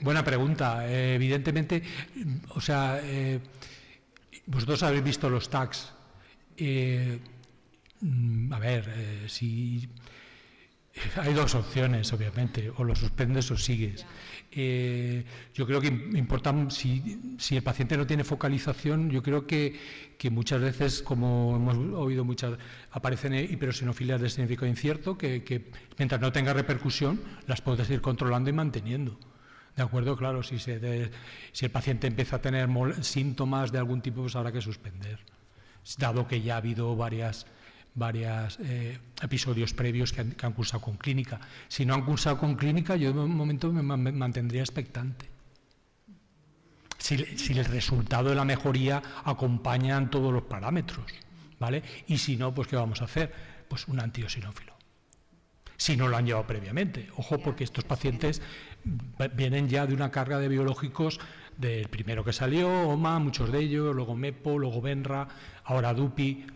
Mm. 0.00 0.04
Buena 0.04 0.24
pregunta. 0.24 0.88
Eh, 0.88 1.14
evidentemente, 1.14 1.82
o 2.50 2.60
sea, 2.60 3.00
eh, 3.02 3.40
vosotros 4.46 4.82
habéis 4.82 5.02
visto 5.02 5.28
los 5.28 5.50
tags. 5.50 5.92
Eh, 6.56 7.18
Mm, 7.18 7.37
a 8.50 8.58
ver, 8.58 8.84
eh, 8.88 9.24
si 9.28 9.88
hay 11.16 11.34
dos 11.34 11.54
opciones, 11.54 12.12
obviamente, 12.12 12.70
o 12.76 12.84
lo 12.84 12.94
suspendes 12.94 13.50
o 13.50 13.56
sigues. 13.56 14.06
Eh, 14.50 15.24
yo 15.54 15.66
creo 15.66 15.80
que 15.80 15.88
importa, 15.88 16.54
si, 16.70 17.36
si, 17.38 17.56
el 17.56 17.62
paciente 17.62 17.96
no 17.96 18.06
tiene 18.06 18.24
focalización, 18.24 19.10
yo 19.10 19.22
creo 19.22 19.46
que, 19.46 19.78
que 20.16 20.30
muchas 20.30 20.60
veces, 20.60 21.02
como 21.02 21.56
hemos 21.56 21.76
oído 21.98 22.24
muchas, 22.24 22.58
aparecen 22.90 23.34
hiperosinofilias 23.34 24.20
de 24.20 24.30
significado 24.30 24.66
incierto, 24.66 25.18
que, 25.18 25.44
que, 25.44 25.70
mientras 25.98 26.20
no 26.20 26.32
tenga 26.32 26.52
repercusión, 26.52 27.20
las 27.46 27.60
puedes 27.60 27.88
ir 27.90 28.00
controlando 28.00 28.50
y 28.50 28.52
manteniendo. 28.52 29.18
¿De 29.76 29.82
acuerdo? 29.84 30.16
Claro, 30.16 30.42
si, 30.42 30.58
se 30.58 31.10
si 31.52 31.64
el 31.64 31.70
paciente 31.70 32.08
empieza 32.08 32.36
a 32.36 32.40
tener 32.40 32.68
síntomas 33.04 33.70
de 33.70 33.78
algún 33.78 34.02
tipo, 34.02 34.22
pues 34.22 34.34
habrá 34.34 34.50
que 34.50 34.60
suspender, 34.60 35.20
dado 35.98 36.26
que 36.26 36.42
ya 36.42 36.54
ha 36.54 36.56
habido 36.56 36.96
varias 36.96 37.46
varios 37.94 38.58
eh, 38.60 38.98
episodios 39.22 39.74
previos 39.74 40.12
que 40.12 40.20
han, 40.20 40.52
cursado 40.52 40.80
con 40.80 40.96
clínica. 40.96 41.40
Si 41.68 41.84
no 41.84 41.94
han 41.94 42.04
cursado 42.04 42.38
con 42.38 42.54
clínica, 42.54 42.96
yo 42.96 43.12
de 43.12 43.26
momento 43.26 43.72
me, 43.72 43.82
mantendría 43.82 44.62
expectante. 44.62 45.28
Si, 46.98 47.14
el 47.14 47.64
resultado 47.64 48.30
de 48.30 48.34
la 48.34 48.44
mejoría 48.44 49.02
acompañan 49.24 50.10
todos 50.10 50.32
los 50.32 50.42
parámetros, 50.42 51.06
¿vale? 51.58 51.82
Y 52.06 52.18
si 52.18 52.36
no, 52.36 52.54
pues 52.54 52.68
¿qué 52.68 52.76
vamos 52.76 53.00
a 53.00 53.04
hacer? 53.04 53.32
Pues 53.68 53.88
un 53.88 54.00
antiosinófilo. 54.00 54.74
Si 55.76 55.96
no 55.96 56.08
lo 56.08 56.16
han 56.16 56.26
llevado 56.26 56.46
previamente. 56.46 57.08
Ojo, 57.16 57.38
porque 57.38 57.62
estos 57.62 57.84
pacientes 57.84 58.42
vienen 59.34 59.68
ya 59.68 59.86
de 59.86 59.94
una 59.94 60.10
carga 60.10 60.38
de 60.38 60.48
biológicos 60.48 61.20
del 61.56 61.88
primero 61.88 62.24
que 62.24 62.32
salió, 62.32 62.68
OMA, 62.88 63.18
muchos 63.18 63.52
de 63.52 63.60
ellos, 63.60 63.94
luego 63.94 64.14
MEPO, 64.14 64.58
luego 64.58 64.80
BENRA, 64.80 65.28
ahora 65.64 65.92
DUPI, 65.92 66.46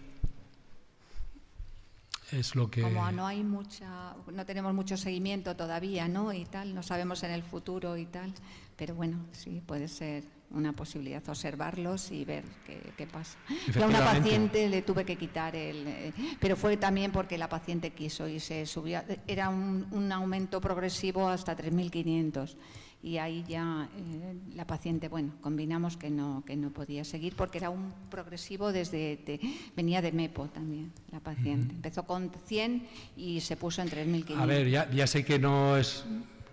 lo 2.54 2.70
que... 2.70 2.82
Como 2.82 3.10
no 3.12 3.26
hay 3.26 3.42
mucha, 3.42 4.14
no 4.32 4.46
tenemos 4.46 4.74
mucho 4.74 4.96
seguimiento 4.96 5.54
todavía, 5.56 6.08
¿no? 6.08 6.32
Y 6.32 6.44
tal, 6.44 6.74
no 6.74 6.82
sabemos 6.82 7.22
en 7.22 7.30
el 7.30 7.42
futuro 7.42 7.96
y 7.96 8.06
tal, 8.06 8.32
pero 8.76 8.94
bueno, 8.94 9.18
sí, 9.32 9.62
puede 9.64 9.88
ser 9.88 10.24
una 10.50 10.72
posibilidad, 10.72 11.26
observarlos 11.28 12.10
y 12.10 12.24
ver 12.24 12.44
qué, 12.66 12.92
qué 12.96 13.06
pasa. 13.06 13.38
A 13.80 13.86
una 13.86 14.04
paciente 14.04 14.68
le 14.68 14.82
tuve 14.82 15.04
que 15.04 15.16
quitar 15.16 15.56
el... 15.56 15.86
eh, 15.86 16.12
pero 16.40 16.56
fue 16.56 16.76
también 16.76 17.10
porque 17.10 17.38
la 17.38 17.48
paciente 17.48 17.90
quiso 17.92 18.28
y 18.28 18.38
se 18.38 18.66
subía, 18.66 19.04
era 19.26 19.48
un, 19.48 19.86
un 19.90 20.12
aumento 20.12 20.60
progresivo 20.60 21.28
hasta 21.28 21.56
3.500 21.56 22.56
y 23.02 23.18
ahí 23.18 23.44
ya 23.48 23.88
eh, 23.96 24.34
la 24.54 24.64
paciente, 24.66 25.08
bueno, 25.08 25.32
combinamos 25.40 25.96
que 25.96 26.08
no, 26.08 26.44
que 26.46 26.56
no 26.56 26.70
podía 26.70 27.04
seguir 27.04 27.34
porque 27.34 27.58
era 27.58 27.68
un 27.68 27.92
progresivo 28.10 28.72
desde, 28.72 29.16
de- 29.26 29.40
venía 29.76 30.00
de 30.00 30.12
MEPO 30.12 30.48
también 30.48 30.92
la 31.10 31.18
paciente. 31.20 31.74
Empezó 31.74 32.04
con 32.04 32.30
100 32.46 32.86
y 33.16 33.40
se 33.40 33.56
puso 33.56 33.82
en 33.82 33.88
3.500. 33.88 34.38
A 34.38 34.46
ver, 34.46 34.68
ya, 34.70 34.88
ya 34.90 35.06
sé 35.08 35.24
que 35.24 35.38
no 35.40 35.76
es, 35.76 36.04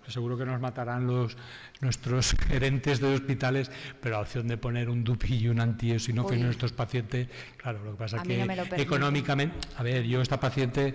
que 0.04 0.10
seguro 0.10 0.36
que 0.36 0.44
nos 0.44 0.60
matarán 0.60 1.06
los 1.06 1.36
nuestros 1.80 2.32
gerentes 2.48 2.98
de 3.00 3.14
hospitales, 3.14 3.70
pero 4.00 4.16
la 4.16 4.22
opción 4.22 4.48
de 4.48 4.56
poner 4.56 4.90
un 4.90 5.04
DUPI 5.04 5.34
y 5.36 5.48
un 5.48 5.60
antieosinófilo 5.60 6.36
Uy. 6.40 6.44
en 6.46 6.50
estos 6.50 6.72
pacientes, 6.72 7.28
claro, 7.58 7.84
lo 7.84 7.92
que 7.92 7.96
pasa 7.98 8.16
es 8.16 8.22
que 8.24 8.44
no 8.44 8.62
económicamente, 8.76 9.56
a 9.76 9.82
ver, 9.84 10.02
yo 10.04 10.20
esta 10.20 10.40
paciente 10.40 10.94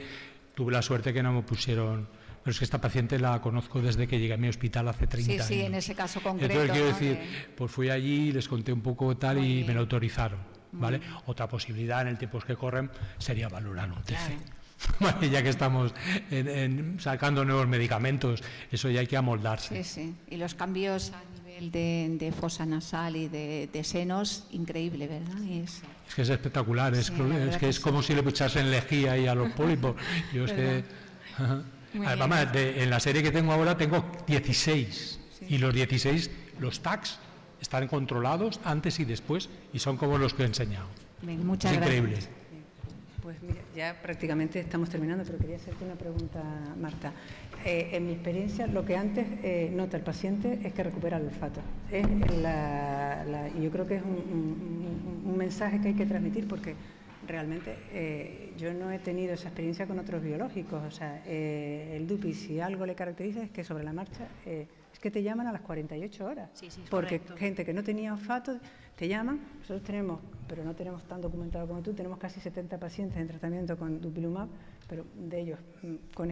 tuve 0.53 0.73
la 0.73 0.81
suerte 0.81 1.13
que 1.13 1.23
no 1.23 1.31
me 1.31 1.41
pusieron, 1.43 2.07
pero 2.45 2.51
es 2.51 2.59
que 2.59 2.65
esta 2.65 2.79
paciente 2.79 3.17
la 3.17 3.41
conozco 3.41 3.81
desde 3.81 4.05
que 4.07 4.19
llegué 4.19 4.35
a 4.35 4.37
mi 4.37 4.47
hospital 4.47 4.87
hace 4.87 5.07
30 5.07 5.25
Sí, 5.25 5.33
años. 5.33 5.47
sí, 5.47 5.61
en 5.61 5.73
ese 5.73 5.95
caso 5.95 6.21
concreto. 6.21 6.53
Entonces 6.53 6.71
quiero 6.73 6.87
¿no? 6.91 6.93
decir, 6.93 7.17
De- 7.17 7.53
pues 7.57 7.71
fui 7.71 7.89
allí, 7.89 8.31
les 8.31 8.47
conté 8.47 8.71
un 8.71 8.81
poco 8.81 9.17
tal 9.17 9.37
Muy 9.37 9.47
y 9.47 9.53
bien. 9.55 9.67
me 9.67 9.73
lo 9.73 9.79
autorizaron, 9.79 10.37
¿vale? 10.73 11.01
Otra 11.25 11.47
posibilidad 11.49 12.03
en 12.03 12.09
el 12.09 12.17
tiempo 12.19 12.37
que 12.37 12.55
corren 12.55 12.91
sería 13.17 13.49
valorar 13.49 13.91
un 13.91 13.99
TC. 14.03 14.13
Claro. 14.13 14.35
Vale, 14.99 15.29
ya 15.31 15.41
que 15.41 15.49
estamos 15.49 15.91
en- 16.29 16.47
en 16.49 16.99
sacando 16.99 17.43
nuevos 17.45 17.65
medicamentos, 17.67 18.43
eso 18.71 18.91
ya 18.91 18.99
hay 18.99 19.07
que 19.07 19.17
amoldarse. 19.17 19.83
Sí, 19.83 19.89
sí. 20.01 20.15
Y 20.29 20.35
los 20.35 20.53
cambios 20.53 21.13
a 21.13 21.23
nivel 21.39 21.71
de, 21.71 22.15
de 22.19 22.31
fosa 22.31 22.65
nasal 22.67 23.15
y 23.15 23.27
de, 23.27 23.69
de 23.73 23.83
senos, 23.83 24.45
increíble, 24.51 25.07
¿verdad? 25.07 25.41
Y 25.41 25.61
es- 25.61 25.81
Es 26.07 26.13
que 26.13 26.21
es 26.21 26.29
espectacular, 26.29 26.93
es, 26.93 27.07
Sí, 27.07 27.13
es 27.49 27.57
que 27.57 27.69
es 27.69 27.77
sí. 27.77 27.81
como 27.81 28.03
si 28.03 28.13
le 28.13 28.21
echasen 28.29 28.69
lejía 28.69 29.13
ahí 29.13 29.25
a 29.25 29.33
los 29.33 29.51
pólipos. 29.53 29.95
Yo 30.33 30.45
es 30.45 30.51
que... 30.51 30.83
Muy 31.95 32.07
de- 32.51 32.83
en 32.83 32.89
la 32.89 32.99
serie 32.99 33.23
que 33.23 33.31
tengo 33.31 33.51
ahora 33.53 33.77
tengo 33.77 34.05
16 34.27 35.19
y 35.47 35.57
los 35.57 35.73
16, 35.73 36.29
los 36.59 36.81
tags 36.81 37.19
están 37.61 37.87
controlados 37.87 38.59
antes 38.63 38.99
y 38.99 39.05
después 39.05 39.49
y 39.73 39.79
son 39.79 39.97
como 39.97 40.17
los 40.17 40.33
que 40.33 40.43
he 40.43 40.45
enseñado. 40.45 40.87
Bien, 41.21 41.45
muchas 41.45 41.71
es 41.71 41.77
gracias. 41.77 41.97
increíble. 41.99 42.27
Pues 43.23 43.41
mira, 43.41 43.61
ya 43.75 43.99
prácticamente 44.03 44.59
estamos 44.59 44.87
terminando, 44.89 45.23
pero 45.25 45.39
quería 45.39 45.55
hacerte 45.55 45.83
una 45.83 45.95
pregunta, 45.95 46.43
Marta. 46.79 47.11
Eh, 47.65 47.89
en 47.93 48.05
mi 48.05 48.13
experiencia, 48.13 48.67
lo 48.67 48.85
que 48.85 48.95
antes 48.95 49.25
eh, 49.41 49.71
nota 49.73 49.97
el 49.97 50.03
paciente 50.03 50.59
es 50.63 50.73
que 50.73 50.83
recupera 50.83 51.17
el 51.17 51.23
olfato. 51.25 51.59
Es 51.91 52.05
la- 52.37 53.23
la- 53.25 53.49
y 53.49 53.63
yo 53.63 53.71
creo 53.71 53.87
que 53.87 53.95
es 53.95 54.03
un, 54.03 54.09
un- 54.11 55.21
un- 55.25 55.31
un 55.31 55.37
mensaje 55.37 55.81
que 55.81 55.87
hay 55.87 55.93
que 55.95 56.05
transmitir 56.05 56.47
porque 56.47 56.75
realmente 57.27 57.75
eh, 57.91 58.53
yo 58.57 58.73
no 58.73 58.91
he 58.91 58.99
tenido 58.99 59.33
esa 59.33 59.47
experiencia 59.47 59.87
con 59.87 59.99
otros 59.99 60.21
biológicos. 60.21 60.83
O 60.83 60.91
sea, 60.91 61.21
eh, 61.25 61.95
el 61.95 62.07
DUPI, 62.07 62.33
si 62.33 62.59
algo 62.59 62.85
le 62.85 62.95
caracteriza 62.95 63.43
es 63.43 63.51
que 63.51 63.63
sobre 63.63 63.83
la 63.83 63.93
marcha 63.93 64.27
eh, 64.45 64.67
es 64.93 64.99
que 64.99 65.11
te 65.11 65.21
llaman 65.23 65.47
a 65.47 65.51
las 65.51 65.61
48 65.61 66.25
horas. 66.25 66.49
Sí, 66.53 66.69
sí, 66.69 66.81
porque 66.89 67.19
correcto. 67.19 67.37
gente 67.37 67.65
que 67.65 67.73
no 67.73 67.83
tenía 67.83 68.13
olfato 68.13 68.59
te 68.95 69.07
llaman. 69.07 69.39
Nosotros 69.59 69.83
tenemos, 69.83 70.19
pero 70.47 70.63
no 70.63 70.73
tenemos 70.73 71.03
tan 71.07 71.21
documentado 71.21 71.67
como 71.67 71.81
tú, 71.81 71.93
tenemos 71.93 72.17
casi 72.17 72.39
70 72.39 72.79
pacientes 72.79 73.17
en 73.17 73.27
tratamiento 73.27 73.77
con 73.77 73.99
dupilumab, 73.99 74.47
pero 74.87 75.05
de 75.15 75.41
ellos 75.41 75.59
mm, 75.83 75.95
con 76.13 76.31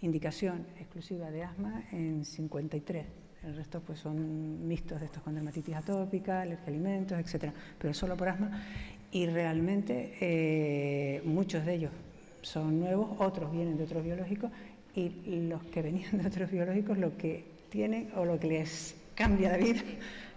indicación 0.00 0.66
exclusiva 0.78 1.30
de 1.30 1.44
asma 1.44 1.84
en 1.92 2.24
53. 2.24 3.21
El 3.44 3.56
resto 3.56 3.80
pues 3.80 3.98
son 3.98 4.66
mixtos 4.68 5.00
de 5.00 5.06
estos 5.06 5.22
con 5.22 5.34
dermatitis 5.34 5.74
atópica, 5.74 6.42
alergia 6.42 6.66
a 6.66 6.68
alimentos, 6.68 7.18
etcétera, 7.18 7.52
pero 7.78 7.92
solo 7.92 8.16
por 8.16 8.28
asma. 8.28 8.62
Y 9.10 9.26
realmente 9.26 10.16
eh, 10.20 11.22
muchos 11.24 11.66
de 11.66 11.74
ellos 11.74 11.92
son 12.40 12.80
nuevos, 12.80 13.16
otros 13.18 13.52
vienen 13.52 13.76
de 13.76 13.84
otros 13.84 14.04
biológicos 14.04 14.50
y 14.94 15.10
los 15.48 15.62
que 15.64 15.82
venían 15.82 16.18
de 16.18 16.26
otros 16.26 16.50
biológicos 16.50 16.98
lo 16.98 17.16
que 17.16 17.44
tienen 17.70 18.10
o 18.16 18.24
lo 18.24 18.38
que 18.38 18.48
les 18.48 18.94
cambia 19.14 19.50
la 19.50 19.56
vida 19.56 19.80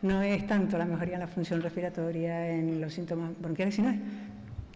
no 0.02 0.22
es 0.22 0.46
tanto 0.48 0.78
la 0.78 0.86
mejoría 0.86 1.16
en 1.16 1.20
la 1.22 1.28
función 1.28 1.62
respiratoria, 1.62 2.52
en 2.52 2.80
los 2.80 2.94
síntomas 2.94 3.32
bronquiales, 3.40 3.76
sino 3.76 3.90
es 3.90 3.98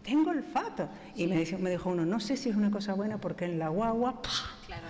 tengo 0.04 0.30
olfato. 0.30 0.88
Y 1.14 1.26
me, 1.26 1.36
dijo, 1.38 1.58
me 1.58 1.70
dijo 1.70 1.90
uno, 1.90 2.04
no 2.04 2.20
sé 2.20 2.36
si 2.36 2.48
es 2.48 2.56
una 2.56 2.70
cosa 2.70 2.94
buena 2.94 3.18
porque 3.18 3.44
en 3.44 3.58
la 3.58 3.68
guagua... 3.68 4.22
¡pah! 4.22 4.30
Claro. 4.66 4.82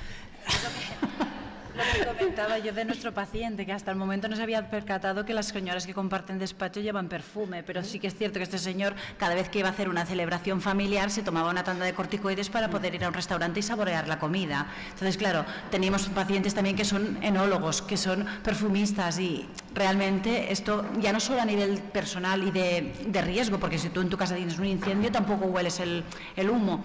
Comentaba 2.18 2.58
yo 2.58 2.72
de 2.72 2.84
nuestro 2.84 3.12
paciente, 3.12 3.64
que 3.66 3.72
hasta 3.72 3.90
el 3.90 3.96
momento 3.96 4.28
no 4.28 4.36
se 4.36 4.42
había 4.42 4.70
percatado 4.70 5.24
que 5.24 5.34
las 5.34 5.46
señoras 5.46 5.86
que 5.86 5.94
comparten 5.94 6.38
despacho 6.38 6.80
llevan 6.80 7.08
perfume, 7.08 7.62
pero 7.62 7.82
sí 7.82 7.98
que 7.98 8.06
es 8.06 8.14
cierto 8.14 8.38
que 8.38 8.44
este 8.44 8.58
señor, 8.58 8.94
cada 9.18 9.34
vez 9.34 9.48
que 9.48 9.60
iba 9.60 9.68
a 9.68 9.72
hacer 9.72 9.88
una 9.88 10.04
celebración 10.06 10.60
familiar, 10.60 11.10
se 11.10 11.22
tomaba 11.22 11.50
una 11.50 11.64
tanda 11.64 11.84
de 11.84 11.94
corticoides 11.94 12.50
para 12.50 12.70
poder 12.70 12.94
ir 12.94 13.04
a 13.04 13.08
un 13.08 13.14
restaurante 13.14 13.60
y 13.60 13.62
saborear 13.62 14.08
la 14.08 14.18
comida. 14.18 14.66
Entonces, 14.90 15.16
claro, 15.16 15.44
teníamos 15.70 16.08
pacientes 16.08 16.54
también 16.54 16.76
que 16.76 16.84
son 16.84 17.18
enólogos, 17.22 17.82
que 17.82 17.96
son 17.96 18.26
perfumistas 18.42 19.18
y 19.18 19.48
realmente 19.74 20.52
esto 20.52 20.84
ya 20.98 21.12
no 21.12 21.20
solo 21.20 21.40
a 21.40 21.44
nivel 21.44 21.78
personal 21.80 22.42
y 22.42 22.50
de, 22.50 22.92
de 23.06 23.22
riesgo, 23.22 23.58
porque 23.58 23.78
si 23.78 23.88
tú 23.88 24.00
en 24.00 24.08
tu 24.08 24.16
casa 24.16 24.34
tienes 24.34 24.58
un 24.58 24.66
incendio 24.66 25.12
tampoco 25.12 25.46
hueles 25.46 25.78
el, 25.80 26.04
el 26.36 26.50
humo, 26.50 26.82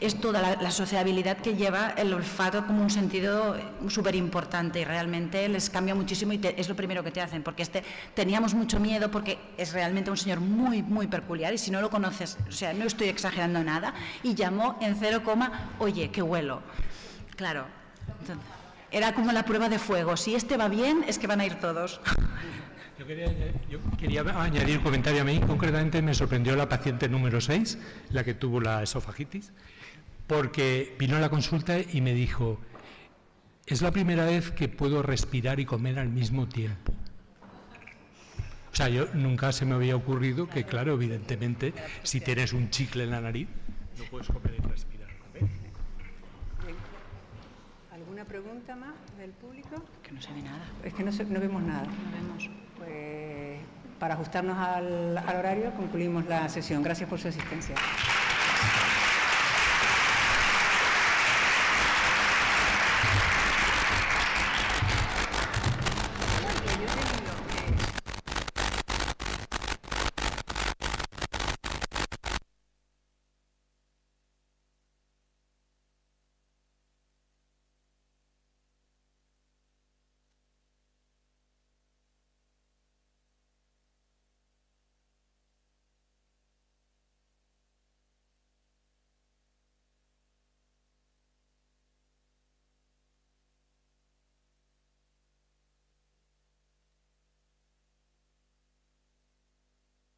es 0.00 0.20
toda 0.20 0.56
la, 0.56 0.70
sociabilidad 0.70 1.38
que 1.38 1.56
lleva 1.56 1.90
el 1.96 2.12
olfato 2.14 2.66
como 2.66 2.82
un 2.82 2.90
sentido 2.90 3.56
súper 3.88 4.14
importante 4.14 4.80
y 4.80 4.84
realmente 4.84 5.48
les 5.48 5.70
cambia 5.70 5.94
muchísimo 5.94 6.32
y 6.32 6.38
te- 6.38 6.60
es 6.60 6.68
lo 6.68 6.76
primero 6.76 7.02
que 7.02 7.10
te 7.10 7.20
hacen, 7.20 7.42
porque 7.42 7.62
este 7.62 7.82
teníamos 8.14 8.54
mucho 8.54 8.78
miedo 8.78 9.10
porque 9.10 9.38
es 9.56 9.72
realmente 9.72 10.10
un 10.10 10.16
señor 10.16 10.40
muy, 10.40 10.82
muy 10.82 11.06
peculiar 11.08 11.52
y 11.52 11.58
si 11.58 11.70
no 11.70 11.80
lo 11.80 11.90
conoces, 11.90 12.38
o 12.48 12.52
sea, 12.52 12.72
no 12.72 12.84
estoy 12.84 13.08
exagerando 13.08 13.62
nada, 13.64 13.94
y 14.22 14.34
llamó 14.34 14.78
en 14.80 14.96
cero 14.96 15.22
coma, 15.24 15.70
oye, 15.78 16.10
qué 16.10 16.22
huelo. 16.22 16.62
Claro. 17.36 17.64
Era 18.90 19.14
como 19.14 19.32
la 19.32 19.44
prueba 19.44 19.68
de 19.68 19.78
fuego. 19.78 20.16
Si 20.16 20.34
este 20.34 20.56
va 20.56 20.68
bien, 20.68 21.04
es 21.06 21.18
que 21.18 21.26
van 21.26 21.40
a 21.40 21.46
ir 21.46 21.54
todos. 21.56 22.00
Yo 22.98 23.06
quería, 23.06 24.22
añadir 24.42 24.78
un 24.78 24.84
comentario 24.84 25.22
a 25.22 25.24
mí. 25.24 25.40
Concretamente 25.46 26.02
me 26.02 26.14
sorprendió 26.14 26.56
la 26.56 26.68
paciente 26.68 27.08
número 27.08 27.40
6, 27.40 27.78
la 28.10 28.24
que 28.24 28.34
tuvo 28.34 28.60
la 28.60 28.82
esofagitis, 28.82 29.52
porque 30.26 30.96
vino 30.98 31.16
a 31.16 31.20
la 31.20 31.28
consulta 31.28 31.78
y 31.78 32.00
me 32.00 32.12
dijo, 32.12 32.58
es 33.66 33.82
la 33.82 33.92
primera 33.92 34.24
vez 34.24 34.50
que 34.50 34.68
puedo 34.68 35.02
respirar 35.02 35.60
y 35.60 35.64
comer 35.64 35.98
al 35.98 36.08
mismo 36.08 36.48
tiempo. 36.48 36.92
O 38.72 38.76
sea, 38.76 38.88
yo 38.88 39.06
nunca 39.14 39.52
se 39.52 39.64
me 39.64 39.74
había 39.74 39.94
ocurrido 39.94 40.48
que, 40.48 40.64
claro, 40.64 40.94
evidentemente, 40.94 41.74
si 42.02 42.20
tienes 42.20 42.52
un 42.52 42.70
chicle 42.70 43.04
en 43.04 43.10
la 43.10 43.20
nariz, 43.20 43.48
no 43.96 44.04
puedes 44.10 44.26
comer 44.28 44.56
y 44.58 44.62
respirar. 44.66 45.08
¿Alguna 47.92 48.17
pregunta 48.28 48.76
más 48.76 48.94
del 49.18 49.30
público? 49.30 49.82
Que 50.02 50.12
no 50.12 50.20
se 50.22 50.32
ve 50.32 50.42
nada. 50.42 50.64
Es 50.84 50.94
que 50.94 51.02
no, 51.02 51.10
se- 51.12 51.24
no 51.24 51.40
vemos 51.40 51.62
nada. 51.62 51.84
No 51.84 52.12
vemos. 52.16 52.50
Pues 52.78 53.58
para 53.98 54.14
ajustarnos 54.14 54.56
al, 54.56 55.18
al 55.18 55.36
horario 55.36 55.72
concluimos 55.74 56.26
la 56.26 56.48
sesión. 56.48 56.82
Gracias 56.82 57.08
por 57.08 57.18
su 57.18 57.28
asistencia. 57.28 57.74